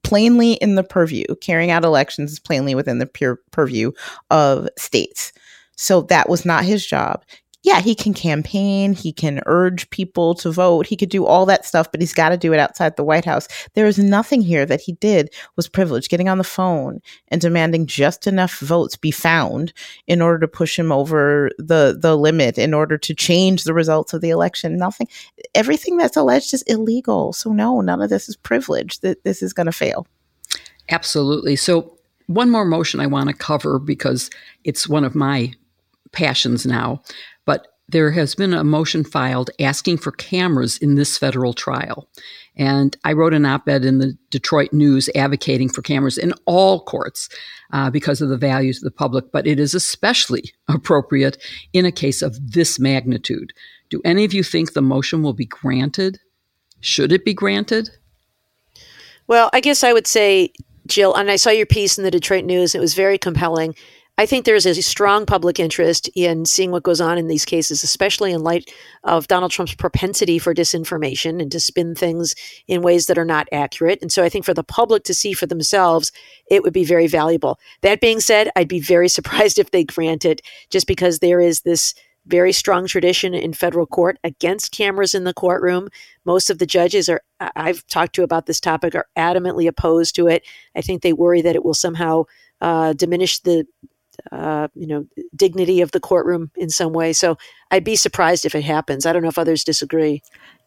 plainly 0.04 0.54
in 0.54 0.76
the 0.76 0.84
purview. 0.84 1.26
Carrying 1.42 1.72
out 1.72 1.84
elections 1.84 2.32
is 2.32 2.40
plainly 2.40 2.76
within 2.76 3.00
the 3.00 3.06
pure 3.06 3.40
purview 3.52 3.92
of 4.30 4.68
states. 4.78 5.32
So 5.78 6.02
that 6.04 6.30
was 6.30 6.46
not 6.46 6.64
his 6.64 6.86
job 6.86 7.24
yeah, 7.64 7.80
he 7.80 7.94
can 7.94 8.14
campaign, 8.14 8.94
he 8.94 9.14
can 9.14 9.42
urge 9.46 9.88
people 9.92 10.34
to 10.36 10.52
vote, 10.52 10.88
he 10.88 10.98
could 10.98 11.10
do 11.10 11.26
all 11.26 11.46
that 11.46 11.66
stuff, 11.66 11.92
but 11.92 12.02
he's 12.02 12.14
got 12.14 12.30
to 12.30 12.38
do 12.38 12.54
it 12.54 12.60
outside 12.60 12.96
the 12.96 13.04
White 13.04 13.26
House. 13.26 13.48
There 13.76 13.86
is 13.86 14.00
nothing 14.00 14.42
here 14.42 14.66
that 14.66 14.82
he 14.82 14.94
did 14.94 15.32
was 15.56 15.70
privileged, 15.70 16.10
getting 16.10 16.28
on 16.28 16.40
the 16.40 16.44
phone 16.44 17.02
and 17.28 17.40
demanding 17.40 17.86
just 17.86 18.26
enough 18.26 18.60
votes 18.60 18.96
be 18.96 19.12
found 19.12 19.74
in 20.08 20.22
order 20.22 20.40
to 20.40 20.48
push 20.48 20.78
him 20.78 20.92
over 20.92 21.52
the 21.60 21.98
the 22.00 22.18
limit 22.18 22.58
in 22.58 22.74
order 22.74 22.98
to 22.98 23.14
change 23.14 23.64
the 23.64 23.74
results 23.74 24.14
of 24.14 24.22
the 24.22 24.32
election. 24.32 24.78
Nothing 24.78 25.08
everything 25.54 25.98
that's 25.98 26.18
alleged 26.18 26.54
is 26.56 26.64
illegal. 26.64 27.32
So 27.32 27.52
no, 27.52 27.82
none 27.82 28.02
of 28.02 28.10
this 28.10 28.28
is 28.28 28.36
privileged. 28.36 29.04
That 29.04 29.24
this 29.24 29.44
is 29.44 29.54
going 29.54 29.68
to 29.68 29.72
fail. 29.72 30.08
Absolutely. 30.90 31.56
So 31.56 31.98
one 32.26 32.50
more 32.50 32.66
motion 32.66 33.00
I 33.00 33.08
want 33.08 33.30
to 33.30 33.36
cover 33.36 33.78
because 33.78 34.32
it's 34.64 34.90
one 34.90 35.04
of 35.04 35.14
my 35.14 35.54
passions 36.12 36.66
now 36.66 37.02
there 37.92 38.12
has 38.12 38.36
been 38.36 38.54
a 38.54 38.64
motion 38.64 39.04
filed 39.04 39.50
asking 39.60 39.98
for 39.98 40.12
cameras 40.12 40.78
in 40.78 40.96
this 40.96 41.18
federal 41.18 41.54
trial. 41.54 42.08
And 42.56 42.98
I 43.04 43.14
wrote 43.14 43.34
an 43.34 43.46
op 43.46 43.68
ed 43.68 43.86
in 43.86 44.00
the 44.00 44.18
Detroit 44.30 44.74
News 44.74 45.10
advocating 45.16 45.70
for 45.70 45.82
cameras 45.82 46.18
in 46.18 46.34
all 46.46 46.84
courts 46.84 47.30
uh, 47.72 47.90
because 47.90 48.22
of 48.22 48.30
the 48.30 48.38
values 48.38 48.78
of 48.78 48.84
the 48.84 48.92
public, 48.92 49.32
but 49.32 49.48
it 49.48 49.60
is 49.60 49.74
especially 49.74 50.52
appropriate 50.68 51.38
in 51.74 51.86
a 51.86 51.92
case 51.92 52.22
of 52.22 52.52
this 52.52 52.80
magnitude. 52.80 53.54
Do 53.90 54.02
any 54.06 54.24
of 54.26 54.34
you 54.34 54.44
think 54.44 54.74
the 54.74 54.82
motion 54.82 55.22
will 55.22 55.34
be 55.34 55.46
granted? 55.46 56.20
Should 56.80 57.12
it 57.12 57.26
be 57.26 57.34
granted? 57.34 57.90
Well, 59.28 59.50
I 59.54 59.60
guess 59.60 59.84
I 59.84 59.94
would 59.94 60.08
say, 60.08 60.52
Jill, 60.88 61.14
and 61.14 61.30
I 61.30 61.36
saw 61.36 61.52
your 61.52 61.66
piece 61.66 61.98
in 61.98 62.04
the 62.04 62.12
Detroit 62.12 62.44
News, 62.44 62.74
it 62.74 62.80
was 62.80 62.94
very 62.94 63.18
compelling. 63.18 63.76
I 64.18 64.26
think 64.26 64.46
there's 64.46 64.68
a 64.68 64.80
strong 64.82 65.26
public 65.26 65.60
interest 65.60 66.10
in 66.16 66.46
seeing 66.46 66.72
what 66.72 66.84
goes 66.84 67.02
on 67.02 67.18
in 67.18 67.28
these 67.28 67.46
cases, 67.46 67.84
especially 67.84 68.32
in 68.32 68.44
light 68.44 68.72
of 69.04 69.28
Donald 69.28 69.52
Trump's 69.52 69.74
propensity 69.74 70.38
for 70.38 70.54
disinformation 70.54 71.42
and 71.42 71.52
to 71.52 71.60
spin 71.60 71.96
things 71.96 72.36
in 72.68 72.84
ways 72.84 73.08
that 73.08 73.18
are 73.18 73.26
not 73.26 73.48
accurate. 73.52 74.00
And 74.02 74.12
so 74.12 74.24
I 74.24 74.30
think 74.30 74.46
for 74.46 74.54
the 74.54 74.64
public 74.64 75.06
to 75.06 75.14
see 75.14 75.34
for 75.34 75.48
themselves, 75.48 76.12
it 76.52 76.62
would 76.62 76.74
be 76.74 76.84
very 76.84 77.08
valuable. 77.08 77.60
That 77.82 78.02
being 78.02 78.20
said, 78.20 78.52
I'd 78.56 78.68
be 78.68 78.80
very 78.80 79.10
surprised 79.18 79.58
if 79.58 79.72
they 79.72 79.84
grant 79.84 80.26
it 80.26 80.42
just 80.70 80.86
because 80.86 81.20
there 81.20 81.40
is 81.40 81.62
this 81.62 81.96
very 82.28 82.52
strong 82.52 82.86
tradition 82.86 83.34
in 83.34 83.54
federal 83.54 83.88
court 83.88 84.20
against 84.24 84.72
cameras 84.72 85.16
in 85.16 85.24
the 85.24 85.34
courtroom. 85.34 85.90
Most 86.26 86.52
of 86.52 86.60
the 86.60 86.68
judges 86.68 87.10
are 87.10 87.22
I've 87.40 87.86
talked 87.88 88.14
to 88.16 88.24
about 88.24 88.46
this 88.46 88.60
topic 88.60 88.94
are 88.94 89.08
adamantly 89.18 89.68
opposed 89.68 90.16
to 90.18 90.28
it. 90.28 90.44
I 90.76 90.82
think 90.82 91.02
they 91.02 91.14
worry 91.14 91.42
that 91.42 91.56
it 91.56 91.66
will 91.66 91.74
somehow 91.74 92.26
uh, 92.62 92.94
diminish 92.94 93.40
the 93.40 93.66
uh, 94.32 94.68
you 94.76 94.88
know 94.88 95.06
dignity 95.36 95.82
of 95.82 95.92
the 95.92 96.00
courtroom 96.00 96.52
in 96.56 96.70
some 96.70 96.94
way. 96.94 97.14
So 97.14 97.38
I'd 97.72 97.84
be 97.84 97.96
surprised 97.96 98.46
if 98.46 98.56
it 98.56 98.64
happens. 98.64 99.06
I 99.06 99.14
don't 99.14 99.22
know 99.24 99.30
if 99.30 99.38
others 99.38 99.64
disagree. 99.64 100.22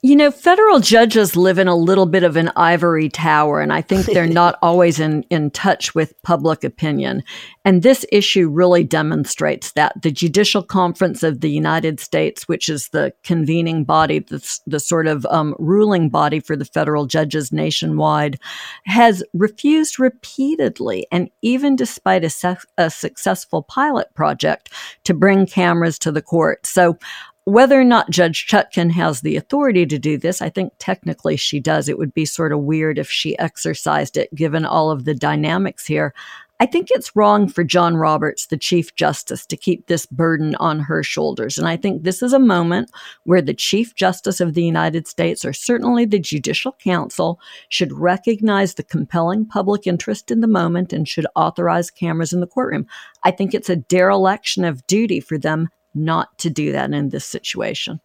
You 0.05 0.17
know, 0.17 0.31
federal 0.31 0.81
judges 0.81 1.35
live 1.35 1.59
in 1.59 1.67
a 1.67 1.75
little 1.75 2.05
bit 2.05 2.25
of 2.25 2.37
an 2.37 2.51
ivory 2.57 3.09
tower, 3.09 3.63
and 3.63 3.73
I 3.73 3.81
think 3.81 4.05
they're 4.05 4.27
not 4.43 4.59
always 4.61 5.01
in, 5.01 5.23
in 5.31 5.51
touch 5.51 5.95
with 5.95 6.13
public 6.23 6.63
opinion. 6.63 7.23
And 7.65 7.83
this 7.83 8.05
issue 8.13 8.51
really 8.51 8.85
demonstrates 8.85 9.73
that. 9.73 9.95
The 10.03 10.11
Judicial 10.11 10.63
Conference 10.63 11.23
of 11.23 11.41
the 11.41 11.49
United 11.49 12.01
States, 12.01 12.47
which 12.47 12.69
is 12.69 12.91
the 12.91 13.15
convening 13.23 13.85
body, 13.85 14.19
the, 14.19 14.59
the 14.67 14.79
sort 14.79 15.07
of 15.07 15.25
um, 15.31 15.55
ruling 15.59 16.11
body 16.11 16.39
for 16.39 16.55
the 16.55 16.67
federal 16.67 17.07
judges 17.07 17.51
nationwide, 17.51 18.39
has 18.85 19.25
refused 19.33 19.99
repeatedly, 19.99 21.07
and 21.13 21.31
even 21.41 21.77
despite 21.77 22.25
a, 22.25 22.29
se- 22.29 22.57
a 22.77 22.91
successful 22.91 23.63
pilot 23.63 24.13
project, 24.15 24.71
to 25.05 25.15
bring 25.15 25.47
cameras 25.47 25.99
to 26.01 26.13
the 26.13 26.21
court. 26.21 26.67
So 26.67 26.99
whether 27.45 27.79
or 27.79 27.85
not 27.85 28.11
Judge 28.11 28.47
Chutkan 28.47 28.91
has 28.93 29.21
the 29.21 29.37
authority 29.37 29.85
to 29.87 29.99
do 29.99 30.17
this, 30.17 30.41
I 30.41 30.49
think 30.49 30.73
technically 30.79 31.37
she 31.37 31.61
does. 31.61 31.89
It 31.89 31.99
would 31.99 32.15
be 32.15 32.25
sort 32.25 32.53
of 32.53 32.61
weird 32.61 32.99
if 32.99 33.11
she 33.11 33.39
exercised 33.39 34.17
it, 34.17 34.35
given 34.35 34.65
all 34.65 34.91
of 34.91 35.05
the 35.05 35.15
dynamics 35.15 35.87
here. 35.87 36.15
I 36.61 36.67
think 36.67 36.89
it's 36.91 37.17
wrong 37.17 37.49
for 37.49 37.65
John 37.65 37.97
Roberts, 37.97 38.47
the 38.47 38.57
Chief 38.57 38.95
Justice, 38.95 39.45
to 39.47 39.57
keep 39.57 39.87
this 39.87 40.07
burden 40.07 40.55
on 40.55 40.79
her 40.81 41.03
shoulders. 41.03 41.59
And 41.59 41.69
I 41.69 41.77
think 41.77 42.03
this 42.05 42.23
is 42.23 42.33
a 42.33 42.39
moment 42.39 42.91
where 43.25 43.43
the 43.43 43.53
Chief 43.53 43.95
Justice 43.95 44.41
of 44.41 44.55
the 44.55 44.63
United 44.63 45.07
States, 45.09 45.45
or 45.45 45.53
certainly 45.53 46.05
the 46.07 46.21
Judicial 46.21 46.73
Council, 46.73 47.41
should 47.69 47.93
recognize 47.93 48.75
the 48.75 48.85
compelling 48.85 49.45
public 49.45 49.87
interest 49.87 50.31
in 50.31 50.41
the 50.41 50.47
moment 50.47 50.93
and 50.93 51.09
should 51.09 51.27
authorize 51.35 51.91
cameras 51.91 52.33
in 52.33 52.41
the 52.41 52.47
courtroom. 52.47 52.87
I 53.25 53.33
think 53.33 53.53
it's 53.53 53.69
a 53.69 53.77
dereliction 53.77 54.65
of 54.65 54.87
duty 54.87 55.21
for 55.21 55.37
them 55.37 55.69
not 55.95 56.37
to 56.39 56.51
do 56.51 56.73
that 56.73 56.93
in 56.93 57.09
this 57.11 57.25
situation. 57.25 58.01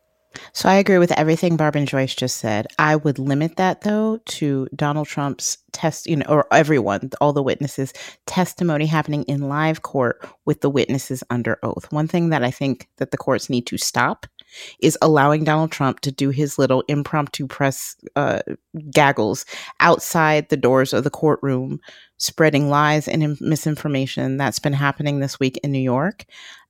So 0.54 0.70
I 0.70 0.76
agree 0.76 1.00
with 1.00 1.12
everything 1.14 1.58
Barb 1.58 1.76
and 1.76 1.88
Joyce 1.88 2.14
just 2.14 2.38
said. 2.38 2.68
I 2.78 2.96
would 2.96 3.18
limit 3.18 3.56
that 3.56 3.82
though 3.82 4.20
to 4.26 4.68
Donald 4.76 5.08
Trump's 5.08 5.58
test, 5.72 6.06
you 6.06 6.18
know, 6.18 6.26
or 6.28 6.46
everyone, 6.52 7.10
all 7.20 7.34
the 7.34 7.44
witnesses, 7.44 7.94
testimony 8.28 8.86
happening 8.86 9.24
in 9.24 9.50
live 9.50 9.82
court 9.82 10.24
with 10.46 10.62
the 10.62 10.70
witnesses 10.70 11.24
under 11.30 11.58
oath. 11.64 11.92
One 11.92 12.08
thing 12.08 12.30
that 12.30 12.44
I 12.44 12.52
think 12.52 12.90
that 12.98 13.12
the 13.12 13.18
courts 13.18 13.50
need 13.50 13.66
to 13.68 13.78
stop 13.78 14.28
is 14.82 14.98
allowing 15.02 15.44
Donald 15.44 15.72
Trump 15.72 16.00
to 16.02 16.12
do 16.12 16.30
his 16.30 16.58
little 16.58 16.84
impromptu 16.88 17.48
press 17.48 17.96
uh, 18.16 18.40
gaggles 18.92 19.46
outside 19.80 20.50
the 20.50 20.58
doors 20.58 20.94
of 20.94 21.04
the 21.04 21.10
courtroom, 21.10 21.80
spreading 22.18 22.70
lies 22.70 23.08
and 23.08 23.40
misinformation 23.42 24.38
that's 24.38 24.60
been 24.60 24.74
happening 24.74 25.20
this 25.20 25.40
week 25.40 25.60
in 25.64 25.72
New 25.72 25.80
York. 25.80 26.26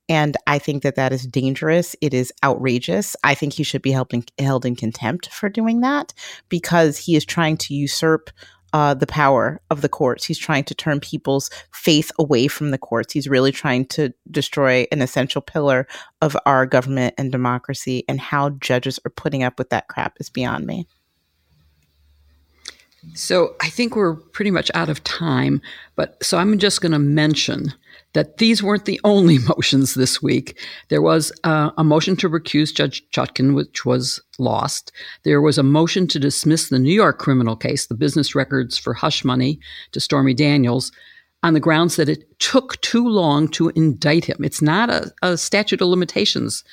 And 0.08 0.36
I 0.46 0.58
think 0.58 0.82
that 0.82 0.96
that 0.96 1.12
is 1.12 1.26
dangerous. 1.26 1.94
It 2.00 2.12
is 2.12 2.32
outrageous. 2.42 3.14
I 3.22 3.34
think 3.34 3.52
he 3.52 3.62
should 3.62 3.82
be 3.82 3.92
held 3.92 4.12
in, 4.12 4.24
held 4.38 4.66
in 4.66 4.74
contempt 4.74 5.32
for 5.32 5.48
doing 5.48 5.80
that 5.82 6.12
because 6.48 6.98
he 6.98 7.14
is 7.14 7.24
trying 7.24 7.56
to 7.58 7.74
usurp 7.74 8.30
uh, 8.72 8.94
the 8.94 9.06
power 9.06 9.60
of 9.70 9.80
the 9.80 9.88
courts. 9.88 10.24
He's 10.24 10.38
trying 10.38 10.64
to 10.64 10.74
turn 10.74 11.00
people's 11.00 11.50
faith 11.72 12.10
away 12.18 12.48
from 12.48 12.70
the 12.70 12.78
courts. 12.78 13.12
He's 13.12 13.28
really 13.28 13.52
trying 13.52 13.86
to 13.86 14.12
destroy 14.30 14.86
an 14.92 15.02
essential 15.02 15.42
pillar 15.42 15.86
of 16.20 16.36
our 16.46 16.66
government 16.66 17.14
and 17.18 17.32
democracy. 17.32 18.04
And 18.08 18.20
how 18.20 18.50
judges 18.50 18.98
are 19.04 19.10
putting 19.10 19.42
up 19.42 19.58
with 19.58 19.70
that 19.70 19.88
crap 19.88 20.16
is 20.20 20.30
beyond 20.30 20.66
me. 20.66 20.86
So 23.14 23.54
I 23.60 23.70
think 23.70 23.96
we're 23.96 24.14
pretty 24.14 24.50
much 24.50 24.70
out 24.74 24.88
of 24.88 25.02
time, 25.04 25.60
but 25.96 26.22
so 26.22 26.38
I'm 26.38 26.58
just 26.58 26.80
going 26.80 26.92
to 26.92 26.98
mention 26.98 27.72
that 28.12 28.38
these 28.38 28.62
weren't 28.62 28.84
the 28.84 29.00
only 29.04 29.38
motions 29.38 29.94
this 29.94 30.22
week. 30.22 30.58
There 30.88 31.02
was 31.02 31.32
uh, 31.44 31.70
a 31.78 31.84
motion 31.84 32.16
to 32.16 32.28
recuse 32.28 32.74
Judge 32.74 33.08
Chutkan, 33.10 33.54
which 33.54 33.84
was 33.84 34.20
lost. 34.38 34.92
There 35.22 35.40
was 35.40 35.58
a 35.58 35.62
motion 35.62 36.06
to 36.08 36.18
dismiss 36.18 36.68
the 36.68 36.78
New 36.78 36.92
York 36.92 37.18
criminal 37.18 37.56
case, 37.56 37.86
the 37.86 37.94
business 37.94 38.34
records 38.34 38.78
for 38.78 38.94
hush 38.94 39.24
money 39.24 39.60
to 39.92 40.00
Stormy 40.00 40.34
Daniels, 40.34 40.92
on 41.42 41.54
the 41.54 41.60
grounds 41.60 41.96
that 41.96 42.08
it 42.08 42.38
took 42.38 42.78
too 42.82 43.08
long 43.08 43.48
to 43.48 43.70
indict 43.70 44.26
him. 44.26 44.36
It's 44.40 44.60
not 44.60 44.90
a, 44.90 45.10
a 45.22 45.38
statute 45.38 45.80
of 45.80 45.88
limitations 45.88 46.64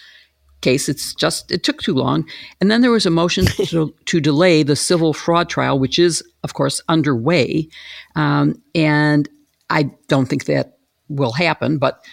case. 0.62 0.90
It's 0.90 1.14
just, 1.14 1.52
it 1.52 1.64
took 1.64 1.82
too 1.82 1.94
long. 1.94 2.28
And 2.60 2.72
then 2.72 2.82
there 2.82 2.92
was 2.92 3.06
a 3.06 3.12
motion 3.12 3.46
to, 3.68 3.94
to 4.06 4.20
delay 4.20 4.64
the 4.64 4.76
civil 4.76 5.14
fraud 5.14 5.50
trial, 5.50 5.80
which 5.80 6.00
is, 6.00 6.24
of 6.44 6.54
course, 6.54 6.82
underway. 6.88 7.68
Um, 8.16 8.62
and 8.74 9.30
I 9.70 9.92
don't 10.08 10.28
think 10.28 10.46
that 10.46 10.78
will 11.10 11.34
happen, 11.34 11.78
but 11.78 12.04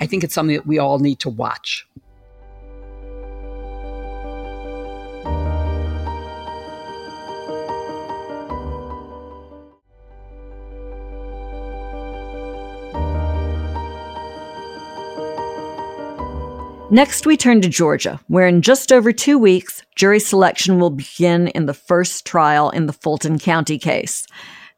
I 0.00 0.06
think 0.06 0.24
it's 0.24 0.34
something 0.34 0.56
that 0.56 0.66
we 0.66 0.78
all 0.78 0.98
need 0.98 1.20
to 1.20 1.30
watch. 1.30 1.86
Next, 16.92 17.24
we 17.24 17.36
turn 17.36 17.60
to 17.60 17.68
Georgia, 17.68 18.18
where 18.26 18.48
in 18.48 18.62
just 18.62 18.90
over 18.90 19.12
two 19.12 19.38
weeks, 19.38 19.84
jury 19.94 20.18
selection 20.18 20.80
will 20.80 20.90
begin 20.90 21.46
in 21.46 21.66
the 21.66 21.74
first 21.74 22.26
trial 22.26 22.70
in 22.70 22.86
the 22.86 22.92
Fulton 22.92 23.38
County 23.38 23.78
case. 23.78 24.26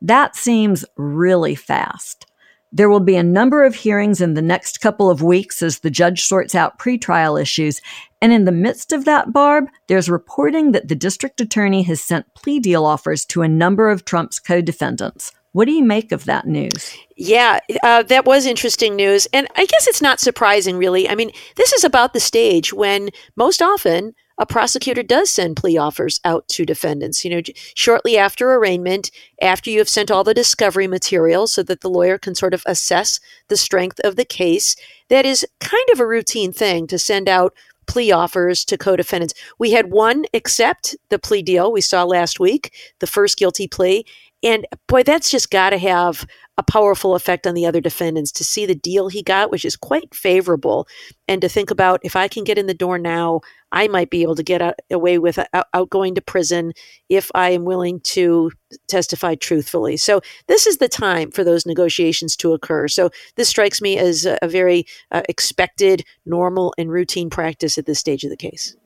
That 0.03 0.37
seems 0.37 0.85
really 0.99 1.55
fast. 1.55 2.27
There 2.71 2.91
will 2.91 3.01
be 3.01 3.17
a 3.17 3.23
number 3.23 3.65
of 3.65 3.75
hearings 3.75 4.21
in 4.21 4.35
the 4.35 4.43
next 4.43 4.83
couple 4.83 5.09
of 5.09 5.23
weeks 5.23 5.63
as 5.63 5.79
the 5.79 5.91
judge 5.91 6.25
sorts 6.25 6.55
out 6.55 6.79
pretrial 6.79 7.41
issues. 7.41 7.81
And 8.21 8.31
in 8.31 8.45
the 8.45 8.53
midst 8.53 8.93
of 8.93 9.07
that, 9.07 9.33
Barb, 9.33 9.65
there's 9.87 10.11
reporting 10.11 10.73
that 10.73 10.89
the 10.89 10.95
district 10.95 11.41
attorney 11.41 11.83
has 11.85 12.03
sent 12.03 12.35
plea 12.35 12.61
deal 12.61 12.85
offers 12.85 13.25
to 13.27 13.41
a 13.41 13.49
number 13.49 13.89
of 13.89 14.05
Trump's 14.05 14.39
co 14.39 14.61
defendants. 14.61 15.33
What 15.53 15.67
do 15.67 15.73
you 15.73 15.85
make 15.85 16.13
of 16.13 16.25
that 16.25 16.47
news? 16.47 16.97
Yeah, 17.17 17.61
uh, 17.83 18.03
that 18.05 18.25
was 18.25 18.47
interesting 18.47 18.97
news. 18.97 19.27
And 19.35 19.47
I 19.55 19.67
guess 19.67 19.87
it's 19.87 20.01
not 20.01 20.19
surprising, 20.19 20.79
really. 20.79 21.09
I 21.09 21.15
mean, 21.15 21.31
this 21.57 21.73
is 21.75 21.85
about 21.85 22.15
the 22.15 22.21
stage 22.21 22.73
when 22.73 23.11
most 23.37 23.61
often 23.61 24.15
a 24.39 24.47
prosecutor 24.47 25.03
does 25.03 25.31
send 25.31 25.57
plea 25.57 25.77
offers 25.77 26.21
out 26.25 26.49
to 26.49 26.65
defendants. 26.65 27.23
You 27.23 27.31
know, 27.31 27.43
shortly 27.77 28.17
after 28.17 28.55
arraignment, 28.55 29.11
after 29.43 29.69
you 29.69 29.79
have 29.79 29.91
sent 29.91 30.11
all 30.11 30.25
the 30.25 30.33
discovery 30.33 30.87
material 30.87 31.47
so 31.47 31.63
that 31.65 31.83
the 31.83 31.91
lawyer 31.91 32.17
can 32.17 32.35
sort 32.35 32.55
of 32.55 32.63
assess 32.65 33.21
the 33.49 33.57
strength 33.57 34.01
of 34.01 34.17
the 34.17 34.25
case, 34.25 34.75
that 35.11 35.27
is 35.27 35.47
kind 35.61 35.87
of 35.93 36.01
a 36.01 36.07
routine 36.07 36.53
thing 36.53 36.87
to 36.87 36.99
send 36.99 37.29
out 37.29 37.55
plea 37.87 38.11
offers 38.11 38.65
to 38.65 38.79
co 38.79 38.97
defendants. 38.97 39.35
We 39.59 39.73
had 39.73 39.93
one 39.93 40.25
accept 40.33 40.97
the 41.11 41.19
plea 41.19 41.43
deal 41.43 41.71
we 41.71 41.83
saw 41.83 42.05
last 42.05 42.41
week, 42.41 42.73
the 43.01 43.07
first 43.07 43.37
guilty 43.37 43.69
plea. 43.69 44.05
And 44.43 44.67
boy, 44.89 45.05
that's 45.05 45.31
just 45.31 45.51
got 45.51 45.71
to 45.71 45.79
have 45.79 46.27
a 46.59 46.63
powerful 46.63 47.15
effect 47.15 47.47
on 47.47 47.55
the 47.55 47.65
other 47.65 47.81
defendants 47.81 48.33
to 48.33 48.45
see 48.45 48.67
the 48.67 48.75
deal 48.75 49.09
he 49.09 49.23
got, 49.23 49.51
which 49.51 49.65
is 49.65 49.77
quite 49.77 50.15
favorable, 50.15 50.87
and 51.29 51.41
to 51.41 51.49
think 51.49 51.71
about 51.71 52.01
if 52.03 52.17
I 52.17 52.29
can 52.29 52.45
get 52.45 52.59
in 52.59 52.67
the 52.67 52.75
door 52.75 52.99
now, 52.99 53.41
I 53.71 53.89
might 53.89 54.11
be 54.11 54.23
able 54.23 54.35
to 54.35 54.43
get 54.43 54.61
out, 54.61 54.75
away 54.91 55.19
with 55.19 55.39
out, 55.39 55.67
out 55.73 55.91
going 55.91 56.15
to 56.17 56.21
prison 56.21 56.73
if 57.09 57.31
I 57.35 57.51
am 57.51 57.65
willing 57.65 58.01
to 58.01 58.51
testify 58.89 59.35
truthfully. 59.37 59.97
So 59.97 60.21
this 60.47 60.67
is 60.67 60.77
the 60.77 60.89
time 60.89 61.31
for 61.31 61.43
those 61.43 61.65
negotiations 61.65 62.37
to 62.37 62.53
occur. 62.53 62.89
So 62.89 63.11
this 63.37 63.49
strikes 63.49 63.81
me 63.81 63.97
as 63.97 64.27
a, 64.27 64.39
a 64.43 64.49
very 64.49 64.85
uh, 65.11 65.23
expected, 65.29 66.05
normal, 66.27 66.75
and 66.77 66.91
routine 66.91 67.31
practice 67.31 67.79
at 67.79 67.87
this 67.87 68.01
stage 68.01 68.25
of 68.25 68.31
the 68.31 68.37
case. 68.37 68.77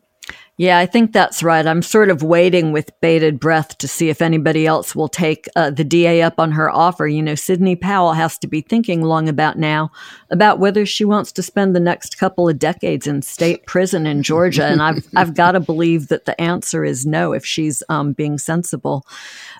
Yeah, 0.58 0.78
I 0.78 0.86
think 0.86 1.12
that's 1.12 1.42
right. 1.42 1.66
I'm 1.66 1.82
sort 1.82 2.08
of 2.08 2.22
waiting 2.22 2.72
with 2.72 2.98
bated 3.02 3.38
breath 3.38 3.76
to 3.76 3.86
see 3.86 4.08
if 4.08 4.22
anybody 4.22 4.66
else 4.66 4.96
will 4.96 5.08
take 5.08 5.46
uh, 5.54 5.68
the 5.68 5.84
DA 5.84 6.22
up 6.22 6.40
on 6.40 6.52
her 6.52 6.70
offer. 6.70 7.06
You 7.06 7.22
know, 7.22 7.34
Sidney 7.34 7.76
Powell 7.76 8.14
has 8.14 8.38
to 8.38 8.46
be 8.46 8.62
thinking 8.62 9.02
long 9.02 9.28
about 9.28 9.58
now 9.58 9.90
about 10.30 10.58
whether 10.58 10.86
she 10.86 11.04
wants 11.04 11.30
to 11.32 11.42
spend 11.42 11.76
the 11.76 11.80
next 11.80 12.16
couple 12.16 12.48
of 12.48 12.58
decades 12.58 13.06
in 13.06 13.20
state 13.20 13.66
prison 13.66 14.06
in 14.06 14.22
Georgia, 14.22 14.64
and 14.64 14.80
I've 14.80 15.06
I've 15.16 15.34
got 15.34 15.52
to 15.52 15.60
believe 15.60 16.08
that 16.08 16.24
the 16.24 16.40
answer 16.40 16.84
is 16.84 17.04
no 17.04 17.32
if 17.34 17.44
she's 17.44 17.82
um, 17.90 18.14
being 18.14 18.38
sensible. 18.38 19.06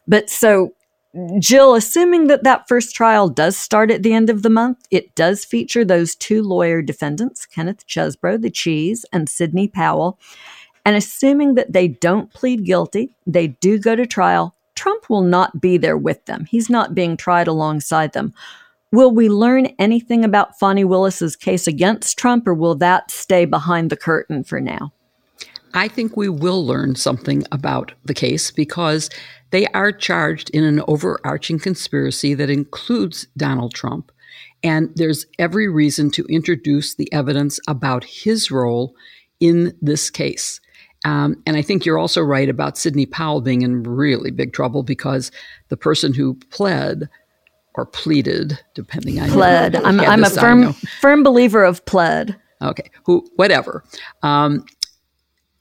But 0.09 0.31
so 0.31 0.73
Jill, 1.39 1.75
assuming 1.75 2.27
that 2.27 2.45
that 2.45 2.69
first 2.69 2.95
trial 2.95 3.29
does 3.29 3.57
start 3.57 3.91
at 3.91 4.03
the 4.03 4.13
end 4.13 4.29
of 4.29 4.43
the 4.43 4.51
month, 4.51 4.87
it 4.91 5.15
does 5.15 5.45
feature 5.45 5.85
those 5.85 6.15
two 6.15 6.43
lawyer 6.43 6.83
defendants, 6.83 7.47
Kenneth 7.47 7.87
Chesebro, 7.87 8.41
the 8.41 8.51
Cheese, 8.51 9.07
and 9.13 9.29
Sidney 9.29 9.67
Powell. 9.67 10.19
And 10.85 10.95
assuming 10.95 11.55
that 11.55 11.73
they 11.73 11.89
don't 11.89 12.33
plead 12.33 12.65
guilty, 12.65 13.17
they 13.27 13.49
do 13.49 13.79
go 13.79 13.97
to 13.97 14.07
trial, 14.07 14.55
Trump 14.75 15.09
will 15.09 15.23
not 15.23 15.61
be 15.61 15.79
there 15.79 15.97
with 15.97 16.25
them. 16.27 16.45
He's 16.45 16.69
not 16.69 16.95
being 16.95 17.17
tried 17.17 17.49
alongside 17.49 18.13
them. 18.13 18.35
Will 18.93 19.11
we 19.11 19.29
learn 19.29 19.67
anything 19.79 20.25
about 20.25 20.59
Fani 20.59 20.85
Willis's 20.85 21.35
case 21.35 21.67
against 21.67 22.19
Trump, 22.19 22.47
or 22.47 22.55
will 22.55 22.77
that 22.77 23.11
stay 23.11 23.47
behind 23.47 23.91
the 23.91 23.97
curtain 23.97 24.45
for 24.45 24.61
now? 24.61 24.93
I 25.77 25.89
think 25.89 26.17
we 26.17 26.31
will 26.31 26.65
learn 26.67 26.95
something 26.95 27.45
about 27.53 27.93
the 28.07 28.15
case 28.15 28.51
because 28.51 29.11
they 29.51 29.67
are 29.69 29.93
charged 29.93 30.49
in 30.51 30.65
an 30.65 30.83
overarching 30.89 31.59
conspiracy 31.59 32.33
that 32.33 32.49
includes 32.49 33.27
Donald 33.37 33.75
Trump. 33.75 34.11
And 34.63 34.91
there's 34.97 35.27
every 35.39 35.69
reason 35.69 36.11
to 36.13 36.25
introduce 36.31 36.95
the 36.95 37.13
evidence 37.13 37.61
about 37.69 38.05
his 38.05 38.51
role 38.51 38.95
in 39.39 39.77
this 39.83 40.09
case. 40.09 40.61
Um, 41.05 41.43
and 41.47 41.59
I 41.59 41.63
think 41.63 41.85
you're 41.85 41.99
also 41.99 42.23
right 42.23 42.49
about 42.49 42.79
Sidney 42.79 43.05
Powell 43.05 43.43
being 43.43 43.61
in 43.61 43.83
really 43.83 44.31
big 44.31 44.55
trouble 44.55 44.83
because 44.83 45.31
the 45.69 45.77
person 45.77 46.15
who 46.15 46.35
pled 46.51 47.07
or 47.75 47.85
pleaded, 47.85 48.59
depending 48.75 49.21
on 49.21 49.29
pled. 49.29 49.77
I'm, 49.77 50.01
I'm 50.01 50.25
a 50.25 50.31
firm 50.31 50.73
firm 50.73 51.23
believer 51.23 51.63
of 51.63 51.85
pled. 51.85 52.35
Okay, 52.63 52.91
who 53.05 53.27
whatever. 53.37 53.85
Um, 54.23 54.65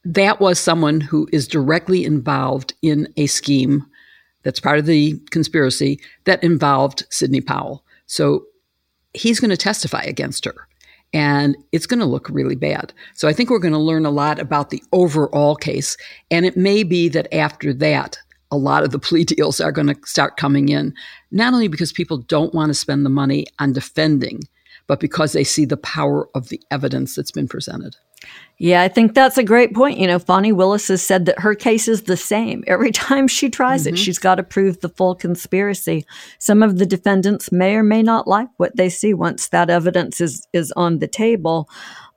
that 0.06 0.40
was 0.40 0.60
someone 0.60 1.02
who 1.02 1.28
is 1.34 1.48
directly 1.48 2.06
involved 2.06 2.74
in 2.82 3.12
a 3.18 3.26
scheme 3.26 3.86
that's 4.44 4.60
part 4.60 4.78
of 4.78 4.86
the 4.86 5.20
conspiracy 5.32 6.00
that 6.26 6.44
involved 6.44 7.06
Sidney 7.10 7.42
Powell. 7.42 7.84
So 8.06 8.46
he's 9.14 9.40
going 9.40 9.50
to 9.50 9.58
testify 9.58 10.04
against 10.04 10.46
her 10.46 10.68
and 11.14 11.58
it's 11.72 11.88
going 11.88 12.00
to 12.00 12.06
look 12.06 12.30
really 12.30 12.56
bad. 12.56 12.94
So 13.16 13.28
I 13.28 13.34
think 13.34 13.50
we're 13.50 13.60
going 13.60 13.74
to 13.74 13.80
learn 13.80 14.06
a 14.06 14.12
lot 14.12 14.40
about 14.40 14.70
the 14.70 14.84
overall 14.92 15.56
case. 15.56 15.98
And 16.30 16.46
it 16.46 16.56
may 16.56 16.84
be 16.84 17.10
that 17.10 17.34
after 17.34 17.74
that, 17.74 18.20
a 18.52 18.58
lot 18.58 18.84
of 18.84 18.92
the 18.92 19.00
plea 19.00 19.24
deals 19.26 19.60
are 19.60 19.72
going 19.72 19.88
to 19.88 19.98
start 20.06 20.38
coming 20.38 20.70
in, 20.70 20.94
not 21.32 21.54
only 21.54 21.68
because 21.68 21.92
people 21.92 22.18
don't 22.18 22.54
want 22.54 22.70
to 22.70 22.76
spend 22.76 23.06
the 23.06 23.10
money 23.10 23.48
on 23.60 23.74
defending, 23.74 24.42
but 24.88 25.00
because 25.00 25.34
they 25.34 25.44
see 25.44 25.66
the 25.66 25.78
power 25.78 26.30
of 26.36 26.50
the 26.50 26.62
evidence 26.72 27.16
that's 27.16 27.32
been 27.32 27.48
presented. 27.48 27.96
Yeah, 28.58 28.82
I 28.82 28.88
think 28.88 29.14
that's 29.14 29.38
a 29.38 29.44
great 29.44 29.74
point. 29.74 30.00
You 30.00 30.08
know, 30.08 30.18
Fani 30.18 30.52
Willis 30.52 30.88
has 30.88 31.06
said 31.06 31.26
that 31.26 31.40
her 31.40 31.54
case 31.54 31.88
is 31.88 32.04
the 32.04 32.18
same. 32.18 32.64
Every 32.68 32.92
time 32.92 33.28
she 33.28 33.50
tries 33.50 33.86
mm-hmm. 33.86 33.96
it, 33.96 34.00
she's 34.00 34.18
got 34.18 34.36
to 34.36 34.44
prove 34.44 34.80
the 34.80 34.90
full 34.90 35.16
conspiracy. 35.16 36.06
Some 36.40 36.64
of 36.64 36.78
the 36.78 36.86
defendants 36.86 37.52
may 37.52 37.76
or 37.76 37.84
may 37.84 38.02
not 38.02 38.28
like 38.28 38.48
what 38.58 38.76
they 38.76 38.90
see 38.90 39.14
once 39.14 39.50
that 39.50 39.70
evidence 39.70 40.22
is 40.22 40.48
is 40.54 40.72
on 40.74 41.00
the 41.00 41.08
table. 41.08 41.70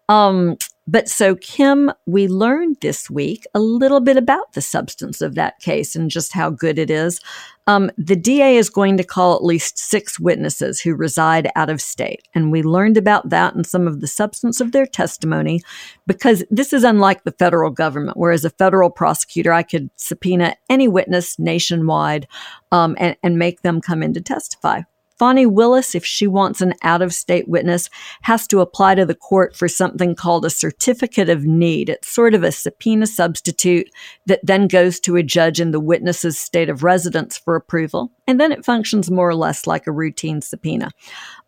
Um, 0.09 0.57
but 0.89 1.07
so, 1.07 1.35
Kim, 1.35 1.93
we 2.07 2.29
learned 2.29 2.79
this 2.81 3.11
week 3.11 3.45
a 3.53 3.61
little 3.61 4.01
bit 4.01 4.17
about 4.17 4.55
the 4.55 4.63
substance 4.63 5.21
of 5.21 5.35
that 5.35 5.59
case 5.59 5.95
and 5.95 6.11
just 6.11 6.33
how 6.33 6.49
good 6.49 6.79
it 6.79 6.89
is. 6.89 7.21
Um, 7.67 7.91
the 7.99 8.17
DA 8.17 8.57
is 8.57 8.71
going 8.71 8.97
to 8.97 9.05
call 9.05 9.37
at 9.37 9.45
least 9.45 9.79
six 9.79 10.19
witnesses 10.19 10.81
who 10.81 10.95
reside 10.95 11.51
out 11.57 11.69
of 11.69 11.83
state. 11.83 12.27
And 12.35 12.51
we 12.51 12.63
learned 12.63 12.97
about 12.97 13.29
that 13.29 13.55
and 13.55 13.67
some 13.67 13.87
of 13.87 14.01
the 14.01 14.07
substance 14.07 14.63
of 14.63 14.73
their 14.73 14.87
testimony 14.87 15.61
because 16.07 16.43
this 16.51 16.73
is 16.73 16.85
unlike 16.85 17.23
the 17.25 17.33
federal 17.33 17.71
government, 17.71 18.17
whereas 18.17 18.47
a 18.47 18.51
federal 18.51 18.89
prosecutor, 18.89 19.53
I 19.53 19.65
could 19.65 19.91
subpoena 19.97 20.57
any 20.71 20.89
witness 20.89 21.39
nationwide 21.39 22.27
um, 22.73 22.97
and, 22.99 23.15
and 23.23 23.39
make 23.39 23.61
them 23.61 23.83
come 23.83 24.03
in 24.03 24.15
to 24.15 24.23
testify. 24.23 24.81
Fani 25.19 25.47
Willis, 25.47 25.95
if 25.95 26.05
she 26.05 26.27
wants 26.27 26.61
an 26.61 26.75
out 26.83 27.03
of 27.03 27.13
state 27.13 27.49
witness, 27.49 27.91
has 28.23 28.47
to 28.49 28.61
apply 28.61 28.95
to 28.95 29.05
the 29.05 29.15
court 29.15 29.57
for 29.57 29.69
something 29.69 30.15
called 30.15 30.45
a 30.45 30.51
certificate 30.51 31.29
of 31.29 31.45
need. 31.45 31.89
It's 31.89 32.09
sort 32.09 32.35
of 32.35 32.45
a 32.45 32.53
subpoena 32.53 33.07
substitute 33.07 33.91
that 34.27 34.41
then 34.45 34.69
goes 34.69 35.01
to 35.01 35.17
a 35.17 35.23
judge 35.23 35.61
in 35.61 35.73
the 35.73 35.81
witness's 35.81 36.39
state 36.39 36.69
of 36.69 36.83
residence 36.83 37.37
for 37.37 37.57
approval. 37.57 38.13
And 38.27 38.41
then 38.41 38.53
it 38.53 38.65
functions 38.65 39.11
more 39.11 39.29
or 39.29 39.35
less 39.35 39.67
like 39.67 39.87
a 39.87 39.93
routine 39.93 40.41
subpoena. 40.41 40.91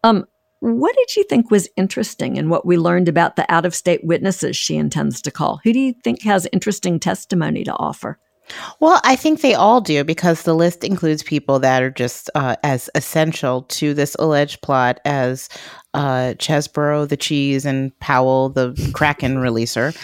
Um, 0.02 0.26
what 0.60 0.94
did 0.94 1.16
you 1.16 1.24
think 1.24 1.50
was 1.50 1.68
interesting 1.76 2.36
in 2.36 2.50
what 2.50 2.66
we 2.66 2.76
learned 2.76 3.08
about 3.08 3.36
the 3.36 3.50
out 3.50 3.64
of 3.64 3.74
state 3.74 4.04
witnesses 4.04 4.56
she 4.56 4.76
intends 4.76 5.22
to 5.22 5.30
call? 5.30 5.60
Who 5.64 5.72
do 5.72 5.78
you 5.78 5.94
think 6.04 6.22
has 6.22 6.46
interesting 6.52 7.00
testimony 7.00 7.64
to 7.64 7.72
offer? 7.72 8.18
Well, 8.80 9.00
I 9.04 9.16
think 9.16 9.40
they 9.40 9.54
all 9.54 9.80
do 9.80 10.04
because 10.04 10.42
the 10.42 10.54
list 10.54 10.84
includes 10.84 11.22
people 11.22 11.58
that 11.60 11.82
are 11.82 11.90
just 11.90 12.30
uh, 12.34 12.56
as 12.62 12.88
essential 12.94 13.62
to 13.62 13.94
this 13.94 14.14
alleged 14.18 14.62
plot 14.62 15.00
as 15.04 15.48
uh, 15.92 16.34
Chesebro, 16.38 17.08
the 17.08 17.16
cheese, 17.16 17.64
and 17.64 17.98
Powell, 17.98 18.48
the 18.48 18.72
Kraken 18.94 19.36
releaser. 19.36 19.96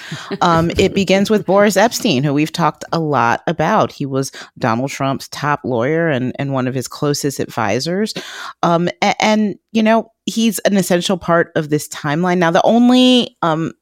Um, 0.42 0.70
it 0.78 0.94
begins 0.94 1.30
with 1.30 1.46
Boris 1.46 1.76
Epshteyn, 1.76 2.24
who 2.24 2.34
we've 2.34 2.52
talked 2.52 2.84
a 2.92 2.98
lot 2.98 3.42
about. 3.46 3.92
He 3.92 4.04
was 4.04 4.32
Donald 4.58 4.90
Trump's 4.90 5.28
top 5.28 5.60
lawyer 5.64 6.08
and, 6.08 6.34
and 6.38 6.52
one 6.52 6.66
of 6.66 6.74
his 6.74 6.88
closest 6.88 7.38
advisors. 7.38 8.14
Um, 8.62 8.88
and, 9.00 9.16
and, 9.20 9.58
you 9.72 9.82
know, 9.82 10.12
he's 10.24 10.58
an 10.60 10.76
essential 10.76 11.16
part 11.16 11.52
of 11.54 11.70
this 11.70 11.88
timeline. 11.88 12.38
Now, 12.38 12.50
the 12.50 12.62
only 12.62 13.36
um, 13.42 13.72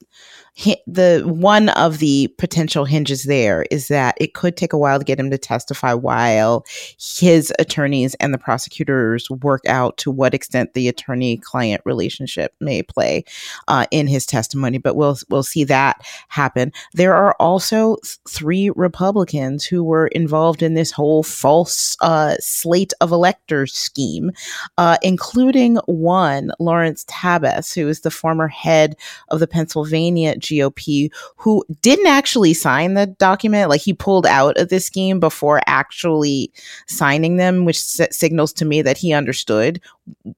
the 0.86 1.22
one 1.26 1.68
of 1.70 1.98
the 1.98 2.32
potential 2.38 2.84
hinges 2.84 3.24
there 3.24 3.66
is 3.70 3.88
that 3.88 4.14
it 4.20 4.34
could 4.34 4.56
take 4.56 4.72
a 4.72 4.78
while 4.78 4.98
to 4.98 5.04
get 5.04 5.18
him 5.18 5.30
to 5.30 5.38
testify 5.38 5.92
while 5.92 6.64
his 6.98 7.52
attorneys 7.58 8.14
and 8.16 8.32
the 8.32 8.38
prosecutors 8.38 9.28
work 9.30 9.62
out 9.66 9.96
to 9.96 10.10
what 10.10 10.32
extent 10.32 10.74
the 10.74 10.88
attorney 10.88 11.38
client 11.38 11.82
relationship 11.84 12.54
may 12.60 12.82
play 12.82 13.24
uh, 13.66 13.86
in 13.90 14.06
his 14.06 14.26
testimony 14.26 14.78
but 14.78 14.94
we'll 14.94 15.18
we'll 15.28 15.42
see 15.42 15.64
that 15.64 16.00
happen. 16.28 16.72
There 16.92 17.14
are 17.14 17.34
also 17.40 17.96
three 18.28 18.70
republicans 18.70 19.64
who 19.64 19.82
were 19.82 20.06
involved 20.08 20.62
in 20.62 20.74
this 20.74 20.92
whole 20.92 21.24
false 21.24 21.96
uh, 22.00 22.36
slate 22.38 22.92
of 23.00 23.10
electors 23.10 23.72
scheme 23.74 24.30
uh, 24.78 24.98
including 25.02 25.76
one 25.86 26.52
lawrence 26.60 27.04
tabas 27.08 27.74
who 27.74 27.88
is 27.88 28.02
the 28.02 28.10
former 28.10 28.48
head 28.48 28.96
of 29.30 29.40
the 29.40 29.46
pennsylvania 29.46 30.36
GOP 30.44 31.10
who 31.36 31.64
didn't 31.80 32.06
actually 32.06 32.54
sign 32.54 32.94
the 32.94 33.06
document. 33.06 33.70
Like 33.70 33.80
he 33.80 33.92
pulled 33.92 34.26
out 34.26 34.56
of 34.56 34.68
the 34.68 34.80
scheme 34.80 35.20
before 35.20 35.60
actually 35.66 36.52
signing 36.86 37.36
them, 37.36 37.64
which 37.64 37.78
s- 37.78 38.16
signals 38.16 38.52
to 38.54 38.64
me 38.64 38.82
that 38.82 38.98
he 38.98 39.12
understood 39.12 39.80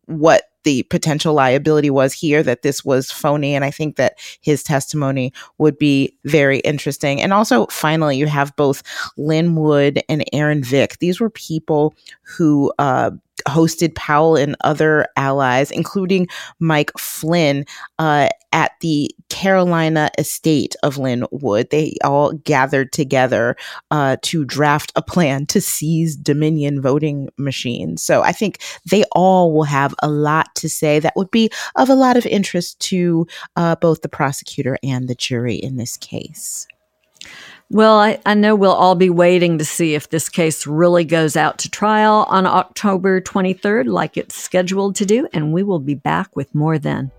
what 0.06 0.44
the 0.66 0.82
potential 0.84 1.32
liability 1.32 1.90
was 1.90 2.12
here 2.12 2.42
that 2.42 2.62
this 2.62 2.84
was 2.84 3.10
phony 3.12 3.54
and 3.54 3.64
i 3.64 3.70
think 3.70 3.94
that 3.94 4.18
his 4.40 4.64
testimony 4.64 5.32
would 5.58 5.78
be 5.78 6.12
very 6.24 6.58
interesting 6.60 7.22
and 7.22 7.32
also 7.32 7.66
finally 7.66 8.16
you 8.16 8.26
have 8.26 8.54
both 8.56 8.82
lin 9.16 9.54
wood 9.54 10.02
and 10.08 10.24
aaron 10.32 10.64
vick 10.64 10.98
these 10.98 11.20
were 11.20 11.30
people 11.30 11.94
who 12.22 12.72
uh, 12.80 13.12
hosted 13.46 13.94
Powell 13.94 14.36
and 14.36 14.56
other 14.62 15.06
allies, 15.16 15.70
including 15.70 16.28
Mike 16.58 16.92
Flynn, 16.98 17.64
uh, 17.98 18.28
at 18.52 18.72
the 18.80 19.10
Carolina 19.28 20.10
estate 20.18 20.76
of 20.82 20.96
Lin 20.96 21.26
Wood. 21.30 21.68
They 21.70 21.94
all 22.02 22.32
gathered 22.32 22.90
together 22.90 23.54
uh, 23.90 24.16
to 24.22 24.46
draft 24.46 24.92
a 24.96 25.02
plan 25.02 25.44
to 25.46 25.60
seize 25.60 26.16
Dominion 26.16 26.80
voting 26.80 27.28
machines. 27.36 28.02
So 28.02 28.22
I 28.22 28.32
think 28.32 28.60
they 28.90 29.04
all 29.12 29.52
will 29.52 29.64
have 29.64 29.94
a 30.02 30.08
lot 30.08 30.54
to 30.56 30.70
say 30.70 30.98
that 31.00 31.16
would 31.16 31.30
be 31.30 31.50
of 31.74 31.90
a 31.90 31.94
lot 31.94 32.16
of 32.16 32.24
interest 32.24 32.80
to 32.80 33.26
uh, 33.56 33.76
both 33.76 34.00
the 34.00 34.08
prosecutor 34.08 34.78
and 34.82 35.06
the 35.06 35.14
jury 35.14 35.56
in 35.56 35.76
this 35.76 35.98
case. 35.98 36.66
Well, 37.68 37.98
I, 37.98 38.20
I, 38.24 38.34
know 38.34 38.54
we'll 38.54 38.70
all 38.70 38.94
be 38.94 39.10
waiting 39.10 39.58
to 39.58 39.64
see 39.64 39.96
if 39.96 40.08
this 40.08 40.28
case 40.28 40.68
really 40.68 41.04
goes 41.04 41.36
out 41.36 41.58
to 41.58 41.70
trial 41.70 42.24
on 42.28 42.46
October 42.46 43.20
23rd, 43.20 43.86
like 43.86 44.16
it's 44.16 44.36
scheduled 44.36 44.94
to 44.96 45.04
do, 45.04 45.26
and 45.32 45.52
we 45.52 45.64
will 45.64 45.80
be 45.80 45.96
back 45.96 46.36
with 46.36 46.54
more 46.54 46.78
then. 46.78 47.10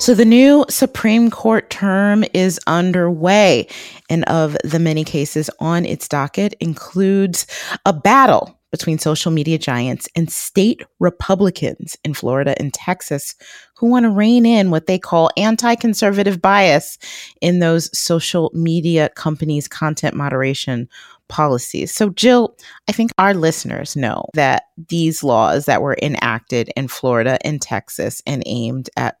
So 0.00 0.14
the 0.14 0.24
new 0.24 0.64
Supreme 0.70 1.28
Court 1.30 1.68
term 1.68 2.24
is 2.32 2.58
underway, 2.66 3.66
and 4.08 4.24
of 4.24 4.56
the 4.64 4.78
many 4.78 5.04
cases 5.04 5.50
on 5.60 5.84
its 5.84 6.08
docket 6.08 6.54
includes 6.58 7.46
a 7.84 7.92
battle 7.92 8.58
between 8.70 8.98
social 8.98 9.30
media 9.30 9.58
giants 9.58 10.08
and 10.16 10.30
state 10.30 10.82
Republicans 11.00 11.98
in 12.02 12.14
Florida 12.14 12.54
and 12.58 12.72
Texas 12.72 13.34
who 13.76 13.88
want 13.88 14.04
to 14.04 14.10
rein 14.10 14.46
in 14.46 14.70
what 14.70 14.86
they 14.86 14.98
call 14.98 15.28
anti 15.36 15.74
conservative 15.74 16.40
bias 16.40 16.96
in 17.42 17.58
those 17.58 17.90
social 17.96 18.50
media 18.54 19.10
companies' 19.16 19.68
content 19.68 20.16
moderation 20.16 20.88
policies. 21.28 21.92
So, 21.92 22.08
Jill, 22.08 22.56
I 22.88 22.92
think 22.92 23.10
our 23.18 23.34
listeners 23.34 23.96
know 23.96 24.24
that 24.32 24.62
these 24.88 25.22
laws 25.22 25.66
that 25.66 25.82
were 25.82 25.98
enacted 26.00 26.70
in 26.74 26.88
Florida 26.88 27.36
and 27.46 27.60
Texas 27.60 28.22
and 28.26 28.42
aimed 28.46 28.88
at 28.96 29.18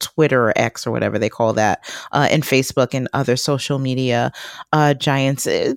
Twitter 0.00 0.48
or 0.48 0.52
X 0.56 0.86
or 0.86 0.90
whatever 0.90 1.18
they 1.18 1.28
call 1.28 1.52
that, 1.54 1.84
uh, 2.12 2.28
and 2.30 2.42
Facebook 2.42 2.94
and 2.94 3.08
other 3.12 3.36
social 3.36 3.78
media 3.78 4.32
uh, 4.72 4.94
giants. 4.94 5.46
Eh, 5.46 5.74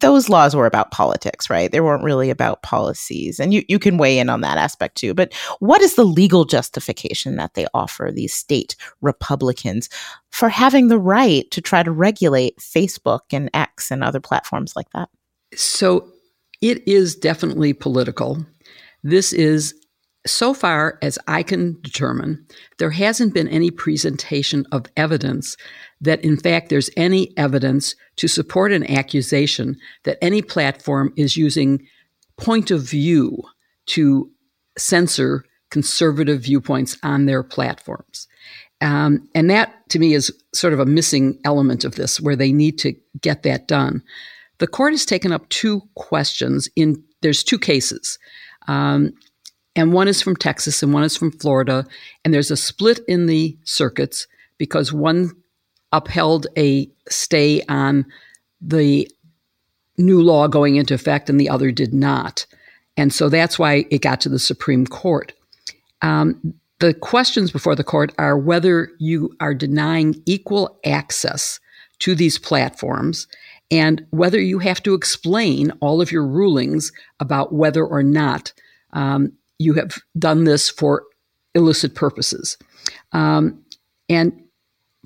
those 0.00 0.28
laws 0.28 0.56
were 0.56 0.66
about 0.66 0.90
politics, 0.90 1.48
right? 1.48 1.70
They 1.70 1.80
weren't 1.80 2.02
really 2.02 2.30
about 2.30 2.62
policies. 2.62 3.38
And 3.38 3.54
you, 3.54 3.62
you 3.68 3.78
can 3.78 3.96
weigh 3.96 4.18
in 4.18 4.28
on 4.28 4.40
that 4.40 4.58
aspect 4.58 4.96
too. 4.96 5.14
But 5.14 5.32
what 5.60 5.82
is 5.82 5.94
the 5.94 6.04
legal 6.04 6.44
justification 6.44 7.36
that 7.36 7.54
they 7.54 7.66
offer 7.74 8.10
these 8.12 8.34
state 8.34 8.76
Republicans 9.00 9.88
for 10.30 10.48
having 10.48 10.88
the 10.88 10.98
right 10.98 11.48
to 11.50 11.60
try 11.60 11.82
to 11.82 11.92
regulate 11.92 12.56
Facebook 12.58 13.20
and 13.30 13.50
X 13.54 13.90
and 13.90 14.02
other 14.02 14.20
platforms 14.20 14.74
like 14.74 14.90
that? 14.90 15.08
So 15.54 16.08
it 16.60 16.86
is 16.88 17.14
definitely 17.14 17.72
political. 17.72 18.44
This 19.02 19.32
is 19.32 19.74
so 20.26 20.54
far 20.54 20.98
as 21.02 21.18
I 21.28 21.42
can 21.42 21.78
determine, 21.82 22.46
there 22.78 22.90
hasn't 22.90 23.34
been 23.34 23.48
any 23.48 23.70
presentation 23.70 24.66
of 24.72 24.86
evidence 24.96 25.56
that, 26.00 26.24
in 26.24 26.36
fact, 26.36 26.70
there's 26.70 26.90
any 26.96 27.36
evidence 27.36 27.94
to 28.16 28.28
support 28.28 28.72
an 28.72 28.90
accusation 28.90 29.76
that 30.04 30.18
any 30.22 30.40
platform 30.40 31.12
is 31.16 31.36
using 31.36 31.86
point 32.36 32.70
of 32.70 32.82
view 32.82 33.42
to 33.86 34.30
censor 34.78 35.44
conservative 35.70 36.42
viewpoints 36.42 36.96
on 37.02 37.26
their 37.26 37.42
platforms. 37.42 38.26
Um, 38.80 39.28
and 39.34 39.50
that, 39.50 39.88
to 39.90 39.98
me, 39.98 40.14
is 40.14 40.32
sort 40.54 40.72
of 40.72 40.80
a 40.80 40.86
missing 40.86 41.38
element 41.44 41.84
of 41.84 41.96
this, 41.96 42.20
where 42.20 42.36
they 42.36 42.52
need 42.52 42.78
to 42.80 42.94
get 43.20 43.42
that 43.42 43.68
done. 43.68 44.02
The 44.58 44.66
court 44.66 44.92
has 44.92 45.04
taken 45.04 45.32
up 45.32 45.48
two 45.48 45.82
questions 45.94 46.68
in 46.76 47.02
there's 47.22 47.42
two 47.42 47.58
cases. 47.58 48.18
Um, 48.68 49.12
and 49.76 49.92
one 49.92 50.08
is 50.08 50.22
from 50.22 50.36
Texas 50.36 50.82
and 50.82 50.92
one 50.92 51.04
is 51.04 51.16
from 51.16 51.32
Florida. 51.32 51.86
And 52.24 52.32
there's 52.32 52.50
a 52.50 52.56
split 52.56 53.00
in 53.08 53.26
the 53.26 53.56
circuits 53.64 54.26
because 54.58 54.92
one 54.92 55.32
upheld 55.92 56.46
a 56.56 56.88
stay 57.08 57.62
on 57.68 58.06
the 58.60 59.10
new 59.98 60.22
law 60.22 60.48
going 60.48 60.76
into 60.76 60.94
effect 60.94 61.28
and 61.28 61.38
the 61.38 61.48
other 61.48 61.70
did 61.70 61.92
not. 61.92 62.46
And 62.96 63.12
so 63.12 63.28
that's 63.28 63.58
why 63.58 63.86
it 63.90 64.02
got 64.02 64.20
to 64.22 64.28
the 64.28 64.38
Supreme 64.38 64.86
Court. 64.86 65.32
Um, 66.02 66.54
the 66.80 66.94
questions 66.94 67.50
before 67.50 67.74
the 67.74 67.84
court 67.84 68.12
are 68.18 68.38
whether 68.38 68.90
you 68.98 69.34
are 69.40 69.54
denying 69.54 70.22
equal 70.26 70.78
access 70.84 71.60
to 72.00 72.14
these 72.14 72.38
platforms 72.38 73.26
and 73.70 74.04
whether 74.10 74.40
you 74.40 74.58
have 74.58 74.82
to 74.82 74.94
explain 74.94 75.70
all 75.80 76.00
of 76.00 76.12
your 76.12 76.26
rulings 76.26 76.92
about 77.20 77.52
whether 77.52 77.84
or 77.84 78.02
not 78.02 78.52
um, 78.92 79.32
you 79.58 79.74
have 79.74 79.96
done 80.18 80.44
this 80.44 80.70
for 80.70 81.04
illicit 81.54 81.94
purposes. 81.94 82.58
Um, 83.12 83.64
and 84.08 84.32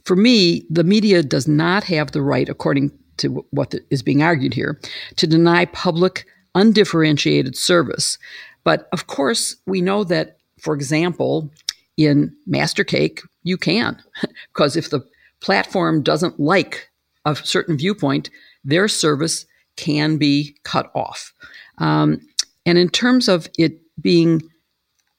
for 0.05 0.17
me, 0.17 0.65
the 0.71 0.85
media 0.85 1.23
does 1.23 1.47
not 1.47 1.85
have 1.85 2.13
the 2.13 2.23
right, 2.23 2.49
according 2.49 2.93
to 3.19 3.45
what 3.51 3.75
is 3.91 4.03
being 4.03 4.23
argued 4.23 4.55
here, 4.55 4.81
to 5.17 5.27
deny 5.27 5.67
public 5.67 6.25
undifferentiated 6.55 7.57
service. 7.57 8.19
But 8.65 8.89
of 8.93 9.07
course, 9.07 9.57
we 9.67 9.81
know 9.81 10.05
that, 10.05 10.39
for 10.61 10.75
example, 10.75 11.51
in 11.97 12.35
Mastercake, 12.49 13.21
you 13.43 13.57
can, 13.57 14.01
because 14.53 14.77
if 14.77 14.91
the 14.91 15.07
platform 15.41 16.03
doesn't 16.03 16.41
like 16.41 16.89
a 17.25 17.37
certain 17.37 17.77
viewpoint, 17.77 18.31
their 18.65 18.89
service 18.89 19.47
can 19.77 20.17
be 20.17 20.57
cut 20.65 20.91
off. 20.95 21.33
Um, 21.79 22.21
and 22.67 22.79
in 22.79 22.89
terms 22.89 23.29
of 23.29 23.49
it 23.59 23.81
being 24.01 24.43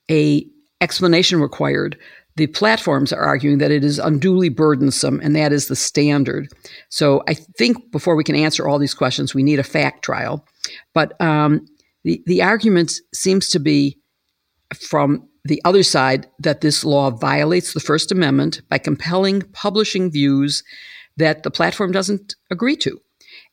a 0.09 0.45
explanation 0.81 1.41
required, 1.41 1.97
the 2.35 2.47
platforms 2.47 3.11
are 3.11 3.21
arguing 3.23 3.57
that 3.57 3.71
it 3.71 3.83
is 3.83 3.99
unduly 3.99 4.49
burdensome, 4.49 5.19
and 5.21 5.35
that 5.35 5.51
is 5.51 5.67
the 5.67 5.75
standard. 5.75 6.47
So 6.89 7.21
I 7.27 7.33
think 7.33 7.91
before 7.91 8.15
we 8.15 8.23
can 8.23 8.35
answer 8.35 8.67
all 8.67 8.79
these 8.79 8.93
questions, 8.93 9.35
we 9.35 9.43
need 9.43 9.59
a 9.59 9.63
fact 9.63 10.03
trial. 10.03 10.45
But 10.93 11.19
um, 11.21 11.65
the 12.03 12.23
the 12.25 12.41
argument 12.41 12.93
seems 13.13 13.49
to 13.49 13.59
be 13.59 13.97
from 14.73 15.27
the 15.43 15.61
other 15.65 15.83
side 15.83 16.27
that 16.39 16.61
this 16.61 16.85
law 16.85 17.09
violates 17.09 17.73
the 17.73 17.79
First 17.79 18.11
Amendment 18.11 18.61
by 18.69 18.77
compelling 18.77 19.41
publishing 19.53 20.11
views 20.11 20.63
that 21.17 21.43
the 21.43 21.51
platform 21.51 21.91
doesn't 21.91 22.35
agree 22.51 22.77
to, 22.77 22.99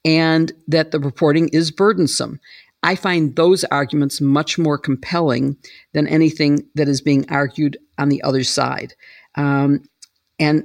and 0.04 0.52
that 0.68 0.92
the 0.92 1.00
reporting 1.00 1.48
is 1.48 1.70
burdensome. 1.70 2.38
I 2.86 2.94
find 2.94 3.34
those 3.34 3.64
arguments 3.64 4.20
much 4.20 4.58
more 4.58 4.78
compelling 4.78 5.56
than 5.92 6.06
anything 6.06 6.62
that 6.76 6.86
is 6.86 7.00
being 7.00 7.28
argued 7.28 7.76
on 7.98 8.10
the 8.10 8.22
other 8.22 8.44
side. 8.44 8.94
Um, 9.34 9.82
and 10.38 10.62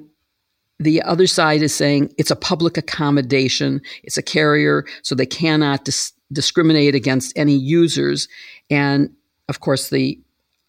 the 0.78 1.02
other 1.02 1.26
side 1.26 1.64
is 1.64 1.74
saying 1.74 2.14
it's 2.20 2.30
a 2.30 2.36
public 2.36 2.78
accommodation, 2.78 3.82
it's 4.04 4.20
a 4.20 4.22
carrier, 4.22 4.86
so 5.02 5.16
they 5.16 5.26
cannot 5.26 5.84
dis- 5.84 6.14
discriminate 6.32 6.94
against 6.94 7.36
any 7.36 7.56
users. 7.56 8.28
And 8.70 9.10
of 9.50 9.60
course, 9.60 9.90
the 9.90 10.20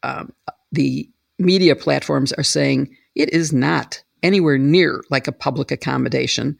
um, 0.03 0.33
the 0.73 1.07
media 1.39 1.77
platforms 1.77 2.33
are 2.33 2.43
saying 2.43 2.97
it 3.15 3.29
is 3.29 3.53
not 3.53 4.03
anywhere 4.23 4.57
near 4.57 5.05
like 5.11 5.29
a 5.29 5.33
public 5.33 5.71
accommodation, 5.71 6.59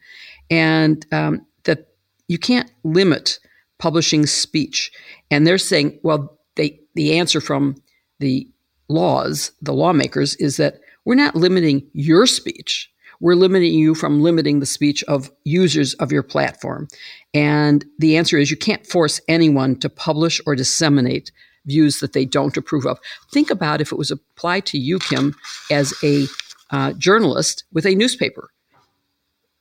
and 0.51 1.03
um, 1.11 1.47
that 1.63 1.87
you 2.27 2.37
can't 2.37 2.71
limit 2.83 3.39
publishing 3.79 4.25
speech. 4.25 4.91
And 5.31 5.45
they're 5.45 5.57
saying, 5.57 5.99
well, 6.03 6.37
they, 6.55 6.79
the 6.95 7.17
answer 7.17 7.41
from 7.41 7.75
the 8.19 8.47
laws, 8.87 9.51
the 9.61 9.73
lawmakers, 9.73 10.35
is 10.35 10.57
that 10.57 10.79
we're 11.05 11.15
not 11.15 11.35
limiting 11.35 11.87
your 11.93 12.25
speech. 12.25 12.89
We're 13.19 13.35
limiting 13.35 13.73
you 13.73 13.95
from 13.95 14.21
limiting 14.21 14.59
the 14.59 14.65
speech 14.65 15.03
of 15.05 15.31
users 15.43 15.93
of 15.95 16.11
your 16.11 16.23
platform. 16.23 16.87
And 17.33 17.85
the 17.99 18.17
answer 18.17 18.37
is 18.37 18.51
you 18.51 18.57
can't 18.57 18.85
force 18.85 19.21
anyone 19.27 19.77
to 19.79 19.89
publish 19.89 20.41
or 20.45 20.55
disseminate 20.55 21.31
views 21.65 21.99
that 21.99 22.13
they 22.13 22.25
don't 22.25 22.57
approve 22.57 22.85
of. 22.85 22.99
Think 23.31 23.49
about 23.49 23.81
if 23.81 23.91
it 23.91 23.97
was 23.97 24.11
applied 24.11 24.65
to 24.67 24.77
you, 24.77 24.99
Kim, 24.99 25.35
as 25.71 25.93
a 26.03 26.25
uh, 26.71 26.93
journalist 26.93 27.63
with 27.71 27.85
a 27.85 27.95
newspaper. 27.95 28.49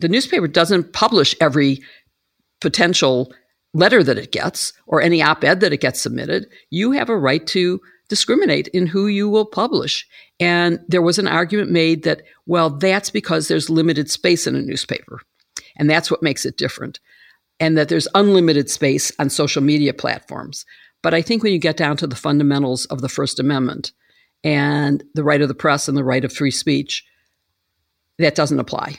The 0.01 0.09
newspaper 0.09 0.49
doesn't 0.49 0.93
publish 0.93 1.37
every 1.41 1.83
potential 2.61 3.33
letter 3.75 4.03
that 4.03 4.19
it 4.19 4.33
gets 4.33 4.73
or 4.87 5.01
any 5.01 5.23
op 5.23 5.45
ed 5.45 5.61
that 5.61 5.73
it 5.73 5.81
gets 5.81 6.01
submitted, 6.01 6.47
you 6.71 6.93
have 6.93 7.09
a 7.09 7.17
right 7.17 7.47
to 7.49 7.81
discriminate 8.09 8.69
in 8.69 8.87
who 8.87 9.07
you 9.07 9.29
will 9.29 9.47
publish. 9.47 10.07
And 10.39 10.81
there 10.89 11.01
was 11.03 11.19
an 11.19 11.29
argument 11.29 11.71
made 11.71 12.03
that, 12.05 12.23
well, 12.47 12.69
that's 12.69 13.11
because 13.11 13.49
there's 13.49 13.71
limited 13.71 14.11
space 14.11 14.47
in 14.47 14.55
a 14.55 14.61
newspaper. 14.61 15.21
And 15.77 15.89
that's 15.89 16.11
what 16.11 16.23
makes 16.23 16.45
it 16.45 16.59
different. 16.59 17.01
And 17.59 17.79
that 17.79 17.89
there's 17.89 18.09
unlimited 18.15 18.69
space 18.69 19.13
on 19.19 19.31
social 19.31 19.63
media 19.63 19.95
platforms. 19.95 20.67
But 21.03 21.15
I 21.15 21.23
think 21.23 21.43
when 21.43 21.53
you 21.53 21.59
get 21.59 21.77
down 21.77 21.97
to 21.99 22.07
the 22.07 22.17
fundamentals 22.17 22.85
of 22.87 23.01
the 23.01 23.09
First 23.09 23.41
Amendment 23.41 23.93
and 24.45 25.03
the 25.15 25.25
right 25.25 25.41
of 25.41 25.49
the 25.49 25.55
press 25.55 25.89
and 25.89 25.97
the 25.97 26.05
right 26.05 26.25
of 26.25 26.33
free 26.33 26.51
speech, 26.51 27.05
that 28.19 28.35
doesn't 28.35 28.61
apply. 28.61 28.99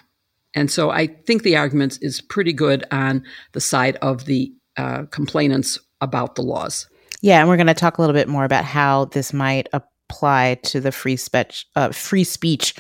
And 0.54 0.72
so 0.72 0.90
I 0.90 1.08
think 1.08 1.44
the 1.44 1.58
argument 1.58 2.00
is 2.02 2.22
pretty 2.22 2.54
good 2.54 2.84
on 2.92 3.24
the 3.54 3.62
side 3.62 3.98
of 3.98 4.26
the 4.26 4.54
uh, 4.78 5.04
complainants 5.06 5.80
about 6.02 6.36
the 6.36 6.42
laws. 6.42 6.88
Yeah, 7.22 7.40
and 7.40 7.48
we're 7.48 7.58
going 7.58 7.68
to 7.68 7.74
talk 7.74 7.98
a 7.98 8.02
little 8.02 8.14
bit 8.14 8.28
more 8.28 8.44
about 8.44 8.66
how 8.66 9.06
this 9.06 9.32
might 9.32 9.70
apply 9.72 10.56
to 10.64 10.82
the 10.82 10.92
free 10.92 11.16
speech 11.16 11.66
uh, 11.76 11.92
free 11.92 12.24
speech 12.24 12.76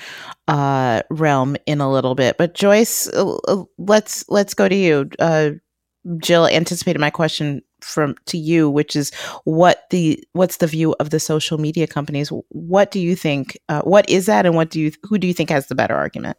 uh, 0.48 1.02
realm 1.10 1.56
in 1.66 1.80
a 1.80 1.91
little 1.91 2.16
bit. 2.16 2.38
But 2.38 2.54
Joyce, 2.54 3.08
uh, 3.14 3.38
uh, 3.48 3.64
let's 3.78 4.26
let's 4.30 4.54
go 4.54 4.68
to 4.68 4.76
you. 4.76 5.10
Uh, 5.20 5.52
Jill 6.18 6.48
anticipated 6.48 7.00
my 7.00 7.10
question 7.10 7.62
from 7.80 8.16
to 8.26 8.38
you, 8.38 8.70
which 8.70 8.96
is 8.96 9.14
what 9.46 9.89
the 9.89 10.22
what's 10.34 10.58
the 10.58 10.68
view 10.68 10.94
of 11.00 11.10
the 11.10 11.20
social 11.20 11.58
media 11.58 11.88
companies? 11.88 12.30
What 12.50 12.91
do 12.91 13.00
you 13.00 13.16
think? 13.16 13.58
what 13.84 14.10
is 14.10 14.26
that, 14.26 14.46
and 14.46 14.56
what 14.56 14.70
do 14.70 14.82
you 14.82 14.91
who 15.04 15.18
do 15.18 15.26
you 15.26 15.34
think 15.34 15.50
has 15.50 15.68
the 15.68 15.76
better 15.76 15.96
argument? 15.96 16.38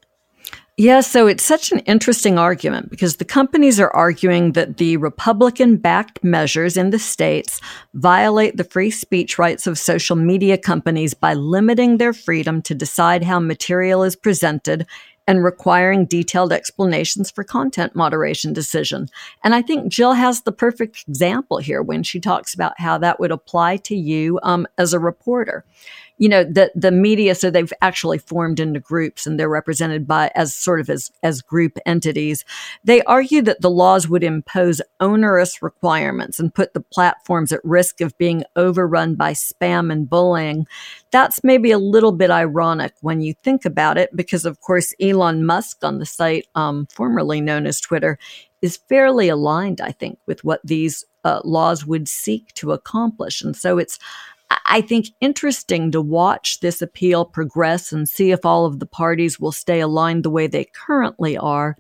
Yeah, 0.77 1.03
so 1.03 1.29
it's 1.29 1.45
such 1.45 1.71
an 1.71 1.79
interesting 1.81 2.37
argument 2.37 2.91
because 2.91 3.19
the 3.19 3.25
companies 3.25 3.79
are 3.79 3.95
arguing 3.95 4.53
that 4.53 4.79
the 4.79 4.97
Republican 4.97 5.77
backed 5.77 6.25
measures 6.25 6.77
in 6.77 6.91
the 6.91 6.99
states 6.99 7.61
violate 7.95 8.57
the 8.57 8.65
free 8.65 8.91
speech 8.91 9.39
rights 9.39 9.69
of 9.69 9.79
social 9.79 10.17
media 10.17 10.59
companies 10.59 11.15
by 11.15 11.35
limiting 11.35 11.99
their 11.99 12.13
freedom 12.13 12.61
to 12.63 12.75
decide 12.75 13.23
how 13.23 13.39
material 13.39 14.03
is 14.03 14.17
presented 14.17 14.85
and 15.29 15.45
requiring 15.45 16.07
detailed 16.07 16.53
explanations 16.53 17.31
for 17.31 17.45
content 17.45 17.95
moderation 17.95 18.53
decision. 18.53 19.09
And 19.45 19.55
I 19.55 19.63
think 19.63 19.93
Jill 19.93 20.15
has 20.15 20.43
the 20.43 20.53
perfect 20.53 21.05
example 21.09 21.59
here 21.59 21.83
when 21.83 22.03
she 22.03 22.19
talks 22.19 22.53
about 22.53 22.81
how 22.81 22.99
that 22.99 23.21
would 23.21 23.31
apply 23.31 23.77
to 23.77 23.97
you 23.97 24.41
um, 24.43 24.67
as 24.77 24.93
a 24.93 24.99
reporter 24.99 25.65
you 26.19 26.29
know 26.29 26.45
the 26.45 26.71
the 26.75 26.91
media 26.91 27.35
so 27.35 27.51
they've 27.51 27.73
actually 27.83 28.19
formed 28.19 28.61
into 28.61 28.81
groups 28.81 29.27
and 29.27 29.39
they're 29.39 29.49
represented 29.49 30.07
by 30.07 30.31
as 30.35 30.55
sort 30.55 30.81
of 30.81 30.89
as 30.89 31.11
as 31.23 31.43
group 31.43 31.77
entities. 31.87 32.45
They 32.85 33.03
argue 33.03 33.43
that 33.43 33.61
the 33.61 33.71
laws 33.71 34.09
would 34.09 34.23
impose 34.23 34.81
onerous 35.01 35.63
requirements 35.63 36.39
and 36.39 36.55
put 36.55 36.75
the 36.75 36.81
platforms 36.81 37.53
at 37.53 37.65
risk 37.65 38.01
of 38.01 38.17
being 38.19 38.45
overrun 38.57 39.17
by 39.17 39.33
spam 39.33 39.91
and 39.91 40.09
bullying. 40.09 40.67
That's 41.11 41.43
maybe 41.43 41.71
a 41.71 41.79
little 41.79 42.13
bit 42.13 42.31
ironic 42.31 42.95
when 43.01 43.21
you 43.21 43.35
think 43.43 43.65
about 43.65 43.99
it 43.99 44.15
because 44.15 44.45
of 44.45 44.61
course 44.61 44.95
elon 45.01 45.45
musk 45.45 45.83
on 45.83 45.99
the 45.99 46.07
site 46.07 46.47
um, 46.55 46.87
formerly 46.87 47.41
known 47.41 47.67
as 47.67 47.81
twitter 47.81 48.19
is 48.63 48.77
fairly 48.89 49.29
aligned 49.29 49.81
i 49.81 49.93
think 49.93 50.19
with 50.27 50.45
what 50.45 50.61
these 50.65 51.05
uh, 51.25 51.41
laws 51.45 51.87
would 51.87 52.09
seek 52.09 52.53
to 52.55 52.73
accomplish. 52.73 53.43
And 53.43 53.57
so 53.57 53.79
it's 53.79 53.99
I 54.51 54.81
think, 54.81 55.07
interesting 55.21 55.91
to 55.93 56.01
watch 56.01 56.61
this 56.61 56.83
appeal 56.83 57.25
progress 57.25 57.93
and 57.93 58.09
see 58.09 58.31
if 58.31 58.45
all 58.45 58.67
of 58.67 58.81
the 58.81 58.87
parties 58.87 59.39
will 59.39 59.53
stay 59.53 59.81
aligned 59.81 60.25
the 60.25 60.31
way 60.31 60.47
they 60.47 60.65
currently 60.65 61.37
are. 61.37 61.77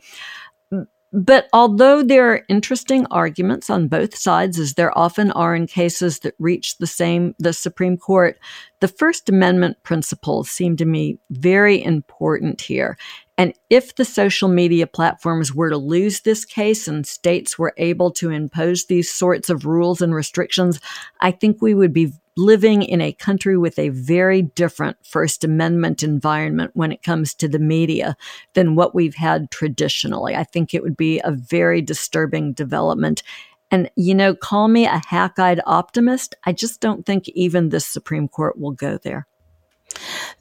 But 1.13 1.49
although 1.53 2.03
there 2.03 2.33
are 2.33 2.45
interesting 2.49 3.07
arguments 3.09 3.71
on 3.71 3.87
both 3.87 4.17
sides, 4.17 4.59
as 4.59 4.75
there 4.75 4.97
often 4.99 5.31
are 5.31 5.55
in 5.55 5.69
cases 5.69 6.19
that 6.21 6.35
reach 6.41 6.79
the 6.79 6.89
same, 6.89 7.37
the 7.39 7.53
Supreme 7.53 7.97
Court, 7.97 8.37
the 8.81 8.89
First 8.89 9.29
Amendment 9.29 9.81
principles 9.85 10.51
seem 10.51 10.77
to 10.77 10.85
me 10.85 11.21
very 11.31 11.81
important 11.81 12.61
here. 12.61 12.99
And 13.39 13.55
if 13.71 13.95
the 13.95 14.05
social 14.05 14.49
media 14.49 14.89
platforms 14.89 15.55
were 15.55 15.71
to 15.71 15.77
lose 15.77 16.23
this 16.23 16.45
case 16.45 16.89
and 16.89 17.07
states 17.07 17.57
were 17.59 17.75
able 17.77 18.11
to 18.13 18.31
impose 18.31 18.87
these 18.87 19.09
sorts 19.09 19.49
of 19.49 19.65
rules 19.65 20.01
and 20.01 20.13
restrictions, 20.13 20.81
I 21.21 21.31
think 21.31 21.63
we 21.63 21.75
would 21.75 21.93
be 21.93 22.13
living 22.37 22.83
in 22.83 23.01
a 23.01 23.13
country 23.13 23.57
with 23.57 23.79
a 23.79 23.91
very 23.91 24.43
different 24.43 24.97
First 25.05 25.45
Amendment 25.45 26.03
environment 26.03 26.73
when 26.75 26.93
it 26.93 27.03
comes 27.03 27.35
to 27.35 27.49
the 27.49 27.59
media 27.59 28.17
than 28.55 28.75
what 28.75 28.95
we've 28.95 29.15
had 29.15 29.51
traditionally. 29.51 30.35
I 30.35 30.45
think 30.45 30.75
it 30.75 30.83
would 30.83 30.97
be 30.97 31.21
a 31.23 31.31
very 31.31 31.81
disturbing 31.81 32.53
development. 32.53 33.23
And, 33.71 33.91
you 33.97 34.15
know, 34.15 34.35
call 34.35 34.69
me 34.69 34.87
a 34.87 35.03
hack 35.07 35.39
eyed 35.39 35.61
optimist. 35.67 36.35
I 36.45 36.53
just 36.53 36.81
don't 36.81 37.07
think 37.07 37.29
even 37.29 37.69
the 37.69 37.81
Supreme 37.81 38.29
Court 38.29 38.59
will 38.59 38.73
go 38.73 38.99
there. 38.99 39.27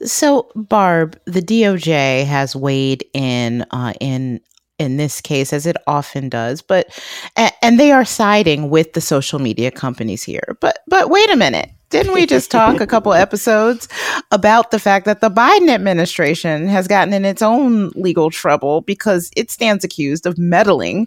So, 0.04 0.50
Barb, 0.54 1.18
the 1.26 1.40
DOJ 1.40 2.24
has 2.24 2.56
weighed 2.56 3.04
in 3.12 3.64
uh, 3.70 3.92
in 4.00 4.40
in 4.78 4.96
this 4.96 5.20
case, 5.20 5.52
as 5.52 5.66
it 5.66 5.76
often 5.86 6.28
does, 6.28 6.60
but 6.60 7.00
and 7.36 7.78
they 7.78 7.92
are 7.92 8.04
siding 8.04 8.70
with 8.70 8.92
the 8.92 9.00
social 9.00 9.38
media 9.38 9.70
companies 9.70 10.22
here. 10.22 10.56
But 10.60 10.80
but 10.88 11.10
wait 11.10 11.30
a 11.30 11.36
minute, 11.36 11.70
didn't 11.94 12.12
we 12.12 12.26
just 12.26 12.50
talk 12.50 12.80
a 12.80 12.88
couple 12.88 13.12
episodes 13.12 13.86
about 14.32 14.72
the 14.72 14.80
fact 14.80 15.06
that 15.06 15.20
the 15.20 15.30
Biden 15.30 15.68
administration 15.68 16.66
has 16.66 16.88
gotten 16.88 17.14
in 17.14 17.24
its 17.24 17.40
own 17.40 17.90
legal 17.90 18.30
trouble 18.30 18.80
because 18.80 19.30
it 19.36 19.48
stands 19.48 19.84
accused 19.84 20.26
of 20.26 20.36
meddling 20.36 21.06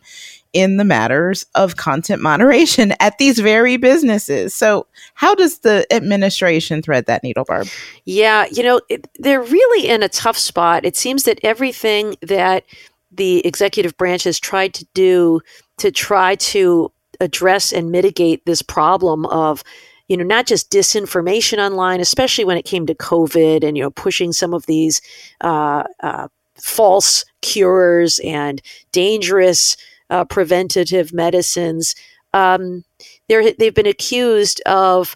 in 0.53 0.77
the 0.77 0.85
matters 0.85 1.45
of 1.55 1.75
content 1.75 2.21
moderation 2.21 2.93
at 3.01 3.17
these 3.17 3.37
very 3.37 3.75
businesses. 3.75 4.55
So, 4.55 4.87
how 5.13 5.35
does 5.35 5.59
the 5.59 5.85
administration 5.91 6.81
thread 6.81 7.05
that 7.07 7.21
needle, 7.21 7.43
Barb? 7.43 7.67
Yeah, 8.05 8.45
you 8.49 8.63
know, 8.63 8.79
it, 8.87 9.09
they're 9.19 9.41
really 9.41 9.89
in 9.89 10.03
a 10.03 10.09
tough 10.09 10.37
spot. 10.37 10.85
It 10.85 10.95
seems 10.95 11.23
that 11.23 11.41
everything 11.43 12.15
that 12.21 12.63
the 13.11 13.45
executive 13.45 13.97
branch 13.97 14.23
has 14.23 14.39
tried 14.39 14.73
to 14.75 14.87
do 14.93 15.41
to 15.79 15.91
try 15.91 16.35
to 16.35 16.93
address 17.19 17.73
and 17.73 17.91
mitigate 17.91 18.45
this 18.45 18.61
problem 18.61 19.25
of 19.25 19.65
you 20.07 20.17
know, 20.17 20.23
not 20.23 20.47
just 20.47 20.71
disinformation 20.71 21.57
online, 21.57 21.99
especially 21.99 22.45
when 22.45 22.57
it 22.57 22.65
came 22.65 22.85
to 22.85 22.95
COVID 22.95 23.63
and, 23.63 23.77
you 23.77 23.83
know, 23.83 23.91
pushing 23.91 24.31
some 24.31 24.53
of 24.53 24.65
these 24.65 25.01
uh, 25.41 25.83
uh, 26.01 26.27
false 26.55 27.25
cures 27.41 28.19
and 28.19 28.61
dangerous 28.91 29.75
uh, 30.09 30.23
preventative 30.25 31.13
medicines. 31.13 31.95
Um, 32.33 32.83
they've 33.27 33.73
been 33.73 33.87
accused 33.87 34.61
of 34.65 35.15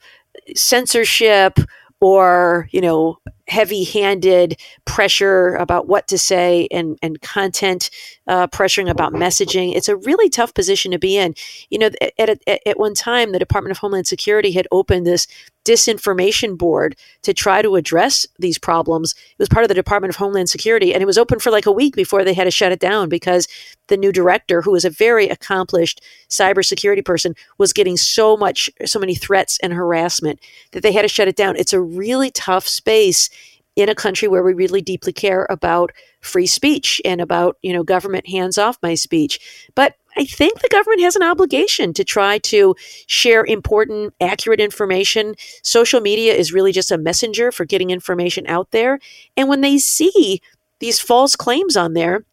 censorship 0.55 1.59
or, 2.01 2.67
you 2.71 2.81
know, 2.81 3.17
heavy 3.51 3.83
handed 3.83 4.57
pressure 4.85 5.55
about 5.55 5.85
what 5.87 6.07
to 6.07 6.17
say 6.17 6.69
and, 6.71 6.97
and 7.01 7.21
content 7.21 7.89
uh, 8.27 8.47
pressuring 8.47 8.89
about 8.89 9.11
messaging. 9.11 9.75
It's 9.75 9.89
a 9.89 9.97
really 9.97 10.29
tough 10.29 10.53
position 10.53 10.91
to 10.91 10.97
be 10.97 11.17
in. 11.17 11.35
You 11.69 11.79
know, 11.79 11.89
at, 12.17 12.29
at, 12.29 12.39
at 12.65 12.79
one 12.79 12.93
time, 12.93 13.33
the 13.33 13.39
Department 13.39 13.71
of 13.71 13.79
Homeland 13.79 14.07
Security 14.07 14.53
had 14.53 14.69
opened 14.71 15.05
this 15.05 15.27
disinformation 15.65 16.57
board 16.57 16.95
to 17.21 17.33
try 17.33 17.61
to 17.61 17.75
address 17.75 18.25
these 18.39 18.57
problems. 18.57 19.13
It 19.13 19.39
was 19.39 19.49
part 19.49 19.63
of 19.63 19.67
the 19.69 19.75
Department 19.75 20.09
of 20.09 20.15
Homeland 20.15 20.49
Security, 20.49 20.93
and 20.93 21.01
it 21.01 21.05
was 21.05 21.17
open 21.17 21.39
for 21.39 21.51
like 21.51 21.65
a 21.65 21.71
week 21.71 21.95
before 21.95 22.23
they 22.23 22.33
had 22.33 22.45
to 22.45 22.51
shut 22.51 22.71
it 22.71 22.79
down 22.79 23.09
because 23.09 23.47
the 23.87 23.97
new 23.97 24.11
director, 24.11 24.61
who 24.61 24.71
was 24.71 24.85
a 24.85 24.89
very 24.89 25.27
accomplished 25.27 26.01
cybersecurity 26.29 27.03
person, 27.05 27.35
was 27.57 27.73
getting 27.73 27.97
so 27.97 28.35
much, 28.35 28.69
so 28.85 28.99
many 28.99 29.15
threats 29.15 29.59
and 29.61 29.73
harassment 29.73 30.39
that 30.71 30.81
they 30.83 30.91
had 30.91 31.03
to 31.03 31.07
shut 31.07 31.27
it 31.27 31.35
down. 31.35 31.55
It's 31.55 31.73
a 31.73 31.81
really 31.81 32.31
tough 32.31 32.67
space 32.67 33.29
in 33.75 33.89
a 33.89 33.95
country 33.95 34.27
where 34.27 34.43
we 34.43 34.53
really 34.53 34.81
deeply 34.81 35.13
care 35.13 35.47
about 35.49 35.91
free 36.19 36.47
speech 36.47 37.01
and 37.05 37.21
about 37.21 37.57
you 37.61 37.71
know 37.73 37.83
government 37.83 38.27
hands 38.27 38.57
off 38.57 38.77
my 38.83 38.93
speech 38.93 39.69
but 39.75 39.95
i 40.17 40.25
think 40.25 40.59
the 40.59 40.69
government 40.69 41.01
has 41.01 41.15
an 41.15 41.23
obligation 41.23 41.93
to 41.93 42.03
try 42.03 42.37
to 42.39 42.75
share 43.07 43.45
important 43.45 44.13
accurate 44.21 44.59
information. 44.59 45.35
Social 45.63 46.01
media 46.01 46.33
is 46.33 46.53
really 46.53 46.71
just 46.71 46.91
a 46.91 46.97
messenger 46.97 47.51
for 47.51 47.65
getting 47.65 47.89
information 47.89 48.45
out 48.47 48.71
there. 48.71 48.99
And 49.37 49.49
when 49.49 49.61
they 49.61 49.77
see 49.77 50.41
these 50.79 50.99
false 50.99 51.35
claims 51.35 51.77
on 51.77 51.93
there 51.93 52.23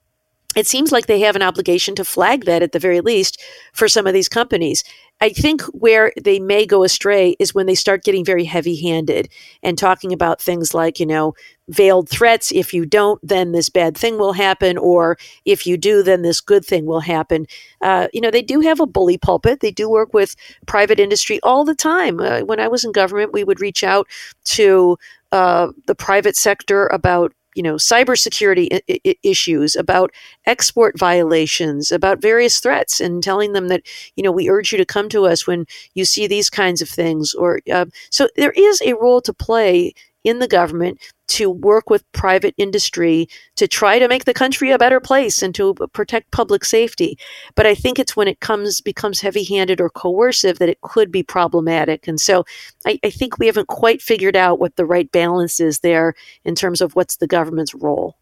it 0.57 0.66
seems 0.66 0.92
like 0.92 1.07
they 1.07 1.20
have 1.20 1.36
an 1.36 1.42
obligation 1.42 1.94
to 1.94 2.05
flag 2.05 2.46
that 2.46 2.62
at 2.62 2.72
the 2.72 2.78
very 2.78 3.01
least 3.01 3.40
for 3.74 3.86
some 3.86 4.07
of 4.07 4.14
these 4.14 4.28
companies. 4.28 4.82
I 5.20 5.28
think 5.30 5.62
where 5.66 6.12
they 6.20 6.38
may 6.38 6.64
go 6.64 6.84
astray 6.84 7.36
is 7.38 7.55
when 7.55 7.66
they 7.66 7.74
start 7.74 8.05
getting 8.05 8.24
very 8.24 8.44
heavy 8.44 8.80
handed 8.80 9.28
and 9.62 9.76
talking 9.76 10.12
about 10.12 10.40
things 10.40 10.72
like, 10.72 11.01
you 11.01 11.07
know, 11.07 11.34
veiled 11.68 12.09
threats. 12.09 12.51
If 12.51 12.72
you 12.72 12.86
don't, 12.86 13.20
then 13.22 13.53
this 13.53 13.68
bad 13.68 13.96
thing 13.96 14.16
will 14.16 14.32
happen. 14.32 14.78
Or 14.78 15.18
if 15.44 15.66
you 15.66 15.76
do, 15.76 16.03
then 16.03 16.22
this 16.22 16.40
good 16.40 16.64
thing 16.64 16.86
will 16.86 17.01
happen. 17.01 17.46
Uh, 17.82 18.09
you 18.14 18.20
know, 18.20 18.30
they 18.30 18.42
do 18.42 18.61
have 18.61 18.80
a 18.80 18.86
bully 18.86 19.18
pulpit. 19.18 19.61
They 19.61 19.72
do 19.72 19.90
work 19.90 20.14
with 20.14 20.34
private 20.66 21.01
industry 21.01 21.40
all 21.42 21.64
the 21.64 21.74
time. 21.74 22.20
Uh, 22.20 22.40
when 22.40 22.61
I 22.61 22.68
was 22.68 22.84
in 22.84 22.92
government, 22.92 23.32
we 23.32 23.44
would 23.44 23.61
reach 23.61 23.84
out 23.84 24.07
to 24.44 24.96
uh, 25.30 25.68
the 25.86 25.94
private 25.94 26.36
sector 26.36 26.86
about 26.86 27.32
you 27.59 27.63
know 27.65 27.77
cybersecurity 27.77 28.69
I- 28.89 29.17
issues, 29.25 29.77
about 29.77 30.13
export 30.47 30.99
violations, 30.99 31.93
about 31.93 32.23
various 32.23 32.61
threats, 32.61 33.01
and 33.01 33.23
telling 33.23 33.53
them 33.55 33.69
that 33.69 33.83
you 34.17 34.23
know 34.25 34.33
we 34.33 34.49
urge 34.51 34.73
you 34.73 34.79
to 34.79 34.87
come 34.87 35.09
to 35.11 35.27
us 35.27 35.47
when 35.47 35.67
you 35.95 36.05
see 36.05 36.27
these 36.27 36.51
kinds 36.51 36.81
of 36.83 36.89
things. 36.89 37.35
Or 37.35 37.61
uh, 37.73 37.87
so 38.11 38.29
there 38.37 38.53
is 38.57 38.81
a 38.83 38.95
role 38.95 39.21
to 39.23 39.35
play 39.35 39.95
in 40.29 40.39
the 40.39 40.49
government 40.49 41.01
to 41.29 41.51
work 41.51 41.91
with 41.91 42.11
private 42.12 42.55
industry 42.57 43.29
to 43.57 43.68
try 43.68 43.99
to 43.99 44.09
make 44.09 44.24
the 44.24 44.35
country 44.35 44.70
a 44.70 44.79
better 44.79 45.01
place 45.01 45.43
and 45.43 45.55
to 45.55 45.74
protect 45.93 46.31
public 46.31 46.64
safety. 46.64 47.18
But 47.55 47.66
I 47.66 47.74
think 47.74 47.99
it's 47.99 48.16
when 48.16 48.29
it 48.29 48.41
comes 48.41 48.81
becomes 48.81 49.20
heavy-handed 49.20 49.81
or 49.81 49.91
coercive 49.91 50.59
that 50.59 50.68
it 50.68 50.81
could 50.83 51.12
be 51.12 51.22
problematic. 51.22 52.09
And 52.09 52.20
so 52.20 52.45
I, 52.87 52.99
I 53.05 53.11
think 53.11 53.39
we 53.39 53.47
haven't 53.47 53.68
quite 53.68 54.03
figured 54.03 54.37
out 54.37 54.59
what 54.59 54.76
the 54.76 54.87
right 54.87 55.11
balance 55.12 55.61
is 55.61 55.81
there 55.81 56.14
in 56.45 56.55
terms 56.55 56.81
of 56.81 56.95
what's 56.95 57.16
the 57.16 57.26
government's 57.26 57.74
role. 57.74 58.16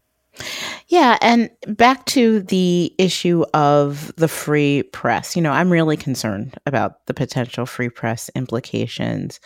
Yeah, 0.87 1.17
and 1.21 1.49
back 1.67 2.05
to 2.07 2.41
the 2.41 2.93
issue 2.97 3.43
of 3.53 4.15
the 4.15 4.27
free 4.27 4.83
press. 4.83 5.35
You 5.35 5.41
know, 5.41 5.51
I'm 5.51 5.69
really 5.69 5.97
concerned 5.97 6.55
about 6.65 7.05
the 7.07 7.13
potential 7.13 7.65
free 7.65 7.89
press 7.89 8.29
implications 8.35 9.39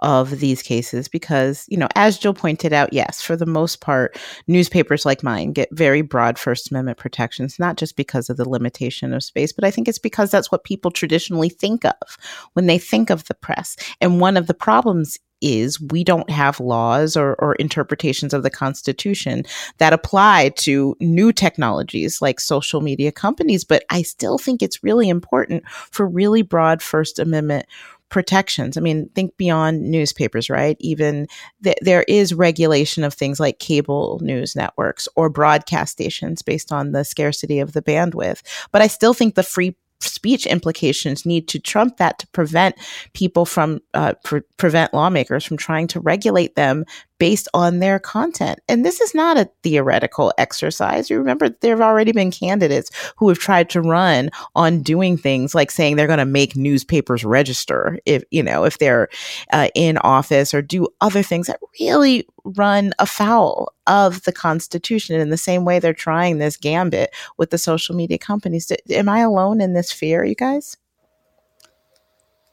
of 0.00 0.40
these 0.40 0.62
cases 0.62 1.08
because, 1.08 1.64
you 1.68 1.76
know, 1.76 1.88
as 1.96 2.18
Jill 2.18 2.34
pointed 2.34 2.72
out, 2.72 2.92
yes, 2.92 3.22
for 3.22 3.36
the 3.36 3.46
most 3.46 3.80
part, 3.80 4.18
newspapers 4.46 5.06
like 5.06 5.22
mine 5.22 5.52
get 5.52 5.68
very 5.72 6.02
broad 6.02 6.38
First 6.38 6.70
Amendment 6.70 6.98
protections, 6.98 7.58
not 7.58 7.76
just 7.76 7.96
because 7.96 8.28
of 8.30 8.36
the 8.36 8.48
limitation 8.48 9.12
of 9.12 9.24
space, 9.24 9.52
but 9.52 9.64
I 9.64 9.70
think 9.70 9.88
it's 9.88 9.98
because 9.98 10.30
that's 10.30 10.52
what 10.52 10.64
people 10.64 10.90
traditionally 10.90 11.48
think 11.48 11.84
of 11.84 12.18
when 12.52 12.66
they 12.66 12.78
think 12.78 13.10
of 13.10 13.24
the 13.24 13.34
press. 13.34 13.76
And 14.00 14.20
one 14.20 14.36
of 14.36 14.46
the 14.46 14.54
problems 14.54 15.18
is 15.46 15.80
we 15.80 16.04
don't 16.04 16.30
have 16.30 16.60
laws 16.60 17.16
or, 17.16 17.34
or, 17.36 17.54
interpretations 17.56 18.34
of 18.34 18.42
the 18.42 18.50
Constitution 18.50 19.44
that 19.78 19.92
apply 19.92 20.50
to 20.56 20.96
new 21.00 21.32
technologies 21.32 22.20
like 22.20 22.40
social 22.40 22.80
media 22.80 23.10
companies. 23.12 23.64
But 23.64 23.84
I 23.90 24.02
still 24.02 24.38
think 24.38 24.62
it's 24.62 24.82
really 24.82 25.08
important 25.08 25.66
for 25.68 26.06
really 26.06 26.42
broad 26.42 26.82
First 26.82 27.18
Amendment 27.18 27.66
protections. 28.08 28.76
I 28.76 28.80
mean, 28.80 29.08
think 29.14 29.36
beyond 29.36 29.90
newspapers, 29.90 30.48
right? 30.48 30.76
Even 30.80 31.26
th- 31.62 31.78
there 31.80 32.04
is 32.06 32.34
regulation 32.34 33.04
of 33.04 33.14
things 33.14 33.40
like 33.40 33.58
cable 33.58 34.20
news 34.22 34.54
networks 34.54 35.08
or 35.16 35.28
broadcast 35.28 35.92
stations 35.92 36.42
based 36.42 36.72
on 36.72 36.92
the 36.92 37.04
scarcity 37.04 37.58
of 37.58 37.72
the 37.72 37.82
bandwidth. 37.82 38.42
But 38.70 38.82
I 38.82 38.86
still 38.86 39.14
think 39.14 39.34
the 39.34 39.42
free 39.42 39.76
speech 40.00 40.46
implications 40.46 41.24
need 41.26 41.48
to 41.48 41.58
trump 41.58 41.96
that 41.96 42.18
to 42.18 42.26
prevent 42.28 42.76
people 43.12 43.44
from 43.44 43.80
uh, 43.94 44.14
pre- 44.24 44.42
prevent 44.56 44.92
lawmakers 44.92 45.44
from 45.44 45.56
trying 45.56 45.86
to 45.86 46.00
regulate 46.00 46.54
them 46.54 46.84
based 47.18 47.48
on 47.54 47.78
their 47.78 47.98
content. 47.98 48.60
And 48.68 48.84
this 48.84 49.00
is 49.00 49.14
not 49.14 49.38
a 49.38 49.48
theoretical 49.62 50.32
exercise. 50.38 51.08
You 51.08 51.18
remember 51.18 51.48
there 51.48 51.74
have 51.76 51.80
already 51.80 52.12
been 52.12 52.30
candidates 52.30 52.90
who 53.16 53.28
have 53.28 53.38
tried 53.38 53.70
to 53.70 53.80
run 53.80 54.30
on 54.54 54.82
doing 54.82 55.16
things 55.16 55.54
like 55.54 55.70
saying 55.70 55.96
they're 55.96 56.06
going 56.06 56.18
to 56.18 56.24
make 56.24 56.56
newspapers 56.56 57.24
register 57.24 57.98
if, 58.04 58.22
you 58.30 58.42
know, 58.42 58.64
if 58.64 58.78
they're 58.78 59.08
uh, 59.52 59.68
in 59.74 59.98
office 59.98 60.52
or 60.52 60.62
do 60.62 60.88
other 61.00 61.22
things 61.22 61.46
that 61.46 61.60
really 61.80 62.26
run 62.44 62.92
afoul 62.98 63.72
of 63.86 64.22
the 64.22 64.32
Constitution 64.32 65.18
in 65.18 65.30
the 65.30 65.36
same 65.36 65.64
way 65.64 65.78
they're 65.78 65.94
trying 65.94 66.38
this 66.38 66.56
gambit 66.56 67.14
with 67.38 67.50
the 67.50 67.58
social 67.58 67.94
media 67.94 68.18
companies. 68.18 68.70
Am 68.90 69.08
I 69.08 69.20
alone 69.20 69.60
in 69.60 69.72
this 69.72 69.90
fear, 69.90 70.24
you 70.24 70.34
guys? 70.34 70.76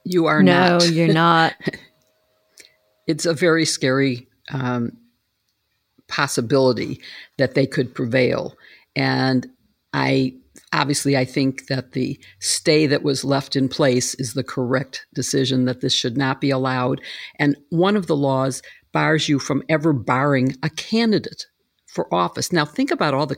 You 0.06 0.26
are 0.26 0.44
no, 0.44 0.54
not. 0.54 0.82
No, 0.82 0.88
you're 0.88 1.14
not. 1.14 1.54
it's 3.08 3.26
a 3.26 3.34
very 3.34 3.66
scary 3.66 4.28
um, 4.52 4.92
possibility 6.08 7.00
that 7.38 7.56
they 7.56 7.66
could 7.66 7.94
prevail. 7.94 8.56
And 8.96 9.48
I 9.94 10.34
obviously 10.72 11.16
I 11.16 11.26
think 11.26 11.68
that 11.68 11.92
the 11.92 12.20
stay 12.40 12.88
that 12.88 13.04
was 13.04 13.24
left 13.24 13.56
in 13.56 13.70
place 13.70 14.16
is 14.16 14.34
the 14.34 14.44
correct 14.44 15.06
decision 15.14 15.66
that 15.66 15.82
this 15.82 15.94
should 15.94 16.18
not 16.18 16.42
be 16.42 16.50
allowed. 16.50 17.02
And 17.40 17.56
one 17.70 17.96
of 17.96 18.08
the 18.08 18.16
laws 18.16 18.62
bars 18.92 19.30
you 19.30 19.40
from 19.40 19.64
ever 19.70 19.94
barring 19.94 20.56
a 20.64 20.70
candidate 20.70 21.48
for 21.88 22.12
office. 22.14 22.52
Now 22.52 22.66
think 22.66 22.92
about 22.92 23.14
all 23.14 23.26
the 23.26 23.38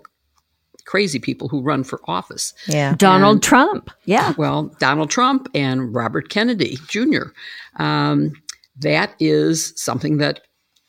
crazy 0.86 1.20
people 1.20 1.50
who 1.50 1.62
run 1.62 1.84
for 1.84 2.00
office. 2.06 2.54
Yeah. 2.68 2.96
Donald 2.96 3.38
and, 3.38 3.44
Trump. 3.44 3.92
Yeah. 4.06 4.34
Well, 4.38 4.76
Donald 4.80 5.10
Trump 5.10 5.48
and 5.56 5.94
Robert 5.94 6.30
Kennedy 6.30 6.78
Jr. 6.88 7.30
Um, 7.78 8.34
that 8.78 9.14
is 9.20 9.74
something 9.76 10.18
that 10.18 10.42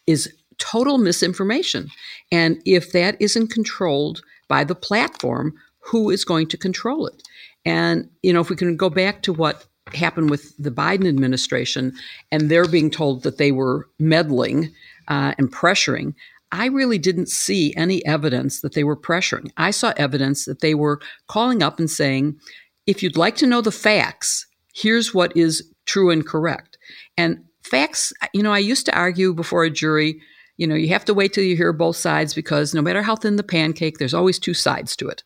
is 0.07 0.33
total 0.59 0.99
misinformation. 0.99 1.89
And 2.33 2.61
if 2.65 2.93
that 2.93 3.17
isn't 3.21 3.49
controlled 3.49 4.23
by 4.49 4.65
the 4.65 4.75
platform, 4.75 5.55
who 5.81 6.11
is 6.11 6.25
going 6.25 6.49
to 6.49 6.57
control 6.57 7.07
it? 7.07 7.23
And, 7.65 8.09
you 8.23 8.33
know, 8.33 8.41
if 8.41 8.51
we 8.51 8.57
can 8.57 8.77
go 8.77 8.89
back 8.91 9.23
to 9.23 9.33
what 9.33 9.67
happened 9.95 10.31
with 10.31 10.57
the 10.57 10.71
Biden 10.71 11.09
administration 11.09 11.93
and 12.33 12.49
they're 12.49 12.69
being 12.69 12.91
told 12.91 13.23
that 13.23 13.39
they 13.39 13.53
were 13.53 13.89
meddling 13.99 14.73
uh, 15.09 15.35
and 15.39 15.53
pressuring, 15.53 16.15
I 16.53 16.67
really 16.67 16.99
didn't 16.99 17.29
see 17.29 17.75
any 17.77 18.05
evidence 18.07 18.61
that 18.61 18.75
they 18.75 18.85
were 18.85 18.97
pressuring. 18.97 19.51
I 19.57 19.73
saw 19.73 19.93
evidence 19.97 20.45
that 20.45 20.61
they 20.61 20.75
were 20.75 21.01
calling 21.29 21.63
up 21.63 21.79
and 21.79 21.91
saying, 21.91 22.39
if 22.87 23.03
you'd 23.03 23.17
like 23.17 23.37
to 23.37 23.47
know 23.47 23.61
the 23.61 23.73
facts, 23.73 24.47
here's 24.73 25.13
what 25.13 25.37
is 25.37 25.73
true 25.87 26.11
and 26.11 26.27
correct. 26.27 26.79
And 27.17 27.45
facts, 27.67 28.13
you 28.33 28.43
know, 28.43 28.53
I 28.53 28.59
used 28.59 28.87
to 28.87 28.97
argue 28.97 29.35
before 29.35 29.65
a 29.65 29.71
jury, 29.71 30.21
you 30.57 30.67
know, 30.67 30.75
you 30.75 30.89
have 30.89 31.05
to 31.07 31.15
wait 31.15 31.33
till 31.33 31.45
you 31.45 31.57
hear 31.57 31.73
both 31.73 31.97
sides 31.97 32.35
because 32.35 32.75
no 32.75 32.83
matter 32.83 33.03
how 33.03 33.17
thin 33.17 33.37
the 33.37 33.43
pancake, 33.43 33.99
there's 33.99 34.15
always 34.15 34.39
two 34.39 34.55
sides 34.55 34.97
to 34.97 35.09
it. 35.09 35.23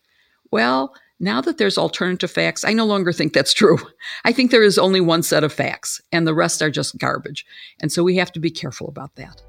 Well, 0.51 0.95
now 1.20 1.41
that 1.43 1.59
there's 1.59 1.78
alternative 1.78 2.30
facts, 2.30 2.64
I 2.64 2.72
no 2.72 2.86
longer 2.86 3.12
think 3.12 3.32
that's 3.32 3.53
true. 3.53 3.78
I 4.24 4.32
think 4.32 4.51
there 4.51 4.62
is 4.62 4.78
only 4.78 5.01
one 5.01 5.22
set 5.22 5.45
of 5.45 5.53
facts 5.53 6.01
and 6.11 6.26
the 6.26 6.34
rest 6.34 6.62
are 6.62 6.70
just 6.70 6.99
garbage. 6.99 7.47
And 7.80 7.93
so 7.93 8.03
we 8.03 8.16
have 8.16 8.32
to 8.32 8.41
be 8.41 8.51
careful 8.51 8.88
about 8.88 9.14
that. 9.16 9.43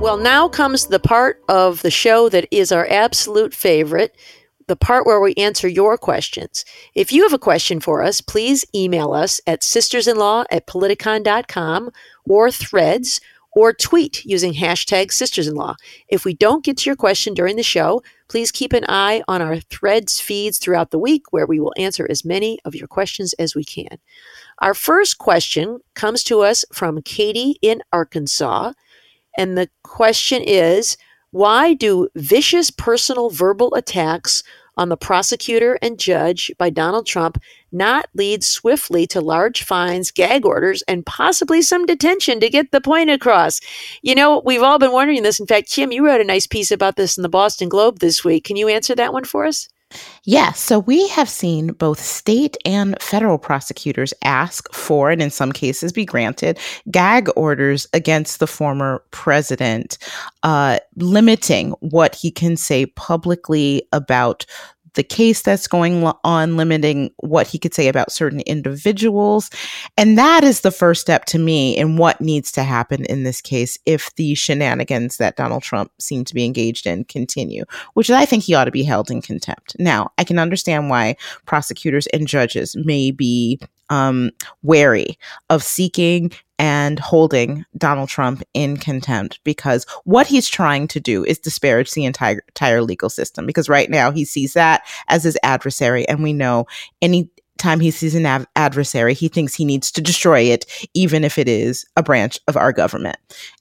Well, 0.00 0.16
now 0.16 0.48
comes 0.48 0.86
the 0.86 0.98
part 0.98 1.42
of 1.50 1.82
the 1.82 1.90
show 1.90 2.30
that 2.30 2.48
is 2.50 2.72
our 2.72 2.88
absolute 2.88 3.52
favorite, 3.52 4.16
the 4.66 4.74
part 4.74 5.04
where 5.04 5.20
we 5.20 5.34
answer 5.34 5.68
your 5.68 5.98
questions. 5.98 6.64
If 6.94 7.12
you 7.12 7.22
have 7.24 7.34
a 7.34 7.38
question 7.38 7.80
for 7.80 8.02
us, 8.02 8.22
please 8.22 8.64
email 8.74 9.12
us 9.12 9.42
at 9.46 9.60
sistersinlaw 9.60 10.46
at 10.50 10.66
politicon.com 10.66 11.90
or 12.24 12.50
threads 12.50 13.20
or 13.52 13.74
tweet 13.74 14.24
using 14.24 14.54
hashtag 14.54 15.08
sistersinlaw. 15.08 15.74
If 16.08 16.24
we 16.24 16.32
don't 16.32 16.64
get 16.64 16.78
to 16.78 16.88
your 16.88 16.96
question 16.96 17.34
during 17.34 17.56
the 17.56 17.62
show, 17.62 18.02
please 18.28 18.50
keep 18.50 18.72
an 18.72 18.86
eye 18.88 19.22
on 19.28 19.42
our 19.42 19.60
threads 19.60 20.18
feeds 20.18 20.58
throughout 20.58 20.92
the 20.92 20.98
week 20.98 21.24
where 21.30 21.46
we 21.46 21.60
will 21.60 21.74
answer 21.76 22.06
as 22.08 22.24
many 22.24 22.58
of 22.64 22.74
your 22.74 22.88
questions 22.88 23.34
as 23.34 23.54
we 23.54 23.64
can. 23.64 23.98
Our 24.60 24.72
first 24.72 25.18
question 25.18 25.80
comes 25.94 26.22
to 26.24 26.40
us 26.40 26.64
from 26.72 27.02
Katie 27.02 27.58
in 27.60 27.82
Arkansas. 27.92 28.72
And 29.36 29.56
the 29.56 29.68
question 29.82 30.42
is 30.42 30.96
why 31.32 31.74
do 31.74 32.08
vicious 32.16 32.70
personal 32.70 33.30
verbal 33.30 33.74
attacks 33.74 34.42
on 34.76 34.88
the 34.88 34.96
prosecutor 34.96 35.78
and 35.82 35.98
judge 35.98 36.50
by 36.58 36.70
Donald 36.70 37.06
Trump 37.06 37.40
not 37.70 38.06
lead 38.14 38.42
swiftly 38.42 39.06
to 39.06 39.20
large 39.20 39.62
fines, 39.62 40.10
gag 40.10 40.44
orders, 40.44 40.82
and 40.88 41.06
possibly 41.06 41.62
some 41.62 41.86
detention 41.86 42.40
to 42.40 42.48
get 42.48 42.72
the 42.72 42.80
point 42.80 43.10
across? 43.10 43.60
You 44.02 44.14
know, 44.14 44.42
we've 44.44 44.62
all 44.62 44.78
been 44.78 44.92
wondering 44.92 45.22
this. 45.22 45.38
In 45.38 45.46
fact, 45.46 45.70
Kim, 45.70 45.92
you 45.92 46.04
wrote 46.04 46.20
a 46.20 46.24
nice 46.24 46.46
piece 46.46 46.70
about 46.70 46.96
this 46.96 47.16
in 47.16 47.22
the 47.22 47.28
Boston 47.28 47.68
Globe 47.68 47.98
this 47.98 48.24
week. 48.24 48.44
Can 48.44 48.56
you 48.56 48.68
answer 48.68 48.94
that 48.94 49.12
one 49.12 49.24
for 49.24 49.44
us? 49.44 49.68
Yes. 50.24 50.60
So 50.60 50.78
we 50.78 51.08
have 51.08 51.28
seen 51.28 51.68
both 51.72 51.98
state 51.98 52.56
and 52.64 53.00
federal 53.00 53.38
prosecutors 53.38 54.14
ask 54.22 54.72
for, 54.72 55.10
and 55.10 55.22
in 55.22 55.30
some 55.30 55.52
cases 55.52 55.92
be 55.92 56.04
granted, 56.04 56.58
gag 56.90 57.28
orders 57.36 57.86
against 57.92 58.38
the 58.38 58.46
former 58.46 59.02
president, 59.10 59.98
uh, 60.42 60.78
limiting 60.96 61.70
what 61.80 62.14
he 62.14 62.30
can 62.30 62.56
say 62.56 62.86
publicly 62.86 63.82
about 63.92 64.46
the 64.94 65.02
case 65.02 65.42
that's 65.42 65.66
going 65.66 66.04
on, 66.24 66.56
limiting 66.56 67.10
what 67.18 67.46
he 67.46 67.58
could 67.58 67.74
say 67.74 67.88
about 67.88 68.12
certain 68.12 68.40
individuals. 68.40 69.50
And 69.96 70.18
that 70.18 70.44
is 70.44 70.60
the 70.60 70.70
first 70.70 71.00
step 71.00 71.24
to 71.26 71.38
me 71.38 71.76
in 71.76 71.96
what 71.96 72.20
needs 72.20 72.52
to 72.52 72.62
happen 72.62 73.04
in 73.04 73.22
this 73.22 73.40
case 73.40 73.78
if 73.86 74.14
the 74.16 74.34
shenanigans 74.34 75.16
that 75.18 75.36
Donald 75.36 75.62
Trump 75.62 75.92
seemed 75.98 76.26
to 76.28 76.34
be 76.34 76.44
engaged 76.44 76.86
in 76.86 77.04
continue, 77.04 77.64
which 77.94 78.10
I 78.10 78.24
think 78.24 78.44
he 78.44 78.54
ought 78.54 78.64
to 78.64 78.70
be 78.70 78.82
held 78.82 79.10
in 79.10 79.22
contempt. 79.22 79.76
Now, 79.78 80.12
I 80.18 80.24
can 80.24 80.38
understand 80.38 80.90
why 80.90 81.16
prosecutors 81.46 82.06
and 82.08 82.26
judges 82.26 82.76
may 82.76 83.10
be 83.10 83.60
um, 83.90 84.30
wary 84.62 85.18
of 85.50 85.62
seeking 85.62 86.32
and 86.58 86.98
holding 86.98 87.64
Donald 87.76 88.08
Trump 88.08 88.42
in 88.52 88.76
contempt 88.76 89.40
because 89.44 89.86
what 90.04 90.26
he's 90.26 90.48
trying 90.48 90.86
to 90.88 91.00
do 91.00 91.24
is 91.24 91.38
disparage 91.38 91.92
the 91.92 92.04
entire 92.04 92.42
entire 92.48 92.82
legal 92.82 93.08
system. 93.08 93.46
Because 93.46 93.68
right 93.68 93.90
now 93.90 94.10
he 94.10 94.24
sees 94.24 94.52
that 94.52 94.82
as 95.08 95.24
his 95.24 95.38
adversary, 95.42 96.06
and 96.08 96.22
we 96.22 96.32
know 96.32 96.66
any 97.00 97.30
time 97.56 97.80
he 97.80 97.90
sees 97.90 98.14
an 98.14 98.26
av- 98.26 98.46
adversary, 98.56 99.14
he 99.14 99.28
thinks 99.28 99.54
he 99.54 99.64
needs 99.64 99.90
to 99.92 100.00
destroy 100.00 100.40
it, 100.40 100.66
even 100.94 101.24
if 101.24 101.38
it 101.38 101.48
is 101.48 101.84
a 101.96 102.02
branch 102.02 102.38
of 102.46 102.56
our 102.56 102.72
government 102.72 103.16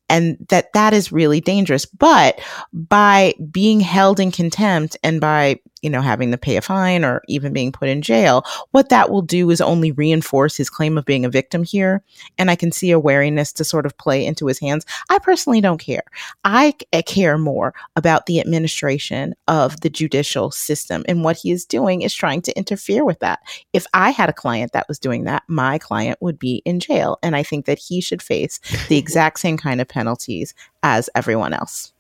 and 0.10 0.38
that 0.50 0.74
that 0.74 0.94
is 0.94 1.12
really 1.12 1.40
dangerous. 1.42 1.86
But 1.86 2.40
by 2.74 3.34
being 3.52 3.80
held 3.80 4.20
in 4.20 4.32
contempt 4.32 4.98
and 5.04 5.22
by 5.22 5.60
you 5.82 5.90
know 5.90 6.02
having 6.02 6.32
to 6.32 6.38
pay 6.38 6.58
a 6.58 6.62
fine 6.62 7.06
or 7.06 7.22
even 7.28 7.54
being 7.54 7.72
put 7.72 7.88
in 7.88 8.02
jail 8.02 8.44
what 8.72 8.90
that 8.90 9.10
will 9.10 9.22
do 9.22 9.50
is 9.50 9.62
only 9.62 9.92
reinforce 9.92 10.56
his 10.58 10.70
claim 10.70 10.98
of 10.98 11.06
being 11.06 11.26
a 11.26 11.30
victim 11.30 11.64
here. 11.64 12.04
And 12.38 12.52
i 12.52 12.56
can 12.56 12.72
see 12.72 12.92
a 12.92 13.00
wariness 13.00 13.54
to 13.54 13.64
sort 13.64 13.86
of 13.86 13.98
play 13.98 14.26
into 14.26 14.48
his 14.48 14.60
hands. 14.60 14.86
I 15.10 15.20
personally 15.20 15.62
don't 15.62 15.80
care. 15.80 16.04
I 16.44 16.74
uh, 16.94 17.02
care 17.06 17.38
more 17.38 17.74
about 17.96 18.26
the 18.26 18.40
administration 18.40 19.36
of 19.48 19.82
the 19.82 19.90
judicial 19.90 20.52
system. 20.52 21.04
And 21.08 21.24
what 21.24 21.38
he 21.38 21.52
is 21.52 21.66
doing 21.66 22.02
is 22.02 22.14
trying 22.14 22.42
to 22.44 22.58
interfere 22.58 23.06
with 23.06 23.20
that. 23.20 23.40
If 23.74 23.86
i 23.94 24.10
had 24.10 24.30
a 24.30 24.34
client 24.34 24.72
that 24.74 24.88
was 24.88 25.00
doing 25.00 25.24
that 25.26 25.44
my 25.48 25.78
client 25.78 26.18
would 26.22 26.40
be 26.40 26.62
in 26.66 26.80
jail. 26.80 27.18
And 27.24 27.36
i 27.36 27.44
think 27.44 27.66
that 27.66 27.80
he 27.80 28.02
should 28.02 28.22
face 28.22 28.60
the 28.88 28.98
exact 29.04 29.40
same 29.40 29.58
kind 29.58 29.82
of 29.82 29.88
penalties 30.00 30.54
as 30.82 31.10
everyone 31.14 31.52
else. 31.52 31.92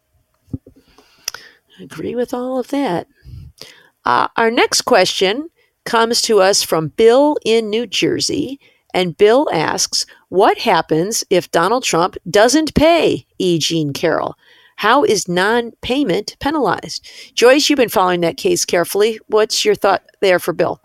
I 0.55 1.83
agree 1.83 2.15
with 2.15 2.33
all 2.33 2.57
of 2.57 2.69
that. 2.69 3.07
Uh, 4.05 4.29
our 4.37 4.49
next 4.49 4.83
question 4.83 5.49
comes 5.83 6.21
to 6.21 6.39
us 6.39 6.63
from 6.63 6.93
Bill 6.95 7.35
in 7.43 7.69
New 7.69 7.85
Jersey. 7.85 8.57
And 8.93 9.17
Bill 9.17 9.49
asks, 9.51 10.05
What 10.29 10.59
happens 10.59 11.25
if 11.29 11.51
Donald 11.51 11.83
Trump 11.83 12.15
doesn't 12.29 12.73
pay 12.73 13.25
E. 13.37 13.59
Jean 13.59 13.91
Carroll? 13.91 14.35
How 14.77 15.03
is 15.03 15.27
non 15.27 15.73
payment 15.81 16.37
penalized? 16.39 17.05
Joyce, 17.33 17.69
you've 17.69 17.77
been 17.77 17.89
following 17.89 18.21
that 18.21 18.37
case 18.37 18.63
carefully. 18.63 19.19
What's 19.27 19.65
your 19.65 19.75
thought 19.75 20.03
there 20.21 20.39
for 20.39 20.53
Bill? 20.53 20.79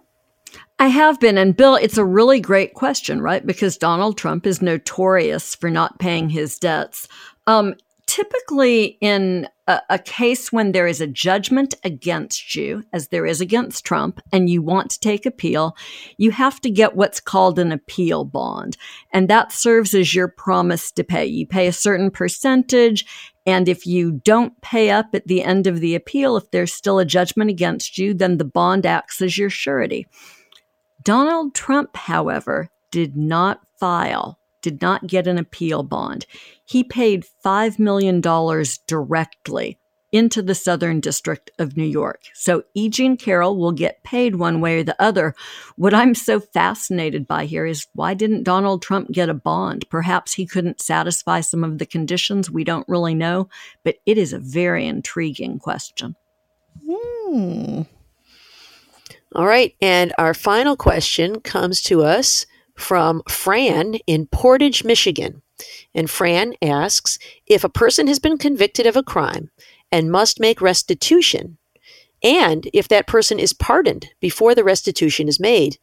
I 0.78 0.88
have 0.88 1.20
been. 1.20 1.38
And 1.38 1.56
Bill, 1.56 1.76
it's 1.76 1.98
a 1.98 2.04
really 2.04 2.40
great 2.40 2.74
question, 2.74 3.20
right? 3.20 3.46
Because 3.46 3.78
Donald 3.78 4.18
Trump 4.18 4.46
is 4.46 4.60
notorious 4.60 5.54
for 5.54 5.70
not 5.70 5.98
paying 5.98 6.28
his 6.28 6.58
debts. 6.58 7.08
Um, 7.46 7.74
typically, 8.06 8.98
in 9.00 9.48
a, 9.66 9.80
a, 9.88 9.98
case 9.98 10.52
when 10.52 10.72
there 10.72 10.86
is 10.86 11.00
a 11.00 11.06
judgment 11.06 11.74
against 11.84 12.54
you, 12.54 12.84
as 12.92 13.08
there 13.08 13.24
is 13.24 13.40
against 13.40 13.84
Trump, 13.86 14.20
and 14.32 14.50
you 14.50 14.62
want 14.62 14.90
to 14.90 15.00
take 15.00 15.24
appeal, 15.24 15.76
you 16.18 16.32
have 16.32 16.60
to 16.62 16.70
get 16.70 16.96
what's 16.96 17.20
called 17.20 17.58
an 17.58 17.72
appeal 17.72 18.24
bond. 18.24 18.76
And 19.12 19.28
that 19.28 19.52
serves 19.52 19.94
as 19.94 20.14
your 20.14 20.28
promise 20.28 20.90
to 20.92 21.04
pay. 21.04 21.24
You 21.24 21.46
pay 21.46 21.66
a 21.66 21.72
certain 21.72 22.10
percentage 22.10 23.06
And 23.46 23.68
if 23.68 23.86
you 23.86 24.12
don't 24.24 24.58
pay 24.62 24.90
up 24.90 25.14
at 25.14 25.26
the 25.26 25.42
end 25.42 25.66
of 25.66 25.80
the 25.80 25.94
appeal, 25.94 26.36
if 26.36 26.50
there's 26.50 26.72
still 26.72 26.98
a 26.98 27.04
judgment 27.04 27.50
against 27.50 27.98
you, 27.98 28.14
then 28.14 28.38
the 28.38 28.44
bond 28.44 28.86
acts 28.86 29.20
as 29.20 29.36
your 29.36 29.50
surety. 29.50 30.06
Donald 31.04 31.54
Trump, 31.54 31.96
however, 31.96 32.70
did 32.90 33.16
not 33.16 33.60
file, 33.78 34.38
did 34.62 34.80
not 34.80 35.06
get 35.06 35.26
an 35.26 35.36
appeal 35.38 35.82
bond. 35.82 36.26
He 36.64 36.82
paid 36.82 37.26
$5 37.44 37.78
million 37.78 38.20
directly 38.86 39.78
into 40.12 40.40
the 40.40 40.54
Southern 40.54 41.00
District 41.00 41.50
of 41.58 41.76
New 41.76 41.84
York. 41.84 42.22
So 42.34 42.62
E. 42.72 42.88
Jean 42.88 43.16
Carroll 43.16 43.58
will 43.58 43.72
get 43.72 44.04
paid 44.04 44.36
one 44.36 44.60
way 44.60 44.78
or 44.78 44.84
the 44.84 45.00
other. 45.02 45.34
What 45.74 45.92
I'm 45.92 46.14
so 46.14 46.38
fascinated 46.38 47.26
by 47.26 47.46
here 47.46 47.66
is 47.66 47.88
why 47.94 48.14
didn't 48.14 48.44
Donald 48.44 48.80
Trump 48.80 49.10
get 49.10 49.28
a 49.28 49.34
bond? 49.34 49.84
Perhaps 49.90 50.34
he 50.34 50.46
couldn't 50.46 50.80
satisfy 50.80 51.40
some 51.40 51.64
of 51.64 51.78
the 51.78 51.86
conditions. 51.86 52.48
We 52.48 52.62
don't 52.62 52.88
really 52.88 53.14
know, 53.14 53.48
but 53.82 53.96
it 54.06 54.16
is 54.16 54.32
a 54.32 54.38
very 54.38 54.86
intriguing 54.86 55.58
question. 55.58 56.14
Hmm. 56.88 57.82
All 59.34 59.46
right. 59.46 59.74
And 59.80 60.12
our 60.18 60.34
final 60.34 60.76
question 60.76 61.40
comes 61.40 61.82
to 61.82 62.02
us 62.02 62.46
from 62.76 63.22
Fran 63.28 63.96
in 64.06 64.26
Portage, 64.26 64.84
Michigan. 64.84 65.42
And 65.94 66.08
Fran 66.08 66.54
asks 66.62 67.18
If 67.46 67.64
a 67.64 67.68
person 67.68 68.06
has 68.06 68.18
been 68.18 68.38
convicted 68.38 68.86
of 68.86 68.96
a 68.96 69.02
crime 69.02 69.50
and 69.90 70.10
must 70.10 70.40
make 70.40 70.60
restitution, 70.60 71.58
and 72.22 72.68
if 72.72 72.88
that 72.88 73.06
person 73.06 73.38
is 73.38 73.52
pardoned 73.52 74.08
before 74.20 74.54
the 74.54 74.64
restitution 74.64 75.28
is 75.28 75.38
made, 75.38 75.78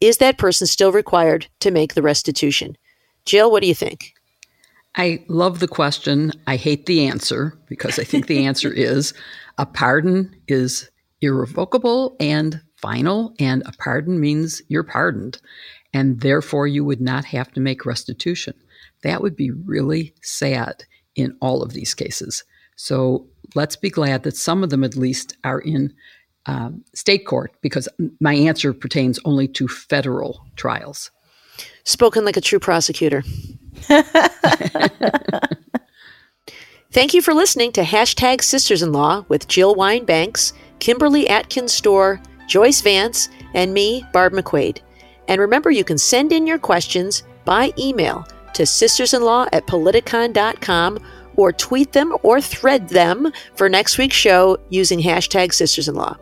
is 0.00 0.18
that 0.18 0.38
person 0.38 0.66
still 0.66 0.92
required 0.92 1.46
to 1.60 1.70
make 1.70 1.94
the 1.94 2.02
restitution? 2.02 2.76
Jill, 3.24 3.50
what 3.50 3.62
do 3.62 3.68
you 3.68 3.74
think? 3.74 4.12
I 4.94 5.24
love 5.28 5.58
the 5.60 5.68
question. 5.68 6.32
I 6.46 6.56
hate 6.56 6.86
the 6.86 7.06
answer 7.06 7.58
because 7.66 7.98
I 7.98 8.04
think 8.04 8.26
the 8.26 8.44
answer 8.44 8.72
is 8.76 9.14
a 9.58 9.66
pardon 9.66 10.34
is 10.48 10.90
irrevocable 11.20 12.16
and 12.20 12.60
final, 12.76 13.34
and 13.38 13.62
a 13.66 13.72
pardon 13.78 14.20
means 14.20 14.62
you're 14.68 14.84
pardoned, 14.84 15.40
and 15.92 16.20
therefore 16.20 16.66
you 16.66 16.84
would 16.84 17.00
not 17.00 17.24
have 17.26 17.52
to 17.52 17.60
make 17.60 17.86
restitution. 17.86 18.54
That 19.02 19.22
would 19.22 19.36
be 19.36 19.50
really 19.50 20.14
sad 20.22 20.84
in 21.14 21.36
all 21.40 21.62
of 21.62 21.72
these 21.72 21.94
cases. 21.94 22.44
So 22.76 23.26
let's 23.54 23.76
be 23.76 23.90
glad 23.90 24.22
that 24.24 24.36
some 24.36 24.62
of 24.62 24.70
them 24.70 24.84
at 24.84 24.96
least 24.96 25.36
are 25.44 25.60
in 25.60 25.94
um, 26.46 26.84
state 26.94 27.26
court 27.26 27.52
because 27.60 27.88
my 28.20 28.34
answer 28.34 28.72
pertains 28.72 29.18
only 29.24 29.48
to 29.48 29.66
federal 29.66 30.44
trials. 30.56 31.10
Spoken 31.84 32.24
like 32.24 32.36
a 32.36 32.40
true 32.40 32.58
prosecutor. 32.58 33.22
Thank 36.92 37.14
you 37.14 37.20
for 37.20 37.34
listening 37.34 37.72
to 37.72 37.82
Hashtag 37.82 38.42
Sisters 38.42 38.82
in 38.82 38.92
Law 38.92 39.24
with 39.28 39.48
Jill 39.48 39.74
Wine-Banks, 39.74 40.52
Kimberly 40.78 41.28
Atkins 41.28 41.78
Stohr, 41.78 42.24
Joyce 42.46 42.80
Vance, 42.80 43.28
and 43.54 43.72
me, 43.72 44.04
Barb 44.12 44.32
McQuade. 44.32 44.80
And 45.28 45.40
remember, 45.40 45.70
you 45.70 45.84
can 45.84 45.98
send 45.98 46.32
in 46.32 46.46
your 46.46 46.58
questions 46.58 47.24
by 47.44 47.72
email 47.78 48.26
to 48.54 48.62
sistersinlaw 48.62 49.48
at 49.52 49.66
politicon.com 49.66 50.98
or 51.36 51.52
tweet 51.52 51.92
them 51.92 52.16
or 52.22 52.40
thread 52.40 52.88
them 52.88 53.30
for 53.54 53.68
next 53.68 53.98
week's 53.98 54.16
show 54.16 54.58
using 54.70 55.00
hashtag 55.00 55.48
sistersinlaw. 55.48 56.16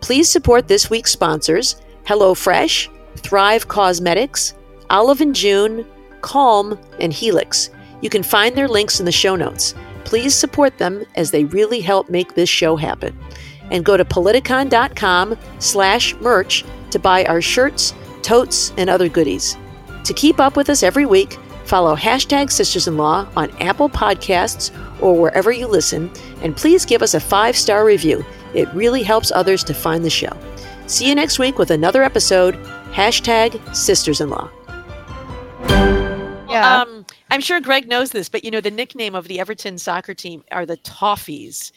Please 0.00 0.28
support 0.30 0.68
this 0.68 0.90
week's 0.90 1.12
sponsors 1.12 1.76
HelloFresh, 2.04 2.88
Thrive 3.16 3.68
Causemetics, 3.68 4.54
Olive 4.90 5.20
and 5.20 5.34
June, 5.34 5.86
Calm, 6.20 6.78
and 6.98 7.12
Helix. 7.12 7.70
You 8.00 8.10
can 8.10 8.22
find 8.22 8.56
their 8.56 8.68
links 8.68 9.00
in 9.00 9.06
the 9.06 9.12
show 9.12 9.36
notes. 9.36 9.74
Please 10.04 10.34
support 10.34 10.76
them 10.78 11.04
as 11.16 11.30
they 11.30 11.44
really 11.44 11.80
help 11.80 12.08
make 12.08 12.34
this 12.34 12.48
show 12.48 12.76
happen. 12.76 13.16
And 13.70 13.84
go 13.84 13.96
to 13.96 14.04
politicon.com 14.04 15.36
slash 15.58 16.14
merch 16.16 16.64
to 16.90 16.98
buy 16.98 17.24
our 17.24 17.40
shirts, 17.40 17.94
totes, 18.22 18.72
and 18.76 18.90
other 18.90 19.08
goodies. 19.08 19.56
To 20.04 20.14
keep 20.14 20.40
up 20.40 20.56
with 20.56 20.68
us 20.68 20.82
every 20.82 21.06
week, 21.06 21.38
follow 21.64 21.94
hashtag 21.94 22.50
Sisters 22.50 22.88
in 22.88 22.96
Law 22.96 23.28
on 23.36 23.50
Apple 23.60 23.88
Podcasts 23.88 24.70
or 25.00 25.18
wherever 25.18 25.52
you 25.52 25.66
listen, 25.66 26.10
and 26.42 26.56
please 26.56 26.84
give 26.84 27.02
us 27.02 27.14
a 27.14 27.20
five 27.20 27.56
star 27.56 27.84
review. 27.84 28.24
It 28.54 28.68
really 28.74 29.02
helps 29.02 29.30
others 29.30 29.62
to 29.64 29.74
find 29.74 30.04
the 30.04 30.10
show. 30.10 30.36
See 30.86 31.08
you 31.08 31.14
next 31.14 31.38
week 31.38 31.58
with 31.58 31.70
another 31.70 32.02
episode. 32.02 32.54
Hashtag 32.92 33.74
Sisters 33.74 34.20
in 34.20 34.30
Law. 34.30 34.50
Yeah. 36.50 36.82
Um, 36.82 37.06
I'm 37.30 37.40
sure 37.40 37.60
Greg 37.60 37.86
knows 37.86 38.10
this, 38.10 38.28
but 38.28 38.42
you 38.44 38.50
know 38.50 38.60
the 38.60 38.72
nickname 38.72 39.14
of 39.14 39.28
the 39.28 39.38
Everton 39.38 39.78
soccer 39.78 40.14
team 40.14 40.42
are 40.50 40.66
the 40.66 40.76
Toffees, 40.78 41.70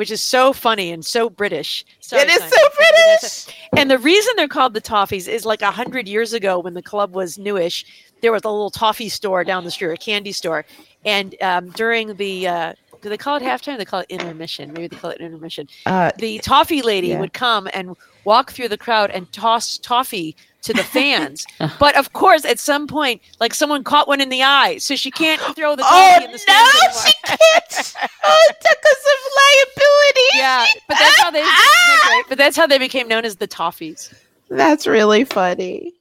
which 0.00 0.10
is 0.10 0.22
so 0.22 0.54
funny 0.54 0.90
and 0.90 1.04
so 1.04 1.28
British. 1.28 1.84
Sorry, 2.00 2.22
It 2.22 2.30
is 2.30 2.36
Simon. 2.38 2.50
so 2.50 2.68
British. 2.74 3.46
And 3.76 3.90
the 3.90 3.98
reason 3.98 4.32
they're 4.34 4.48
called 4.48 4.72
the 4.72 4.80
Toffees 4.80 5.28
is 5.28 5.44
like 5.44 5.60
a 5.60 5.70
hundred 5.70 6.08
years 6.08 6.32
ago 6.32 6.58
when 6.58 6.72
the 6.72 6.80
club 6.80 7.14
was 7.14 7.36
newish, 7.36 7.84
there 8.22 8.32
was 8.32 8.42
a 8.44 8.48
little 8.48 8.70
toffee 8.70 9.10
store 9.10 9.44
down 9.44 9.64
the 9.64 9.70
street, 9.70 9.92
a 9.92 9.98
candy 9.98 10.32
store, 10.32 10.64
and 11.04 11.34
um, 11.42 11.68
during 11.72 12.14
the 12.16 12.48
uh, 12.48 12.72
do 13.02 13.10
they 13.10 13.18
call 13.18 13.36
it 13.36 13.42
halftime? 13.42 13.76
They 13.76 13.84
call 13.84 14.00
it 14.00 14.06
intermission. 14.08 14.72
Maybe 14.72 14.86
they 14.88 14.96
call 14.96 15.10
it 15.10 15.20
intermission. 15.20 15.68
Uh, 15.84 16.12
The 16.16 16.38
toffee 16.38 16.80
lady 16.80 17.08
Yeah. 17.08 17.20
would 17.20 17.34
come 17.34 17.68
and 17.74 17.94
walk 18.24 18.52
through 18.52 18.68
the 18.68 18.78
crowd 18.78 19.10
and 19.10 19.30
toss 19.32 19.76
toffee 19.76 20.34
to 20.62 20.72
the 20.72 20.84
fans. 20.84 21.46
Uh-huh. 21.60 21.76
but 21.78 21.94
of 21.96 22.14
course, 22.14 22.46
at 22.46 22.58
some 22.58 22.86
point, 22.86 23.20
like 23.38 23.52
someone 23.52 23.84
caught 23.84 24.08
one 24.08 24.20
in 24.20 24.30
the 24.30 24.42
eye, 24.42 24.78
so 24.78 24.96
she 24.96 25.10
can't 25.10 25.40
throw 25.56 25.76
the 25.76 25.82
oh, 25.84 26.16
in 26.16 26.32
the 26.32 26.40
no, 26.48 26.54
anymore. 26.54 27.02
she 27.04 27.12
can't! 27.24 27.94
Oh, 28.24 28.48
because 28.62 29.04
of 29.12 29.18
liability. 29.36 30.20
Yeah, 30.36 30.66
but 30.88 30.96
ah! 30.96 31.00
that's 31.00 31.20
how 31.20 31.30
they. 31.30 32.22
but 32.28 32.38
that's 32.38 32.56
how 32.56 32.66
they 32.66 32.78
became 32.78 33.08
known 33.08 33.24
as 33.26 33.36
the 33.36 33.48
Toffees. 33.48 34.14
That's 34.48 34.86
really 34.86 35.24
funny. 35.24 35.92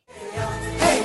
Hey, 0.77 1.03